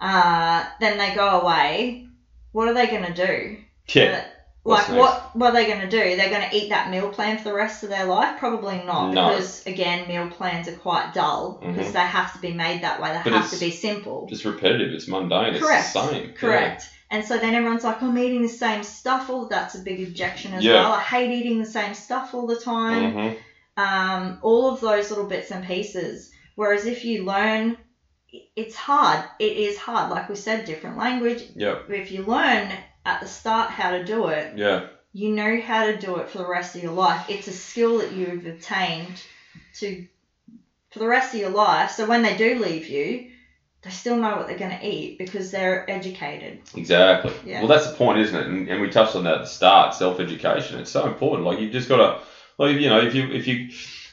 Uh, 0.00 0.64
then 0.80 0.96
they 0.96 1.14
go 1.14 1.40
away. 1.40 2.08
What 2.52 2.68
are 2.68 2.74
they 2.74 2.86
going 2.86 3.12
to 3.12 3.26
do? 3.26 3.58
Yeah. 3.88 4.24
What's 4.66 4.88
Like 4.88 4.98
what? 4.98 5.36
What 5.36 5.50
are 5.50 5.52
they 5.52 5.66
going 5.66 5.80
to 5.80 5.88
do? 5.88 6.16
They're 6.16 6.28
going 6.30 6.48
to 6.50 6.56
eat 6.56 6.70
that 6.70 6.90
meal 6.90 7.08
plan 7.08 7.38
for 7.38 7.44
the 7.44 7.54
rest 7.54 7.84
of 7.84 7.88
their 7.88 8.04
life? 8.06 8.38
Probably 8.38 8.82
not, 8.84 9.12
No. 9.14 9.28
because 9.28 9.64
again, 9.66 10.08
meal 10.08 10.28
plans 10.28 10.66
are 10.68 10.72
quite 10.76 11.14
dull 11.14 11.58
because 11.64 11.88
Mhm. 11.88 11.92
they 11.92 12.00
have 12.00 12.32
to 12.32 12.38
be 12.40 12.52
made 12.52 12.82
that 12.82 13.00
way. 13.00 13.10
They 13.12 13.20
But 13.24 13.32
have 13.32 13.44
it's 13.44 13.58
to 13.58 13.64
be 13.64 13.70
simple. 13.70 14.26
It's 14.30 14.44
repetitive. 14.44 14.92
It's 14.92 15.06
mundane. 15.06 15.58
Correct. 15.60 15.84
It's 15.84 15.92
the 15.92 16.08
same. 16.10 16.32
Correct. 16.32 16.82
And 17.12 17.24
so 17.24 17.38
then 17.38 17.54
everyone's 17.54 17.84
like, 17.84 18.02
I'm 18.02 18.18
eating 18.18 18.42
the 18.42 18.48
same 18.48 18.82
stuff 18.82 19.30
all. 19.30 19.46
That's 19.46 19.76
a 19.76 19.78
big 19.78 20.02
objection 20.02 20.52
as 20.54 20.64
Yeah. 20.64 20.74
well. 20.74 20.92
I 20.92 21.00
hate 21.00 21.30
eating 21.30 21.60
the 21.60 21.64
same 21.78 21.94
stuff 21.94 22.34
all 22.34 22.48
the 22.48 22.56
time. 22.56 23.14
Mhm. 23.14 23.36
Um, 23.76 24.38
all 24.42 24.72
of 24.72 24.80
those 24.80 25.10
little 25.10 25.26
bits 25.26 25.52
and 25.52 25.64
pieces. 25.64 26.30
Whereas 26.56 26.86
if 26.86 27.04
you 27.04 27.24
learn, 27.24 27.76
it's 28.56 28.74
hard. 28.74 29.22
It 29.38 29.52
is 29.56 29.78
hard. 29.78 30.10
Like 30.10 30.28
we 30.28 30.34
said, 30.34 30.64
different 30.64 30.96
language. 30.98 31.44
Yep. 31.54 31.90
If 31.90 32.10
you 32.10 32.24
learn 32.24 32.72
at 33.06 33.20
the 33.20 33.26
start 33.26 33.70
how 33.70 33.90
to 33.92 34.04
do 34.04 34.26
it, 34.28 34.56
Yeah. 34.58 34.86
you 35.12 35.30
know 35.30 35.60
how 35.60 35.86
to 35.86 35.96
do 35.96 36.16
it 36.16 36.28
for 36.28 36.38
the 36.38 36.48
rest 36.48 36.74
of 36.76 36.82
your 36.82 36.92
life. 36.92 37.24
It's 37.28 37.48
a 37.48 37.52
skill 37.52 37.98
that 37.98 38.12
you've 38.12 38.46
obtained 38.46 39.22
to 39.78 40.06
for 40.90 40.98
the 41.00 41.06
rest 41.06 41.34
of 41.34 41.40
your 41.40 41.50
life. 41.50 41.90
So 41.90 42.06
when 42.06 42.22
they 42.22 42.36
do 42.36 42.58
leave 42.58 42.88
you, 42.88 43.30
they 43.82 43.90
still 43.90 44.16
know 44.16 44.36
what 44.36 44.46
they're 44.48 44.58
going 44.58 44.76
to 44.78 44.86
eat 44.86 45.18
because 45.18 45.50
they're 45.50 45.88
educated. 45.90 46.60
Exactly. 46.74 47.32
Yeah. 47.44 47.60
Well, 47.60 47.68
that's 47.68 47.88
the 47.90 47.96
point, 47.96 48.18
isn't 48.18 48.34
it? 48.36 48.46
And, 48.46 48.68
and 48.68 48.80
we 48.80 48.88
touched 48.90 49.14
on 49.14 49.24
that 49.24 49.34
at 49.34 49.40
the 49.42 49.46
start. 49.46 49.94
Self 49.94 50.18
education. 50.20 50.78
It's 50.80 50.90
so 50.90 51.06
important. 51.06 51.46
Like 51.46 51.60
you've 51.60 51.72
just 51.72 51.88
got 51.88 51.98
to, 51.98 52.22
like 52.58 52.76
you 52.76 52.88
know, 52.88 53.00
if 53.00 53.14
you 53.14 53.30
if 53.30 53.46
you 53.46 53.70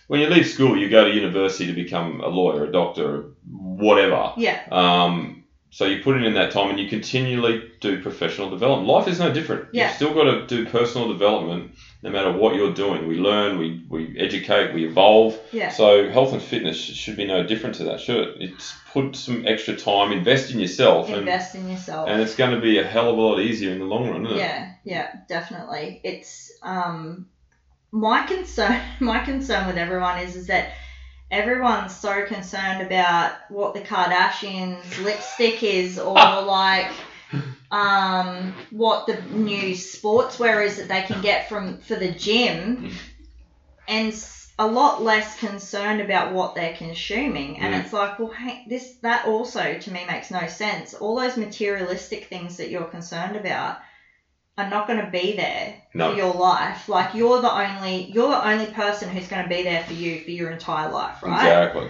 when 0.08 0.20
you 0.20 0.28
leave 0.28 0.46
school, 0.46 0.78
you 0.78 0.89
go 0.89 1.06
to 1.06 1.12
university 1.14 1.66
to 1.68 1.74
become 1.74 2.20
a 2.22 2.28
lawyer, 2.28 2.66
a 2.66 2.72
doctor, 2.72 3.32
whatever. 3.50 4.34
Yeah, 4.38 4.60
Um, 4.72 5.43
so 5.74 5.86
you 5.86 6.04
put 6.04 6.16
it 6.16 6.24
in 6.24 6.36
that 6.36 6.52
time, 6.52 6.70
and 6.70 6.80
you 6.80 6.88
continually 6.88 7.72
do 7.80 8.00
professional 8.00 8.48
development. 8.52 8.88
Life 8.88 9.08
is 9.08 9.20
no 9.20 9.34
different. 9.34 9.70
Yeah. 9.74 9.88
You've 9.88 9.96
still 9.96 10.14
got 10.14 10.26
to 10.26 10.46
do 10.46 10.70
personal 10.70 11.08
development, 11.08 11.72
no 12.04 12.12
matter 12.12 12.32
what 12.32 12.54
you're 12.54 12.76
doing. 12.76 13.08
We 13.08 13.16
learn, 13.18 13.58
we, 13.58 13.84
we 13.90 14.16
educate, 14.20 14.76
we 14.76 14.86
evolve. 14.86 15.36
yeah, 15.52 15.70
So 15.70 16.12
health 16.12 16.32
and 16.32 16.44
fitness 16.44 16.78
should 16.78 17.18
be 17.18 17.26
no 17.26 17.42
different 17.42 17.74
to 17.78 17.86
that, 17.86 18.00
should 18.00 18.20
it? 18.20 18.36
It's 18.40 18.72
put 18.92 19.16
some 19.16 19.48
extra 19.48 19.76
time, 19.76 20.12
invest 20.12 20.52
in 20.52 20.60
yourself, 20.60 21.08
and, 21.08 21.18
invest 21.18 21.56
in 21.56 21.68
yourself. 21.68 22.08
and 22.08 22.22
it's 22.22 22.36
going 22.36 22.54
to 22.54 22.62
be 22.62 22.78
a 22.78 22.84
hell 22.84 23.10
of 23.10 23.18
a 23.18 23.22
lot 23.22 23.40
easier 23.40 23.72
in 23.72 23.80
the 23.80 23.86
long 23.86 24.08
run, 24.08 24.28
isn't 24.28 24.38
it? 24.38 24.40
Yeah, 24.42 24.72
yeah, 24.84 25.16
definitely. 25.28 26.02
It's 26.04 26.52
um 26.62 27.26
my 27.92 28.22
concern 28.28 28.80
my 29.00 29.26
concern 29.26 29.66
with 29.66 29.78
everyone 29.78 30.20
is 30.20 30.36
is 30.36 30.46
that 30.48 30.74
everyone's 31.34 31.96
so 31.96 32.26
concerned 32.26 32.82
about 32.82 33.34
what 33.50 33.74
the 33.74 33.82
Kardashians 33.82 35.04
lipstick 35.04 35.64
is 35.64 36.00
or 36.00 36.14
like 36.44 36.92
um 37.72 38.54
what 38.70 39.08
the 39.08 39.20
new 39.32 39.74
sportswear 39.74 40.64
is 40.64 40.78
that 40.78 40.88
they 40.88 41.02
can 41.02 41.22
get 41.22 41.50
from 41.50 41.80
for 41.80 41.96
the 41.96 42.12
gym. 42.12 42.90
And 43.88 44.14
a 44.60 44.68
lot 44.68 45.02
less 45.02 45.40
concerned 45.40 46.00
about 46.00 46.32
what 46.32 46.54
they're 46.54 46.76
consuming. 46.76 47.60
And 47.60 47.74
Mm. 47.74 47.84
it's 47.84 47.92
like 47.94 48.20
well 48.20 48.30
hey, 48.30 48.64
this 48.68 48.94
that 49.02 49.26
also 49.26 49.80
to 49.80 49.92
me 49.92 50.06
makes 50.06 50.30
no 50.30 50.46
sense. 50.48 50.94
All 50.94 51.16
those 51.16 51.38
materialistic 51.38 52.26
things 52.30 52.58
that 52.58 52.70
you're 52.70 52.86
concerned 52.86 53.36
about 53.36 53.78
are 54.58 54.70
not 54.70 54.88
going 54.88 54.99
to 55.04 55.10
be 55.12 55.34
there 55.34 55.76
No. 55.93 56.12
for 56.12 56.16
your 56.18 56.34
life 56.34 56.88
like 56.88 57.14
you're 57.14 57.39
the 57.39 57.51
only 57.51 58.12
you're 58.12 58.30
the 58.30 58.47
only 58.47 58.68
person 58.68 59.10
who's 59.10 59.28
going 59.28 59.43
to 59.43 59.49
be 59.49 59.64
there 59.64 59.80
for 59.80 59.93
you 59.93 60.18
for 60.24 60.32
your 60.32 60.49
entire 60.49 60.88
life 60.88 61.24
right 61.24 61.34
Exactly. 61.34 61.88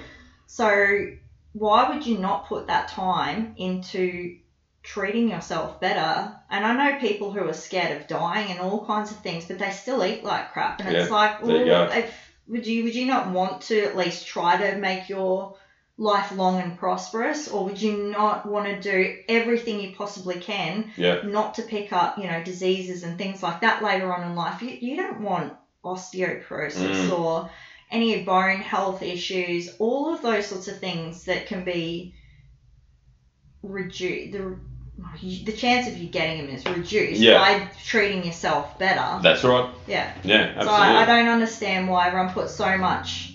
so 0.48 1.06
why 1.54 1.84
would 1.84 2.06
you 2.06 2.18
not 2.18 2.46
put 2.46 2.68
that 2.68 2.88
time 2.88 3.54
into 3.56 4.30
treating 4.82 5.30
yourself 5.30 5.80
better? 5.80 6.34
And 6.50 6.66
I 6.66 6.72
know 6.74 6.94
people 6.94 7.32
who 7.32 7.48
are 7.48 7.54
scared 7.54 7.92
of 7.92 8.08
dying 8.08 8.50
and 8.50 8.60
all 8.60 8.80
kinds 8.86 9.12
of 9.12 9.18
things, 9.20 9.46
but 9.46 9.58
they 9.60 9.70
still 9.70 10.04
eat 10.04 10.24
like 10.24 10.52
crap. 10.52 10.80
And 10.80 10.90
it's 10.90 11.10
like, 11.10 11.40
there 11.42 11.64
you 11.66 11.74
if, 11.92 12.32
would 12.48 12.66
you 12.66 12.84
would 12.84 12.96
you 12.96 13.06
not 13.06 13.28
want 13.28 13.62
to 13.62 13.82
at 13.84 13.96
least 13.96 14.26
try 14.26 14.58
to 14.58 14.74
make 14.74 15.10
your 15.10 15.54
life 15.98 16.32
long 16.32 16.60
and 16.60 16.78
prosperous, 16.78 17.48
or 17.48 17.66
would 17.66 17.80
you 17.82 17.96
not 18.12 18.46
want 18.48 18.66
to 18.66 18.82
do 18.82 19.16
everything 19.30 19.80
you 19.80 19.94
possibly 19.96 20.36
can 20.40 20.92
Yeah. 20.98 21.22
not 21.24 21.54
to 21.56 21.62
pick 21.62 21.94
up, 21.94 22.18
you 22.18 22.28
know, 22.28 22.44
diseases 22.44 23.04
and 23.04 23.18
things 23.18 23.44
like 23.44 23.62
that 23.62 23.84
later 23.84 24.12
on 24.14 24.24
in 24.28 24.36
life? 24.36 24.62
You, 24.62 24.70
you 24.70 24.96
don't 24.96 25.22
want 25.22 25.54
osteoporosis 25.86 27.10
Mm. 27.10 27.20
or 27.20 27.50
any 27.92 28.24
bone 28.24 28.58
health 28.60 29.04
issues, 29.04 29.70
all 29.78 30.14
of 30.14 30.22
those 30.24 30.48
sorts 30.48 30.68
of 30.68 30.80
things 30.80 31.26
that 31.26 31.46
can 31.46 31.64
be 31.64 32.14
reduced. 33.62 34.32
The, 34.32 34.58
the 35.46 35.52
chance 35.52 35.88
of 35.88 35.98
you 35.98 36.08
getting 36.10 36.46
them 36.46 36.56
is 36.56 36.66
reduced 36.66 37.22
Yeah. 37.22 37.38
by 37.38 37.68
treating 37.86 38.24
yourself 38.26 38.78
better. 38.80 39.22
That's 39.22 39.44
right. 39.44 39.70
yeah. 39.88 40.12
Yeah, 40.24 40.60
So. 40.60 40.70
I, 40.70 41.04
I 41.04 41.06
don't 41.06 41.28
understand 41.28 41.88
why 41.88 42.08
everyone 42.08 42.32
puts 42.34 42.56
so 42.56 42.78
much 42.78 43.34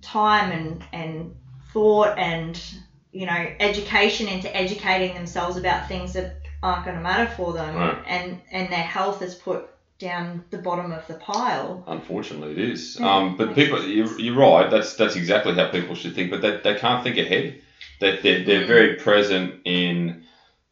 time 0.00 0.52
and, 0.52 0.84
and 0.92 1.34
thought 1.72 2.18
and 2.18 2.60
you 3.12 3.26
know 3.26 3.46
education 3.60 4.28
into 4.28 4.54
educating 4.56 5.14
themselves 5.14 5.56
about 5.56 5.86
things 5.88 6.12
that 6.12 6.36
aren't 6.62 6.84
going 6.84 6.96
to 6.96 7.02
matter 7.02 7.26
for 7.26 7.52
them 7.52 7.96
and 8.06 8.38
and 8.50 8.70
their 8.72 8.82
health 8.82 9.22
is 9.22 9.34
put 9.34 9.66
down 9.98 10.40
the 10.50 10.58
bottom 10.58 10.92
of 10.92 11.06
the 11.08 11.14
pile. 11.14 11.82
Unfortunately, 11.86 12.52
it 12.52 12.58
is. 12.58 12.96
Yeah, 12.98 13.16
um, 13.16 13.36
but 13.36 13.54
people, 13.54 13.82
you're, 13.82 14.18
you're 14.18 14.34
right. 14.34 14.68
That's 14.70 14.94
that's 14.94 15.14
exactly 15.14 15.54
how 15.54 15.64
people 15.64 15.94
should 15.94 16.14
think. 16.14 16.30
But 16.30 16.40
they, 16.40 16.52
they 16.62 16.72
can't 16.74 17.02
think 17.02 17.18
ahead. 17.18 17.54
They 18.00 18.12
they're, 18.22 18.44
they're 18.44 18.60
Mm. 18.62 18.66
very 18.66 18.96
present 18.96 19.52
in 19.64 20.16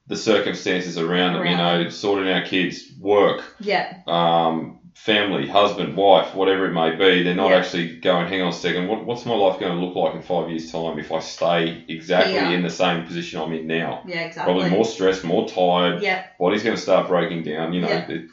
the 0.06 0.16
circumstances 0.16 0.98
around 0.98 1.34
them. 1.34 1.44
You 1.44 1.56
know, 1.56 1.88
sorting 1.88 2.28
out 2.30 2.44
kids, 2.44 2.84
work, 2.98 3.52
Yeah, 3.60 3.84
um, 4.06 4.77
family, 5.04 5.46
husband, 5.46 5.96
wife, 5.96 6.34
whatever 6.34 6.66
it 6.66 6.72
may 6.72 6.90
be. 6.96 7.22
They're 7.22 7.34
not 7.34 7.50
Yeah. 7.50 7.56
actually 7.58 7.96
going. 8.00 8.26
Hang 8.26 8.42
on 8.42 8.48
a 8.48 8.52
second. 8.52 8.88
What, 8.88 9.04
what's 9.06 9.24
my 9.24 9.34
life 9.34 9.58
going 9.60 9.72
to 9.78 9.84
look 9.84 9.94
like 9.94 10.14
in 10.14 10.22
five 10.22 10.50
years' 10.50 10.70
time 10.72 10.98
if 10.98 11.12
I 11.12 11.20
stay 11.20 11.84
exactly 11.88 12.34
Yeah. 12.34 12.50
in 12.50 12.62
the 12.62 12.70
same 12.70 13.04
position 13.04 13.40
I'm 13.40 13.52
in 13.52 13.66
now? 13.66 14.02
yeah, 14.06 14.22
exactly. 14.26 14.52
Probably 14.52 14.70
more 14.70 14.84
stressed, 14.84 15.24
more 15.24 15.48
tired. 15.48 16.02
Yeah, 16.02 16.24
body's 16.38 16.62
going 16.64 16.76
to 16.76 16.82
start 16.82 17.06
breaking 17.08 17.44
down. 17.44 17.72
You 17.72 17.82
know, 17.82 17.88
Yeah. 17.88 18.06
it, 18.08 18.24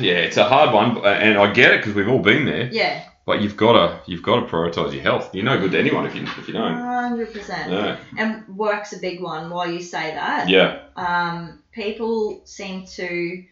yeah, 0.00 0.14
it's 0.26 0.36
a 0.36 0.44
hard 0.44 0.74
one, 0.74 1.04
and 1.06 1.38
I 1.38 1.52
get 1.52 1.72
it 1.72 1.78
because 1.78 1.94
we've 1.94 2.08
all 2.08 2.18
been 2.18 2.44
there. 2.44 2.68
yeah, 2.70 3.00
But 3.24 3.40
you've 3.40 3.56
got 3.56 3.72
to 3.74 4.00
you've 4.10 4.22
got 4.22 4.40
to 4.40 4.46
prioritize 4.46 4.92
your 4.92 5.02
health. 5.02 5.34
You're 5.34 5.44
no 5.44 5.58
good 5.58 5.72
to 5.72 5.78
anyone 5.78 6.04
if 6.04 6.14
you 6.14 6.22
if 6.24 6.48
you 6.48 6.52
don't. 6.54 6.74
hundred 6.74 7.32
percent. 7.32 7.70
Yeah, 7.72 7.96
And 8.18 8.46
work's 8.48 8.92
a 8.92 8.98
big 8.98 9.22
one. 9.22 9.48
While 9.50 9.70
you 9.70 9.80
say 9.80 10.12
that, 10.14 10.48
yeah, 10.48 10.80
um, 10.96 11.62
people 11.72 12.42
seem 12.44 12.84
to 12.86 13.44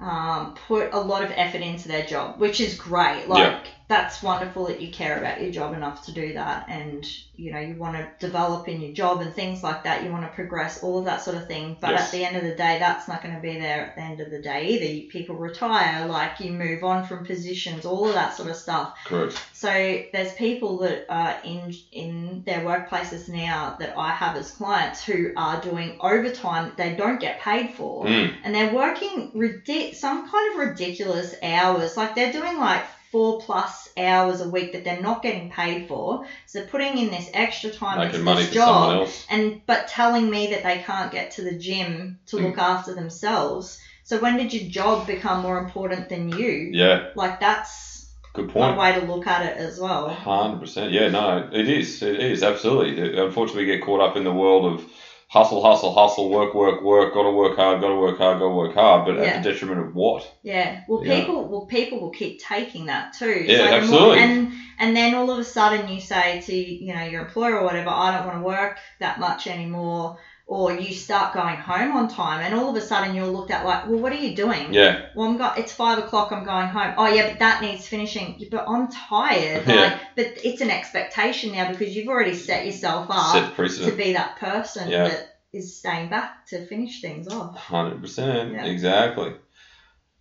um, 0.00 0.54
put 0.66 0.88
a 0.92 0.98
lot 0.98 1.22
of 1.22 1.32
effort 1.34 1.62
into 1.62 1.88
their 1.88 2.02
job, 2.02 2.34
which 2.36 2.60
is 2.60 2.74
great. 2.74 3.28
Like 3.28 3.38
Yeah. 3.38 3.70
That's 3.88 4.22
wonderful 4.22 4.66
that 4.66 4.80
you 4.80 4.88
care 4.88 5.16
about 5.16 5.40
your 5.40 5.50
job 5.50 5.72
enough 5.72 6.02
to 6.06 6.12
do 6.12 6.32
that, 6.32 6.64
and 6.68 7.06
you 7.36 7.52
know 7.52 7.58
you 7.58 7.76
want 7.76 7.94
to 7.94 8.08
develop 8.18 8.66
in 8.66 8.80
your 8.80 8.92
job 8.92 9.20
and 9.20 9.32
things 9.32 9.62
like 9.62 9.84
that. 9.84 10.02
You 10.02 10.10
want 10.10 10.24
to 10.24 10.28
progress, 10.34 10.82
all 10.82 10.98
of 10.98 11.04
that 11.04 11.22
sort 11.22 11.36
of 11.36 11.46
thing. 11.46 11.76
But 11.80 11.90
Yes. 11.90 12.06
at 12.06 12.10
the 12.12 12.24
end 12.24 12.36
of 12.36 12.42
the 12.42 12.54
day, 12.54 12.78
that's 12.80 13.06
not 13.08 13.22
going 13.22 13.34
to 13.34 13.40
be 13.40 13.58
there 13.58 13.86
at 13.86 13.94
the 13.94 14.00
end 14.02 14.20
of 14.20 14.30
the 14.30 14.40
day 14.40 14.66
either. 14.68 14.84
You- 14.84 15.06
People 15.08 15.36
retire, 15.36 16.06
like 16.06 16.40
you 16.40 16.50
move 16.52 16.82
on 16.82 17.04
from 17.06 17.24
positions, 17.24 17.86
all 17.86 18.08
of 18.08 18.14
that 18.14 18.34
sort 18.34 18.48
of 18.50 18.56
stuff. 18.56 18.96
correct. 19.04 19.40
So 19.52 19.68
there's 20.12 20.32
people 20.32 20.78
that 20.78 21.06
are 21.08 21.36
in 21.44 21.74
in 21.92 22.42
their 22.44 22.60
workplaces 22.60 23.28
now 23.28 23.76
that 23.78 23.94
I 23.96 24.10
have 24.10 24.36
as 24.36 24.50
clients 24.50 25.04
who 25.04 25.32
are 25.36 25.60
doing 25.60 25.96
overtime 26.00 26.64
that 26.66 26.76
they 26.76 26.94
don't 26.96 27.20
get 27.20 27.40
paid 27.40 27.70
for, 27.74 28.04
Mm, 28.06 28.34
and 28.44 28.54
they're 28.54 28.74
working 28.74 29.30
ridic- 29.34 29.94
some 29.94 30.28
kind 30.28 30.52
of 30.52 30.68
ridiculous 30.68 31.34
hours. 31.42 31.96
Like 31.96 32.14
they're 32.14 32.32
doing 32.32 32.58
like 32.58 32.82
four 33.16 33.40
plus 33.40 33.88
hours 33.96 34.42
a 34.42 34.48
week 34.50 34.72
that 34.72 34.84
they're 34.84 35.00
not 35.00 35.22
getting 35.22 35.48
paid 35.50 35.88
for. 35.88 36.26
So 36.44 36.58
they're 36.58 36.68
putting 36.68 36.98
in 36.98 37.10
this 37.10 37.30
extra 37.32 37.70
time 37.70 37.96
making 37.98 38.22
money 38.22 38.40
this 38.42 38.48
for 38.48 38.54
someone 38.58 38.90
job, 38.90 39.00
else. 39.02 39.26
and 39.30 39.60
but 39.66 39.88
telling 39.88 40.28
me 40.28 40.48
that 40.48 40.62
they 40.62 40.78
can't 40.84 41.10
get 41.10 41.30
to 41.32 41.42
the 41.42 41.56
gym 41.56 42.18
to 42.26 42.36
Mm. 42.36 42.42
look 42.44 42.58
after 42.58 42.94
themselves. 42.94 43.78
So 44.04 44.18
when 44.18 44.36
did 44.36 44.52
your 44.52 44.68
job 44.68 45.06
become 45.06 45.40
more 45.40 45.56
important 45.58 46.10
than 46.10 46.28
you? 46.28 46.52
Yeah, 46.72 47.04
Like 47.14 47.40
that's 47.40 47.94
Good 48.34 48.52
one 48.54 48.74
point. 48.74 48.78
way 48.78 49.00
to 49.00 49.06
look 49.12 49.26
at 49.26 49.40
it 49.46 49.56
as 49.56 49.80
well. 49.80 50.08
Hundred 50.10 50.60
percent. 50.60 50.92
Yeah, 50.92 51.08
no, 51.08 51.48
it 51.50 51.68
is. 51.70 52.02
It 52.02 52.20
is 52.20 52.42
absolutely. 52.42 52.98
It- 53.02 53.14
unfortunately, 53.18 53.64
we 53.64 53.72
get 53.72 53.82
caught 53.82 54.02
up 54.06 54.14
in 54.18 54.24
the 54.24 54.32
world 54.42 54.64
of 54.74 54.84
hustle, 55.28 55.60
hustle, 55.62 55.92
hustle, 55.92 56.30
work, 56.30 56.54
work, 56.54 56.82
work. 56.82 57.12
Got 57.12 57.24
to 57.24 57.30
work 57.32 57.56
hard. 57.56 57.80
Got 57.80 57.88
to 57.88 57.96
work 57.96 58.16
hard. 58.18 58.38
Got 58.38 58.48
to 58.48 58.54
work 58.54 58.74
hard. 58.74 59.06
But 59.06 59.16
Yeah. 59.16 59.22
at 59.24 59.42
the 59.42 59.50
detriment 59.52 59.80
of 59.80 59.94
what? 59.94 60.30
Yeah. 60.42 60.80
Well, 60.88 61.04
Yeah. 61.04 61.18
people 61.20 61.48
well 61.48 61.66
people 61.66 61.98
will 62.00 62.10
keep 62.10 62.38
taking 62.40 62.86
that 62.86 63.12
too. 63.12 63.44
Yeah, 63.46 63.66
more- 63.66 63.78
absolutely. 63.80 64.18
and 64.18 64.52
and 64.78 64.96
then 64.96 65.14
all 65.14 65.30
of 65.30 65.38
a 65.38 65.44
sudden 65.44 65.88
you 65.88 66.00
say 66.00 66.40
to 66.42 66.54
you 66.54 66.94
know 66.94 67.02
your 67.02 67.22
employer 67.22 67.56
or 67.58 67.64
whatever, 67.64 67.90
I 67.90 68.16
don't 68.16 68.26
want 68.26 68.38
to 68.38 68.44
work 68.44 68.78
that 69.00 69.18
much 69.18 69.46
anymore, 69.46 70.16
or 70.48 70.72
you 70.72 70.94
start 70.94 71.34
going 71.34 71.56
home 71.56 71.96
on 71.96 72.08
time, 72.08 72.40
and 72.40 72.54
all 72.54 72.70
of 72.70 72.76
a 72.76 72.80
sudden 72.80 73.16
you're 73.16 73.26
looked 73.26 73.50
at 73.50 73.64
like, 73.64 73.86
well, 73.88 73.98
what 73.98 74.12
are 74.12 74.16
you 74.16 74.36
doing? 74.36 74.72
Yeah, 74.72 75.06
Well, 75.16 75.28
I'm 75.28 75.36
go- 75.38 75.52
it's 75.56 75.72
five 75.72 75.98
o'clock. 75.98 76.30
I'm 76.30 76.44
going 76.44 76.68
home. 76.68 76.94
Oh 76.96 77.08
yeah, 77.12 77.30
but 77.30 77.40
that 77.40 77.62
needs 77.62 77.86
finishing. 77.88 78.46
But 78.50 78.64
I'm 78.68 78.88
tired. 78.88 79.66
Yeah. 79.66 79.74
Like, 79.74 80.00
but 80.14 80.26
it's 80.44 80.60
an 80.60 80.70
expectation 80.70 81.52
now 81.52 81.70
because 81.72 81.96
you've 81.96 82.08
already 82.08 82.34
set 82.34 82.64
yourself 82.64 83.08
up 83.10 83.56
set 83.56 83.70
to 83.86 83.92
be 83.92 84.12
that 84.12 84.36
person 84.36 84.88
Yeah. 84.88 85.08
that 85.08 85.38
is 85.52 85.76
staying 85.78 86.10
back 86.10 86.46
to 86.48 86.64
finish 86.66 87.00
things 87.00 87.26
off. 87.28 87.56
Hundred 87.56 88.00
percent. 88.00 88.52
Yeah. 88.52 88.66
Exactly. 88.66 89.34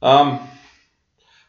Um, 0.01 0.39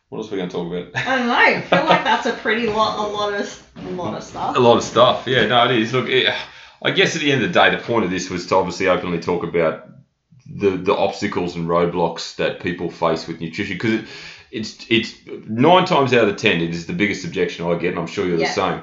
what 0.08 0.18
else 0.18 0.28
are 0.28 0.32
we 0.32 0.36
going 0.36 0.50
to 0.50 0.54
talk 0.56 0.66
about? 0.66 1.06
I 1.06 1.16
don't 1.18 1.26
know. 1.28 1.34
I 1.34 1.60
feel 1.62 1.84
like 1.86 2.04
that's 2.10 2.26
a 2.26 2.32
pretty 2.32 2.66
lot, 2.68 2.98
a 2.98 3.10
lot 3.10 3.32
of, 3.34 3.70
a 3.76 3.90
lot 3.90 4.14
of 4.16 4.22
stuff. 4.22 4.54
A 4.56 4.60
lot 4.60 4.76
of 4.76 4.82
stuff. 4.84 5.26
Yeah, 5.26 5.46
no, 5.46 5.64
it 5.64 5.72
is. 5.80 5.92
Look, 5.92 6.08
it, 6.08 6.32
I 6.82 6.90
guess 6.90 7.16
at 7.16 7.22
the 7.22 7.32
end 7.32 7.42
of 7.42 7.52
the 7.52 7.58
day, 7.58 7.70
the 7.74 7.82
point 7.82 8.04
of 8.04 8.10
this 8.10 8.30
was 8.30 8.46
to 8.46 8.56
obviously 8.56 8.88
openly 8.88 9.18
talk 9.20 9.42
about 9.44 9.86
the 10.48 10.76
the 10.76 10.94
obstacles 10.94 11.56
and 11.56 11.66
roadblocks 11.68 12.36
that 12.36 12.60
people 12.60 12.88
face 12.90 13.26
with 13.26 13.40
nutrition 13.40 13.76
because 13.76 13.92
it, 13.92 14.06
it's 14.52 14.86
it's 14.88 15.14
nine 15.46 15.84
times 15.84 16.12
out 16.12 16.28
of 16.28 16.36
ten 16.36 16.60
it 16.60 16.70
is 16.70 16.86
the 16.86 16.92
biggest 16.92 17.24
objection 17.24 17.66
I 17.66 17.74
get, 17.76 17.90
and 17.90 17.98
I'm 17.98 18.06
sure 18.06 18.26
you're 18.26 18.38
Yeah. 18.38 18.48
the 18.48 18.52
same. 18.52 18.82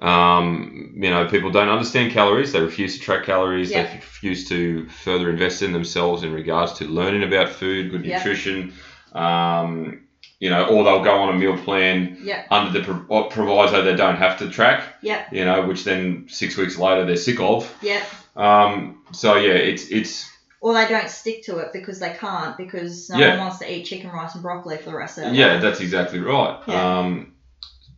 Um, 0.00 0.92
you 0.94 1.10
know, 1.10 1.26
people 1.26 1.50
don't 1.50 1.68
understand 1.68 2.12
calories. 2.12 2.52
They 2.52 2.60
refuse 2.60 2.94
to 2.94 3.00
track 3.00 3.24
calories. 3.24 3.70
Yeah. 3.70 3.82
They 3.82 3.94
refuse 3.96 4.48
to 4.48 4.88
further 4.88 5.28
invest 5.30 5.62
in 5.62 5.72
themselves 5.72 6.22
in 6.22 6.32
regards 6.32 6.74
to 6.74 6.84
learning 6.84 7.24
about 7.24 7.48
food, 7.48 7.90
good 7.90 8.04
Yeah. 8.04 8.18
nutrition. 8.18 8.74
Um, 9.12 10.02
you 10.40 10.50
know, 10.50 10.66
or 10.68 10.84
they'll 10.84 11.02
go 11.02 11.14
on 11.18 11.34
a 11.34 11.38
meal 11.38 11.56
plan 11.58 12.16
Yep. 12.22 12.46
under 12.50 12.78
the 12.78 12.84
pro- 12.84 13.24
proviso 13.24 13.82
they 13.82 13.96
don't 13.96 14.16
have 14.16 14.38
to 14.38 14.48
track 14.50 14.84
Yep. 15.02 15.32
you 15.32 15.44
know, 15.44 15.66
which 15.66 15.84
then 15.84 16.26
six 16.28 16.56
weeks 16.56 16.78
later 16.78 17.04
they're 17.04 17.16
sick 17.16 17.40
of. 17.40 17.72
Yep. 17.82 18.02
Um, 18.36 19.02
so 19.12 19.36
yeah, 19.36 19.52
it's 19.54 19.88
it's 19.88 20.30
Or 20.60 20.74
they 20.74 20.86
don't 20.88 21.08
stick 21.10 21.44
to 21.44 21.58
it 21.58 21.72
because 21.72 21.98
they 21.98 22.14
can't 22.18 22.56
because 22.56 23.10
no 23.10 23.18
Yeah. 23.18 23.30
one 23.30 23.38
wants 23.40 23.58
to 23.58 23.72
eat 23.72 23.84
chicken, 23.84 24.10
rice, 24.10 24.34
and 24.34 24.42
broccoli 24.42 24.76
for 24.76 24.90
the 24.90 24.96
rest 24.96 25.18
of 25.18 25.24
their 25.24 25.34
yeah, 25.34 25.52
life. 25.54 25.62
that's 25.62 25.80
exactly 25.80 26.20
right. 26.20 26.58
Yeah. 26.68 26.98
Um, 26.98 27.32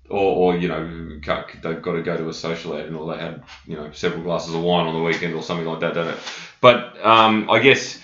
or, 0.08 0.54
or 0.54 0.56
you 0.56 0.66
know, 0.68 0.82
they've 1.62 1.82
got 1.82 1.92
to 1.92 2.02
go 2.02 2.16
to 2.16 2.28
a 2.28 2.34
social 2.34 2.72
outing, 2.74 2.96
or 2.96 3.14
they 3.14 3.20
had 3.20 3.42
you 3.66 3.76
know 3.76 3.92
several 3.92 4.22
glasses 4.24 4.54
of 4.54 4.60
wine 4.62 4.86
on 4.86 4.94
the 4.94 5.02
weekend, 5.02 5.34
or 5.34 5.42
something 5.42 5.66
like 5.66 5.80
that. 5.80 5.94
Don't 5.94 6.08
it? 6.08 6.18
But 6.60 7.04
um, 7.04 7.48
I 7.50 7.60
guess 7.60 8.00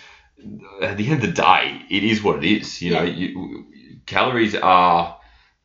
at 0.82 0.96
the 0.96 1.04
end 1.10 1.14
of 1.14 1.20
the 1.22 1.32
day, 1.42 1.82
it 1.90 2.04
is 2.04 2.22
what 2.22 2.44
it 2.44 2.48
is. 2.48 2.80
You 2.80 2.92
know, 2.94 3.02
you, 3.02 3.66
calories 4.06 4.54
are 4.54 5.16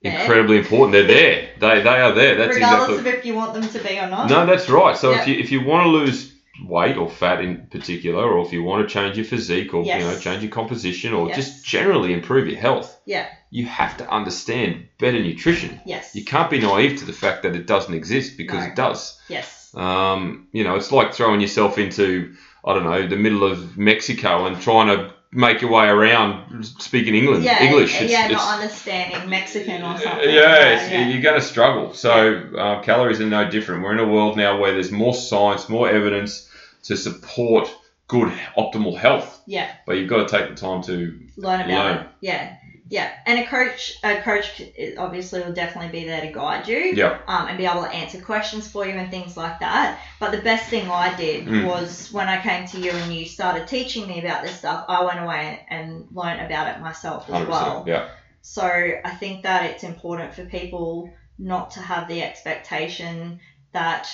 There. 0.01 0.19
incredibly 0.19 0.57
important. 0.57 0.91
They're 0.93 1.03
there. 1.07 1.49
They 1.59 1.81
they 1.81 1.99
are 2.01 2.13
there. 2.13 2.35
That's 2.35 2.55
Regardless 2.55 2.89
exactly. 2.99 3.11
of 3.13 3.19
if 3.19 3.25
you 3.25 3.35
want 3.35 3.53
them 3.53 3.67
to 3.67 3.79
be 3.79 3.99
or 3.99 4.07
not. 4.09 4.29
No, 4.29 4.45
that's 4.45 4.69
right. 4.69 4.97
So 4.97 5.11
Yeah. 5.11 5.21
if 5.21 5.27
you 5.27 5.35
if 5.39 5.51
you 5.51 5.61
want 5.63 5.85
to 5.85 5.89
lose 5.89 6.31
weight 6.67 6.97
or 6.97 7.09
fat 7.09 7.41
in 7.43 7.65
particular, 7.71 8.23
or 8.23 8.45
if 8.45 8.51
you 8.53 8.61
want 8.61 8.87
to 8.87 8.93
change 8.93 9.15
your 9.17 9.25
physique 9.25 9.73
or 9.73 9.83
Yes. 9.83 10.01
you 10.01 10.07
know 10.07 10.19
change 10.19 10.43
your 10.43 10.51
composition 10.51 11.13
or 11.13 11.27
Yes. 11.27 11.35
just 11.37 11.65
generally 11.65 12.13
improve 12.13 12.47
your 12.47 12.59
health, 12.59 12.95
Yeah. 13.05 13.25
you 13.51 13.65
have 13.65 13.97
to 13.97 14.09
understand 14.11 14.85
better 14.99 15.19
nutrition. 15.19 15.79
Yes. 15.85 16.13
You 16.15 16.23
can't 16.25 16.49
be 16.49 16.59
naive 16.59 16.99
to 16.99 17.05
the 17.05 17.13
fact 17.13 17.43
that 17.43 17.55
it 17.55 17.65
doesn't 17.67 17.93
exist 17.93 18.37
because 18.37 18.59
No. 18.63 18.67
it 18.71 18.75
does. 18.75 19.19
Yes. 19.27 19.71
Um, 19.75 20.47
you 20.51 20.63
know, 20.63 20.75
it's 20.75 20.91
like 20.91 21.13
throwing 21.13 21.41
yourself 21.41 21.77
into 21.77 22.33
I 22.63 22.73
don't 22.75 22.83
know 22.83 23.07
the 23.07 23.15
middle 23.15 23.43
of 23.43 23.75
Mexico 23.77 24.45
and 24.45 24.61
trying 24.61 24.87
to 24.87 25.11
make 25.33 25.61
your 25.61 25.71
way 25.71 25.87
around 25.87 26.65
speaking 26.65 27.15
England 27.15 27.43
Yeah. 27.43 27.63
English. 27.63 27.93
yeah. 28.01 28.25
It's- 28.25 28.31
not 28.31 28.59
understanding 28.59 29.29
Mexican 29.29 29.81
or 29.81 29.97
something. 29.97 30.29
yeah, 30.29 30.73
it's, 30.73 30.91
yeah. 30.91 31.07
you're 31.07 31.21
going 31.21 31.39
to 31.39 31.45
struggle. 31.45 31.93
So 31.93 32.35
uh, 32.57 32.81
calories 32.81 33.21
are 33.21 33.25
no 33.25 33.49
different. 33.49 33.83
We're 33.83 33.93
in 33.93 33.99
a 33.99 34.07
world 34.07 34.35
now 34.37 34.59
where 34.59 34.73
there's 34.73 34.91
more 34.91 35.13
science, 35.13 35.69
more 35.69 35.89
evidence 35.89 36.49
to 36.83 36.97
support 36.97 37.73
good, 38.09 38.29
optimal 38.57 38.97
health. 38.97 39.41
Yeah. 39.47 39.71
But 39.85 39.93
you've 39.97 40.09
got 40.09 40.27
to 40.27 40.37
take 40.37 40.49
the 40.49 40.55
time 40.55 40.81
to 40.83 41.17
learn 41.37 41.61
about 41.61 41.69
Learn. 41.69 41.97
it. 41.97 42.07
Yeah, 42.19 42.55
yeah. 42.91 43.09
And 43.25 43.39
a 43.39 43.47
coach, 43.47 43.97
a 44.03 44.21
coach 44.21 44.61
obviously 44.97 45.39
will 45.41 45.53
definitely 45.53 45.97
be 45.97 46.05
there 46.05 46.19
to 46.21 46.31
guide 46.31 46.67
you. 46.67 46.77
yeah, 46.93 47.19
Um, 47.25 47.47
and 47.47 47.57
be 47.57 47.65
able 47.65 47.83
to 47.83 47.89
answer 47.89 48.19
questions 48.19 48.67
for 48.67 48.85
you 48.85 48.95
and 48.95 49.09
things 49.09 49.37
like 49.37 49.59
that. 49.61 49.97
But 50.19 50.31
the 50.31 50.41
best 50.41 50.65
thing 50.69 50.89
I 50.89 51.15
did 51.15 51.45
Mm. 51.45 51.65
was 51.65 52.11
when 52.11 52.27
I 52.27 52.41
came 52.41 52.67
to 52.67 52.77
you 52.79 52.91
and 52.91 53.13
you 53.13 53.25
started 53.25 53.65
teaching 53.65 54.05
me 54.07 54.19
about 54.19 54.43
this 54.43 54.57
stuff, 54.57 54.83
I 54.89 55.05
went 55.05 55.19
away 55.19 55.65
and 55.69 56.05
learned 56.11 56.41
about 56.41 56.67
it 56.67 56.81
myself 56.81 57.29
as 57.29 57.47
well. 57.47 57.85
Yeah, 57.87 58.03
So 58.41 58.63
I 58.63 59.11
think 59.21 59.43
that 59.43 59.63
it's 59.71 59.83
important 59.85 60.33
for 60.33 60.43
people 60.43 61.09
not 61.39 61.71
to 61.71 61.79
have 61.79 62.09
the 62.09 62.21
expectation 62.21 63.39
that 63.71 64.05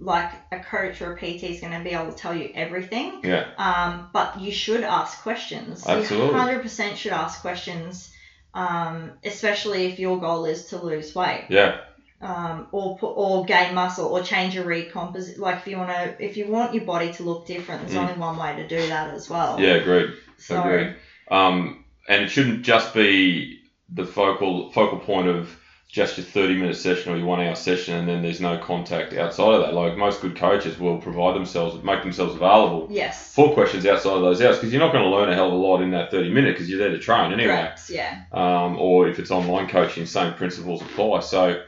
like 0.00 0.30
a 0.52 0.60
coach 0.60 1.02
or 1.02 1.12
a 1.14 1.16
PT 1.16 1.44
is 1.44 1.60
going 1.60 1.72
to 1.72 1.80
be 1.82 1.90
able 1.90 2.12
to 2.12 2.16
tell 2.16 2.34
you 2.34 2.50
everything. 2.54 3.20
yeah, 3.24 3.46
Um, 3.58 4.08
but 4.12 4.40
you 4.40 4.52
should 4.52 4.82
ask 4.84 5.22
questions. 5.22 5.84
Absolutely. 5.86 6.28
You 6.28 6.32
100% 6.60 6.96
should 6.96 7.12
ask 7.12 7.40
questions, 7.40 8.08
um, 8.54 9.12
especially 9.24 9.86
if 9.86 9.98
your 9.98 10.20
goal 10.20 10.44
is 10.44 10.66
to 10.66 10.78
lose 10.78 11.14
weight 11.14 11.46
yeah, 11.50 11.80
um, 12.20 12.68
or 12.72 12.96
put, 12.98 13.08
or 13.10 13.44
gain 13.44 13.74
muscle 13.74 14.06
or 14.06 14.22
change 14.22 14.54
your 14.54 14.64
recomposite. 14.64 15.38
Like 15.38 15.56
if 15.58 15.66
you 15.66 15.78
want 15.78 15.90
to, 15.90 16.24
if 16.24 16.36
you 16.36 16.46
want 16.46 16.74
your 16.74 16.84
body 16.84 17.12
to 17.14 17.22
look 17.24 17.46
different, 17.46 17.82
there's 17.82 17.94
Mm. 17.94 18.02
only 18.08 18.14
one 18.20 18.36
way 18.38 18.54
to 18.56 18.66
do 18.68 18.76
that 18.88 19.12
as 19.14 19.28
well. 19.28 19.60
yeah. 19.60 19.74
Agreed. 19.74 20.14
So 20.36 20.60
Agreed. 20.62 20.94
Um, 21.30 21.84
and 22.08 22.22
it 22.24 22.28
shouldn't 22.28 22.62
just 22.62 22.94
be 22.94 23.60
the 23.92 24.04
focal 24.04 24.70
focal 24.70 24.98
point 24.98 25.28
of 25.28 25.48
just 25.88 26.18
your 26.18 26.26
30 26.26 26.58
minute 26.58 26.76
session 26.76 27.12
or 27.12 27.16
your 27.16 27.24
one 27.26 27.40
hour 27.40 27.54
session 27.54 27.94
and 27.96 28.06
then 28.06 28.20
there's 28.20 28.42
no 28.42 28.58
contact 28.58 29.14
outside 29.14 29.54
of 29.54 29.62
that. 29.62 29.72
Like 29.74 29.96
most 29.96 30.20
good 30.20 30.36
coaches 30.36 30.78
will 30.78 30.98
provide 30.98 31.34
themselves, 31.34 31.82
make 31.82 32.02
themselves 32.02 32.34
available 32.34 32.88
yes, 32.90 33.34
for 33.34 33.54
questions 33.54 33.86
outside 33.86 34.12
of 34.12 34.20
those 34.20 34.42
hours 34.42 34.56
because 34.56 34.70
you're 34.70 34.82
not 34.82 34.92
going 34.92 35.04
to 35.04 35.10
learn 35.10 35.30
a 35.30 35.34
hell 35.34 35.46
of 35.46 35.54
a 35.54 35.56
lot 35.56 35.80
in 35.80 35.90
that 35.92 36.10
30 36.10 36.30
minute 36.30 36.54
because 36.54 36.68
you're 36.68 36.78
there 36.78 36.90
to 36.90 36.98
train 36.98 37.32
anyway. 37.32 37.54
correct. 37.54 37.88
Yeah, 37.88 38.24
Um, 38.32 38.76
or 38.78 39.08
if 39.08 39.18
it's 39.18 39.30
online 39.30 39.66
coaching, 39.68 40.04
same 40.04 40.34
principles 40.34 40.82
apply. 40.82 41.20
So, 41.20 41.64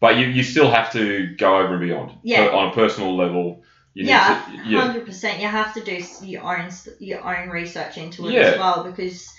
but 0.00 0.18
you, 0.18 0.26
you 0.26 0.42
still 0.42 0.70
have 0.70 0.92
to 0.92 1.34
go 1.36 1.56
over 1.56 1.76
and 1.76 1.80
beyond. 1.80 2.12
Yeah. 2.22 2.48
On 2.48 2.68
a 2.68 2.74
personal 2.74 3.16
level, 3.16 3.62
you 3.94 4.04
yeah, 4.04 4.44
to, 4.44 4.68
yeah, 4.68 4.80
hundred 4.82 5.06
percent. 5.06 5.40
You 5.40 5.48
have 5.48 5.72
to 5.72 5.80
do 5.82 6.04
your 6.20 6.42
own 6.42 6.70
your 6.98 7.24
own 7.26 7.48
research 7.48 7.96
into 7.96 8.28
it 8.28 8.34
Yeah. 8.34 8.40
as 8.40 8.58
well 8.58 8.84
because 8.84 9.34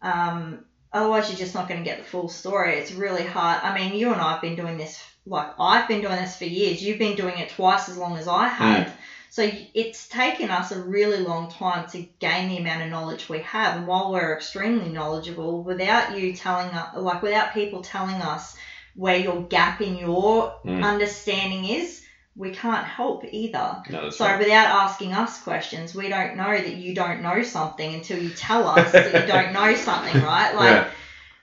um, 0.00 0.64
otherwise 0.92 1.28
you're 1.28 1.38
just 1.38 1.54
not 1.54 1.68
going 1.68 1.80
to 1.80 1.88
get 1.88 1.98
the 1.98 2.04
full 2.04 2.28
story. 2.28 2.74
It's 2.74 2.92
really 2.92 3.24
hard. 3.24 3.60
I 3.62 3.74
mean, 3.74 3.94
you 3.94 4.12
and 4.12 4.20
I 4.20 4.32
have 4.32 4.42
been 4.42 4.56
doing 4.56 4.76
this 4.76 4.98
like 5.26 5.48
I've 5.58 5.86
been 5.88 6.00
doing 6.00 6.16
this 6.16 6.36
for 6.36 6.44
years. 6.44 6.82
You've 6.82 6.98
been 6.98 7.16
doing 7.16 7.38
it 7.38 7.50
twice 7.50 7.88
as 7.88 7.96
long 7.96 8.16
as 8.16 8.26
I 8.26 8.48
have. 8.48 8.86
Mm. 8.86 8.92
So 9.28 9.48
it's 9.74 10.08
taken 10.08 10.50
us 10.50 10.72
a 10.72 10.80
really 10.80 11.18
long 11.18 11.48
time 11.48 11.86
to 11.90 12.04
gain 12.18 12.48
the 12.48 12.56
amount 12.56 12.82
of 12.82 12.88
knowledge 12.88 13.28
we 13.28 13.38
have. 13.40 13.76
And 13.76 13.86
while 13.86 14.10
we're 14.10 14.34
extremely 14.34 14.88
knowledgeable, 14.88 15.62
without 15.62 16.18
you 16.18 16.34
telling 16.34 16.68
us, 16.68 16.96
like 16.96 17.22
without 17.22 17.52
people 17.54 17.80
telling 17.80 18.16
us 18.16 18.56
where 18.96 19.16
your 19.16 19.42
gap 19.42 19.80
in 19.80 19.94
your 19.96 20.52
Mm. 20.64 20.82
understanding 20.84 21.64
is, 21.64 21.99
we 22.40 22.50
can't 22.50 22.84
help 22.86 23.24
either. 23.30 23.82
no, 23.90 24.10
So 24.10 24.24
right. 24.24 24.38
without 24.38 24.66
asking 24.84 25.12
us 25.12 25.40
questions, 25.42 25.94
we 25.94 26.08
don't 26.08 26.36
know 26.36 26.56
that 26.56 26.74
you 26.74 26.94
don't 26.94 27.22
know 27.22 27.42
something 27.42 27.94
until 27.94 28.18
you 28.18 28.30
tell 28.30 28.66
us 28.66 28.90
that 28.92 29.12
you 29.14 29.26
don't 29.32 29.52
know 29.52 29.74
something, 29.88 30.20
right? 30.22 30.54
Like 30.54 30.70
yeah, 30.70 30.90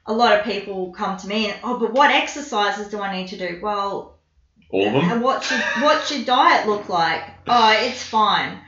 a 0.07 0.13
lot 0.13 0.37
of 0.37 0.43
people 0.45 0.91
come 0.91 1.15
to 1.17 1.27
me 1.27 1.49
and 1.51 1.59
oh, 1.63 1.77
but 1.79 1.93
what 1.93 2.11
exercises 2.11 2.89
do 2.89 2.99
I 2.99 3.15
need 3.15 3.27
to 3.29 3.37
do? 3.37 3.59
Well, 3.61 4.17
all 4.69 4.87
of 4.87 4.93
them. 4.93 5.11
and 5.11 5.21
what's 5.21 5.49
your 5.51 5.59
what's 5.81 6.11
your 6.11 6.25
diet 6.25 6.67
look 6.67 6.89
like? 6.89 7.21
Oh, 7.47 7.75
it's 7.79 8.03
fine. 8.03 8.59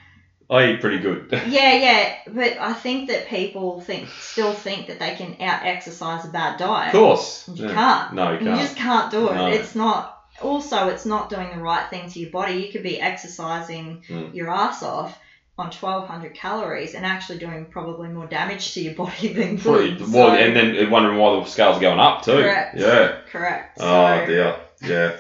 I 0.52 0.66
eat 0.72 0.82
pretty 0.82 1.00
good. 1.00 1.30
Yeah, 1.48 1.74
yeah, 1.74 2.16
but 2.28 2.58
I 2.60 2.74
think 2.74 3.10
that 3.10 3.28
people 3.28 3.82
think 3.82 4.08
still 4.20 4.54
think 4.54 4.88
that 4.88 4.98
they 5.00 5.16
can 5.16 5.36
out 5.42 5.64
exercise 5.64 6.26
a 6.26 6.30
bad 6.30 6.58
diet. 6.58 6.88
of 6.94 7.00
course. 7.00 7.48
You 7.54 7.68
Yeah. 7.68 7.74
can't. 7.74 8.14
No, 8.14 8.32
you 8.32 8.40
You 8.40 8.46
can't. 8.46 8.56
You 8.60 8.64
just 8.64 8.76
can't 8.78 9.12
do 9.12 9.30
it. 9.30 9.36
No. 9.36 9.48
It's 9.48 9.76
not. 9.76 10.19
Also, 10.42 10.88
it's 10.90 11.06
not 11.06 11.30
doing 11.30 11.50
the 11.50 11.62
right 11.62 11.90
thing 11.90 12.10
to 12.10 12.20
your 12.20 12.30
body. 12.32 12.54
You 12.54 12.72
could 12.72 12.84
be 12.84 13.00
exercising 13.00 14.04
Mm. 14.10 14.34
your 14.34 14.50
ass 14.50 14.84
off 14.84 15.18
on 15.58 15.72
1200 15.72 16.34
calories 16.36 16.96
and 16.96 17.06
actually 17.06 17.38
doing 17.38 17.66
probably 17.66 18.08
more 18.08 18.26
damage 18.26 18.74
to 18.74 18.82
your 18.82 18.94
body 18.94 19.28
than 19.34 19.58
Pretty- 19.58 19.96
good. 19.96 20.12
well, 20.14 20.30
So- 20.30 20.36
and 20.36 20.56
then 20.56 20.90
wondering 20.90 21.18
why 21.18 21.40
the 21.40 21.46
scales 21.46 21.78
are 21.78 21.82
going 21.82 22.00
up 22.00 22.24
too. 22.24 22.32
Correct. 22.42 22.78
Yeah. 22.78 23.18
correct. 23.32 23.78
Oh 23.82 24.20
so, 24.20 24.26
dear. 24.26 24.56
Yeah. 24.82 25.12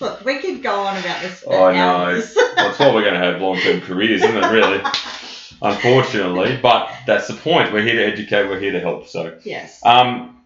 look, 0.00 0.24
we 0.24 0.38
could 0.40 0.62
go 0.62 0.74
on 0.80 0.96
about 0.96 1.22
this 1.22 1.40
for 1.40 1.54
I 1.68 1.76
know. 1.76 1.88
hours. 1.88 2.32
Well, 2.34 2.52
that's 2.56 2.78
why 2.80 2.92
we're 2.92 3.02
going 3.02 3.14
to 3.14 3.20
have 3.20 3.40
long-term 3.40 3.82
careers, 3.82 4.22
isn't 4.22 4.36
it? 4.36 4.48
Really. 4.50 4.80
Unfortunately, 5.62 6.58
but 6.60 6.90
that's 7.06 7.28
the 7.28 7.34
point. 7.34 7.72
We're 7.72 7.82
here 7.84 7.94
to 7.94 8.04
educate. 8.12 8.48
We're 8.48 8.58
here 8.58 8.72
to 8.72 8.80
help. 8.80 9.06
So. 9.08 9.38
yes. 9.44 9.80
Um, 9.84 10.41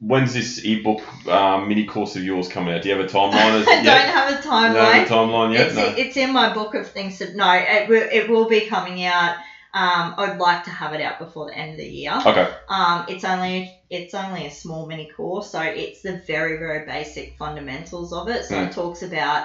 when's 0.00 0.32
this 0.32 0.58
ebook 0.64 1.00
um, 1.28 1.68
mini 1.68 1.84
course 1.84 2.16
of 2.16 2.22
yours 2.22 2.48
coming 2.48 2.74
out? 2.74 2.82
Do 2.82 2.88
you 2.88 2.96
have 2.96 3.04
a 3.04 3.08
timeline? 3.08 3.64
I 3.66 3.82
don't 3.82 3.84
yet? 3.84 4.08
have 4.08 4.28
a 4.28 4.34
No, 4.64 4.80
timeline. 4.80 5.00
a 5.02 5.02
timeline 5.02 5.52
yet? 5.52 5.68
it's, 5.68 5.74
No. 5.74 5.92
it's 5.96 6.16
in 6.16 6.32
my 6.32 6.46
book 6.46 6.74
of 6.74 6.86
things 6.88 7.18
that 7.18 7.34
no, 7.34 7.50
it 7.50 7.88
will, 7.88 8.06
it 8.10 8.28
will 8.28 8.46
be 8.46 8.60
coming 8.62 9.02
out. 9.04 9.32
Um, 9.74 10.14
I'd 10.18 10.38
like 10.38 10.62
to 10.64 10.70
have 10.70 10.92
it 10.92 11.00
out 11.00 11.18
before 11.18 11.46
the 11.46 11.56
end 11.58 11.72
of 11.72 11.78
the 11.78 11.86
year. 11.86 12.18
Okay. 12.24 12.46
Um, 12.68 13.04
it's 13.08 13.24
only 13.24 13.68
it's 13.90 14.14
only 14.14 14.44
a 14.46 14.50
small 14.50 14.84
mini 14.86 15.06
course, 15.06 15.50
so 15.50 15.60
it's 15.60 16.00
the 16.02 16.18
very 16.26 16.54
very 16.56 16.80
basic 16.80 17.30
fundamentals 17.38 18.12
of 18.12 18.28
it. 18.28 18.44
So 18.44 18.56
Mm. 18.56 18.62
it 18.62 18.72
talks 18.72 19.02
about 19.02 19.42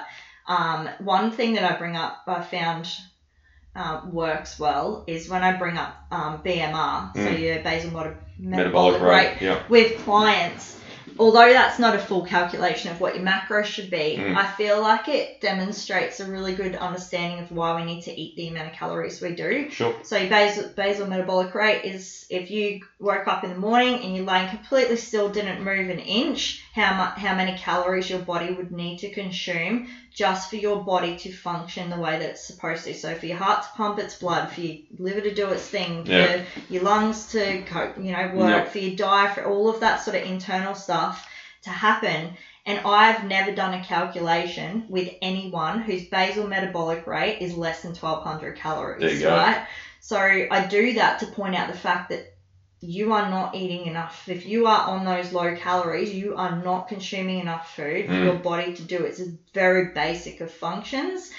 um, 0.47 0.89
one 0.99 1.31
thing 1.31 1.53
that 1.53 1.63
I 1.63 1.71
bring 1.73 1.95
up. 1.95 2.13
I 2.27 2.39
found 2.39 2.87
um, 3.75 4.11
works 4.13 4.59
well 4.59 5.03
is 5.07 5.29
when 5.29 5.43
I 5.43 5.57
bring 5.57 5.77
up 5.77 5.95
um, 6.11 6.39
BMR, 6.43 7.13
so 7.13 7.19
Mm. 7.21 7.39
your 7.39 7.59
basal 7.63 7.91
Metabolic 8.37 9.01
rate. 9.01 9.37
Yeah. 9.39 9.61
with 9.69 9.99
clients, 10.03 10.77
although 11.19 11.51
that's 11.53 11.77
not 11.79 11.95
a 11.95 11.99
full 11.99 12.25
calculation 12.25 12.91
of 12.91 12.99
what 12.99 13.15
your 13.15 13.23
macros 13.23 13.65
should 13.65 13.89
be, 13.89 14.17
Mm. 14.19 14.35
I 14.35 14.45
feel 14.47 14.81
like 14.81 15.07
it 15.07 15.39
demonstrates 15.41 16.19
a 16.19 16.25
really 16.25 16.53
good 16.53 16.75
understanding 16.75 17.39
of 17.39 17.51
why 17.51 17.75
we 17.75 17.85
need 17.85 18.01
to 18.03 18.11
eat 18.19 18.35
the 18.35 18.47
amount 18.49 18.67
of 18.67 18.73
calories 18.73 19.21
we 19.21 19.35
do. 19.35 19.69
Sure. 19.69 19.93
So 20.03 20.17
your 20.17 20.29
basal, 20.29 20.69
basal 20.75 21.07
metabolic 21.07 21.53
rate 21.55 21.85
is 21.85 22.25
if 22.29 22.49
you 22.51 22.81
woke 22.99 23.27
up 23.27 23.43
in 23.43 23.51
the 23.51 23.57
morning 23.59 24.01
and 24.03 24.15
you're 24.15 24.25
laying 24.25 24.49
completely 24.49 24.95
still, 24.97 25.29
didn't 25.29 25.63
move 25.63 25.89
an 25.89 25.99
inch, 25.99 26.60
how 26.73 26.93
much, 26.95 27.17
how 27.17 27.35
many 27.35 27.57
calories 27.57 28.09
your 28.09 28.19
body 28.19 28.53
would 28.53 28.71
need 28.71 28.99
to 28.99 29.09
consume 29.09 29.87
just 30.13 30.49
for 30.49 30.55
your 30.55 30.83
body 30.83 31.17
to 31.17 31.31
function 31.31 31.89
the 31.89 31.97
way 31.97 32.17
that 32.17 32.29
it's 32.29 32.45
supposed 32.47 32.85
to. 32.85 32.93
So 32.93 33.13
for 33.15 33.25
your 33.25 33.37
heart 33.37 33.63
to 33.63 33.69
pump 33.75 33.99
its 33.99 34.15
blood, 34.15 34.49
for 34.51 34.61
your 34.61 34.77
liver 34.97 35.21
to 35.21 35.33
do 35.33 35.49
its 35.49 35.67
thing, 35.67 36.05
Yeah. 36.05 36.43
for 36.43 36.45
your 36.73 36.83
lungs 36.83 37.27
to 37.33 37.61
co- 37.63 37.93
you 37.97 38.11
know 38.13 38.31
work, 38.33 38.63
Yep. 38.65 38.71
for 38.71 38.77
your 38.79 38.95
diet, 38.95 39.35
for 39.35 39.45
all 39.45 39.69
of 39.69 39.81
that 39.81 40.01
sort 40.01 40.15
of 40.15 40.23
internal 40.23 40.73
stuff 40.75 41.27
to 41.63 41.69
happen. 41.69 42.35
And 42.65 42.79
I've 42.85 43.25
never 43.25 43.51
done 43.51 43.73
a 43.73 43.83
calculation 43.83 44.85
with 44.87 45.09
anyone 45.21 45.81
whose 45.81 46.03
basal 46.05 46.47
metabolic 46.47 47.05
rate 47.07 47.39
is 47.41 47.53
less 47.55 47.81
than 47.81 47.95
1200 47.95 48.55
calories, 48.55 49.01
There 49.01 49.13
you 49.13 49.19
go. 49.21 49.31
right? 49.35 49.65
So 49.99 50.17
I 50.17 50.65
do 50.69 50.93
that 50.93 51.19
to 51.19 51.25
point 51.27 51.55
out 51.55 51.67
the 51.71 51.77
fact 51.77 52.09
that 52.09 52.30
you 52.81 53.13
are 53.13 53.29
not 53.29 53.53
eating 53.55 53.85
enough. 53.85 54.27
If 54.27 54.45
you 54.47 54.65
are 54.65 54.87
on 54.89 55.05
those 55.05 55.31
low 55.31 55.55
calories, 55.55 56.13
you 56.13 56.35
are 56.35 56.55
not 56.63 56.87
consuming 56.87 57.39
enough 57.39 57.75
food 57.75 58.07
for 58.07 58.13
Mm. 58.13 58.23
your 58.23 58.33
body 58.33 58.73
to 58.73 58.81
do 58.81 59.03
its 59.03 59.21
very 59.53 59.93
basic 59.93 60.41
of 60.41 60.51
functions. 60.51 61.31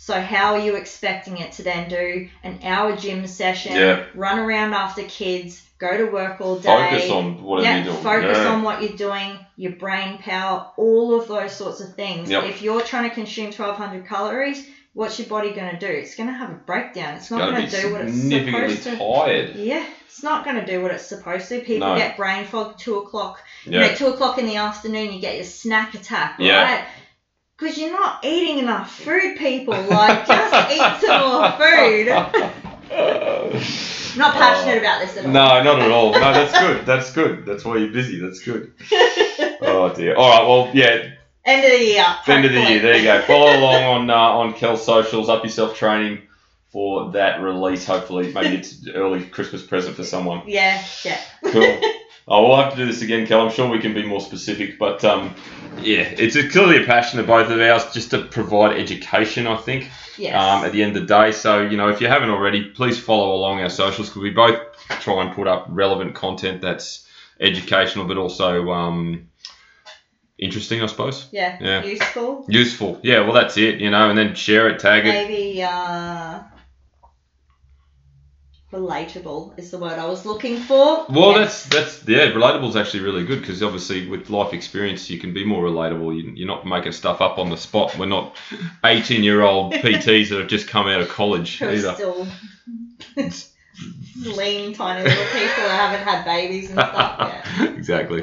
So 0.00 0.20
how 0.20 0.54
are 0.54 0.60
you 0.60 0.76
expecting 0.76 1.38
it 1.38 1.52
to 1.52 1.62
then 1.62 1.88
do 1.88 2.28
an 2.44 2.60
hour 2.64 2.96
gym 2.96 3.26
session, 3.26 3.76
Yeah. 3.76 4.04
run 4.14 4.38
around 4.38 4.72
after 4.74 5.02
kids, 5.02 5.60
go 5.78 5.96
to 5.96 6.06
work 6.06 6.40
all 6.40 6.56
day? 6.56 6.68
Focus 6.90 7.10
on 7.10 7.62
yeah, 7.62 7.76
you're 7.76 7.84
doing. 7.92 8.02
focus 8.02 8.38
yeah. 8.38 8.48
on 8.48 8.62
what 8.62 8.82
you're 8.82 8.96
doing, 8.96 9.38
your 9.56 9.72
brain 9.72 10.18
power, 10.18 10.66
all 10.76 11.14
of 11.20 11.26
those 11.28 11.52
sorts 11.52 11.80
of 11.80 11.94
things. 11.94 12.30
Yep. 12.30 12.44
If 12.44 12.62
you're 12.62 12.80
trying 12.80 13.08
to 13.08 13.14
consume 13.14 13.52
1200 13.52 14.06
calories, 14.08 14.64
what's 14.94 15.18
your 15.18 15.28
body 15.28 15.50
going 15.52 15.70
to 15.70 15.78
do? 15.78 15.86
It's 15.92 16.14
going 16.16 16.28
to 16.28 16.34
have 16.34 16.50
a 16.50 16.54
breakdown. 16.54 17.16
It's 17.16 17.30
not 17.30 17.50
going 17.50 17.68
to 17.68 17.80
do 17.80 17.92
what 17.92 18.02
it's 18.02 18.20
supposed 18.22 18.82
to. 18.84 18.96
tired. 18.96 19.56
Yeah, 19.56 19.84
it's 20.08 20.22
not 20.22 20.44
going 20.44 20.56
to 20.56 20.64
do 20.66 20.80
what 20.82 20.90
it's 20.90 21.06
supposed 21.06 21.48
to. 21.50 21.60
People 21.60 21.88
No. 21.88 21.96
get 21.96 22.16
brain 22.16 22.44
fog 22.46 22.78
two 22.78 22.96
o'clock. 22.96 23.42
You 23.64 23.78
Yeah. 23.78 23.88
know, 23.88 23.94
two 23.94 24.06
o'clock 24.08 24.38
in 24.38 24.46
the 24.46 24.56
afternoon, 24.56 25.12
you 25.12 25.20
get 25.20 25.36
your 25.36 25.44
snack 25.44 25.94
attack, 25.94 26.36
Yeah. 26.38 26.62
right? 26.62 26.84
Because 27.58 27.76
you're 27.76 27.92
not 27.92 28.24
eating 28.24 28.58
enough 28.58 28.90
food, 29.00 29.36
people. 29.36 29.74
Like, 29.74 30.26
just 30.26 30.70
eat 30.72 31.06
some 31.06 31.20
more 31.28 31.50
food. 31.52 32.08
I'm 32.08 32.32
not 34.16 34.34
passionate 34.34 34.78
about 34.78 35.00
this 35.02 35.16
at 35.18 35.26
all. 35.26 35.30
No, 35.30 35.62
not 35.62 35.80
at 35.82 35.90
all. 35.90 36.12
No, 36.12 36.20
that's 36.32 36.58
good. 36.58 36.86
That's 36.86 37.12
good. 37.12 37.44
That's 37.44 37.64
why 37.64 37.76
you're 37.76 37.92
busy. 37.92 38.18
That's 38.20 38.40
good. 38.40 38.72
Oh 39.60 39.92
dear. 39.92 40.14
All 40.14 40.30
right. 40.30 40.46
Well, 40.46 40.70
yeah. 40.72 41.10
End 41.44 41.64
of 41.64 41.70
the 41.72 41.84
year. 41.84 42.04
End 42.28 42.44
of 42.44 42.52
the 42.52 42.58
hopefully. 42.58 42.74
year. 42.74 42.82
There 42.82 42.96
you 42.96 43.04
go. 43.04 43.22
Follow 43.22 43.56
along 43.58 43.82
on 43.84 44.10
uh, 44.10 44.14
on 44.14 44.52
Kel's 44.54 44.84
socials. 44.84 45.28
UpYourself 45.28 45.74
training 45.74 46.22
for 46.70 47.12
that 47.12 47.40
release. 47.42 47.86
Hopefully, 47.86 48.32
maybe 48.32 48.56
it's 48.56 48.82
an 48.86 48.94
early 48.94 49.24
Christmas 49.24 49.62
present 49.64 49.96
for 49.96 50.04
someone. 50.04 50.42
Yeah, 50.46 50.82
yeah. 51.04 51.20
Cool. 51.46 51.80
Oh, 52.30 52.46
we'll 52.46 52.58
have 52.62 52.72
to 52.72 52.76
do 52.76 52.84
this 52.84 53.00
again, 53.00 53.26
Kel. 53.26 53.40
I'm 53.40 53.50
sure 53.50 53.70
we 53.70 53.78
can 53.78 53.94
be 53.94 54.06
more 54.06 54.20
specific, 54.20 54.78
but 54.78 55.02
um, 55.02 55.34
yeah, 55.78 56.02
it's 56.02 56.36
a, 56.36 56.46
clearly 56.46 56.82
a 56.82 56.84
passion 56.84 57.18
of 57.20 57.26
both 57.26 57.50
of 57.50 57.58
ours 57.58 57.90
just 57.94 58.10
to 58.10 58.20
provide 58.22 58.78
education. 58.78 59.46
I 59.46 59.56
think 59.56 59.88
Yes. 60.18 60.34
um, 60.34 60.62
at 60.62 60.72
the 60.72 60.82
end 60.82 60.94
of 60.94 61.06
the 61.06 61.14
day. 61.14 61.32
So, 61.32 61.62
you 61.62 61.78
know, 61.78 61.88
if 61.88 62.02
you 62.02 62.06
haven't 62.08 62.28
already, 62.28 62.64
please 62.64 62.98
follow 63.00 63.34
along 63.34 63.60
our 63.62 63.70
socials 63.70 64.10
because 64.10 64.20
we 64.20 64.28
both 64.28 64.60
try 65.00 65.24
and 65.24 65.34
put 65.34 65.46
up 65.46 65.68
relevant 65.70 66.14
content 66.14 66.60
that's 66.60 67.08
educational 67.40 68.04
but 68.04 68.18
also 68.18 68.70
um, 68.72 69.30
interesting, 70.38 70.82
I 70.82 70.86
suppose. 70.86 71.28
yeah. 71.32 71.56
yeah. 71.60 71.82
Useful. 71.82 72.44
Useful. 72.46 73.00
Yeah, 73.02 73.20
well, 73.20 73.32
that's 73.32 73.56
it, 73.56 73.80
you 73.80 73.90
know, 73.90 74.10
and 74.10 74.18
then 74.18 74.34
share 74.34 74.68
it, 74.68 74.80
tag 74.80 75.06
it. 75.06 75.08
Maybe 75.28 75.62
uh, 75.62 76.40
relatable 78.72 79.58
is 79.58 79.70
the 79.70 79.78
word 79.78 79.98
I 79.98 80.06
was 80.06 80.26
looking 80.26 80.58
for. 80.58 81.06
Well, 81.08 81.34
that's 81.34 81.64
that's 81.64 82.06
yeah, 82.06 82.30
relatable 82.30 82.68
is 82.68 82.76
actually 82.76 83.00
really 83.00 83.24
good 83.24 83.40
because 83.40 83.62
obviously 83.62 84.08
with 84.08 84.28
life 84.28 84.52
experience 84.52 85.08
you 85.08 85.18
can 85.18 85.32
be 85.32 85.44
more 85.44 85.64
relatable. 85.64 86.14
You, 86.14 86.32
you're 86.34 86.48
not 86.48 86.66
making 86.66 86.92
stuff 86.92 87.20
up 87.20 87.38
on 87.38 87.48
the 87.50 87.56
spot. 87.56 87.96
We're 87.98 88.06
not 88.06 88.36
18 88.84 89.22
year 89.22 89.42
old 89.42 89.72
PTs 89.74 90.28
that 90.30 90.38
have 90.38 90.48
just 90.48 90.68
come 90.68 90.86
out 90.86 91.00
of 91.00 91.08
college 91.08 91.58
who 91.58 91.70
either. 91.70 91.94
still 91.94 92.26
lean, 94.36 94.74
tiny 94.74 95.04
little 95.04 95.24
people 95.26 95.62
that 95.64 96.00
haven't 96.00 96.06
had 96.06 96.24
babies 96.24 96.70
and 96.70 96.78
stuff. 96.78 97.34
Yeah. 97.58 97.70
exactly. 97.70 98.22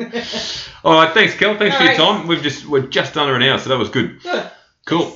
All 0.84 0.94
right, 0.94 1.14
thanks, 1.14 1.36
Kel. 1.36 1.58
Thanks 1.58 1.76
for 1.76 1.84
your 1.84 1.96
time. 1.96 2.28
We've 2.28 2.42
just 2.42 2.66
we're 2.66 2.88
just 2.88 3.18
under 3.18 3.36
an 3.36 3.42
hour, 3.42 3.58
so 3.58 3.70
that 3.70 3.78
was 3.78 3.90
good. 3.90 4.22
Good. 4.22 4.50
Cool. 4.86 5.14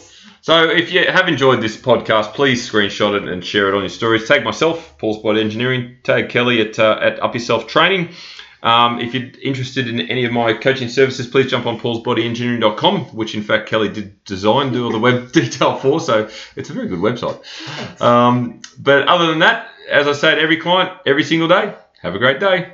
So 0.50 0.68
if 0.68 0.92
you 0.92 1.06
have 1.06 1.28
enjoyed 1.28 1.62
this 1.62 1.78
podcast, 1.78 2.34
please 2.34 2.68
screenshot 2.68 3.16
it 3.16 3.30
and 3.30 3.46
share 3.46 3.70
it 3.70 3.76
on 3.76 3.82
your 3.82 3.90
stories. 3.90 4.28
Tag 4.28 4.44
myself, 4.44 4.98
Paul's 4.98 5.22
Body 5.22 5.42
Engineering. 5.42 5.98
Tag 6.02 6.30
Kelly 6.30 6.60
at 6.60 6.80
uh, 6.80 6.98
at 7.00 7.20
UpYourself 7.20 7.68
Training. 7.68 8.16
Um, 8.64 9.00
if 9.00 9.14
you're 9.14 9.30
interested 9.44 9.88
in 9.88 10.00
any 10.10 10.26
of 10.26 10.32
my 10.32 10.54
coaching 10.54 10.90
services, 10.90 11.28
please 11.28 11.52
jump 11.52 11.68
on 11.68 11.80
paulsbodyengineering.com, 11.80 13.16
which 13.16 13.36
in 13.36 13.44
fact 13.44 13.70
Kelly 13.70 13.90
did 13.90 14.24
design, 14.24 14.74
do 14.74 14.86
all 14.86 14.92
the 14.92 14.98
web 14.98 15.32
detail 15.34 15.78
for. 15.78 16.00
So 16.00 16.28
it's 16.56 16.72
a 16.72 16.74
very 16.74 16.88
good 16.88 16.98
website. 16.98 18.02
Um, 18.02 18.64
but 18.80 19.08
other 19.08 19.28
than 19.28 19.38
that, 19.40 19.70
as 19.88 20.08
I 20.08 20.14
say 20.14 20.34
to 20.34 20.42
every 20.42 20.58
client, 20.58 20.90
every 21.06 21.26
single 21.26 21.48
day, 21.48 21.76
have 22.02 22.16
a 22.16 22.18
great 22.18 22.40
day. 22.40 22.74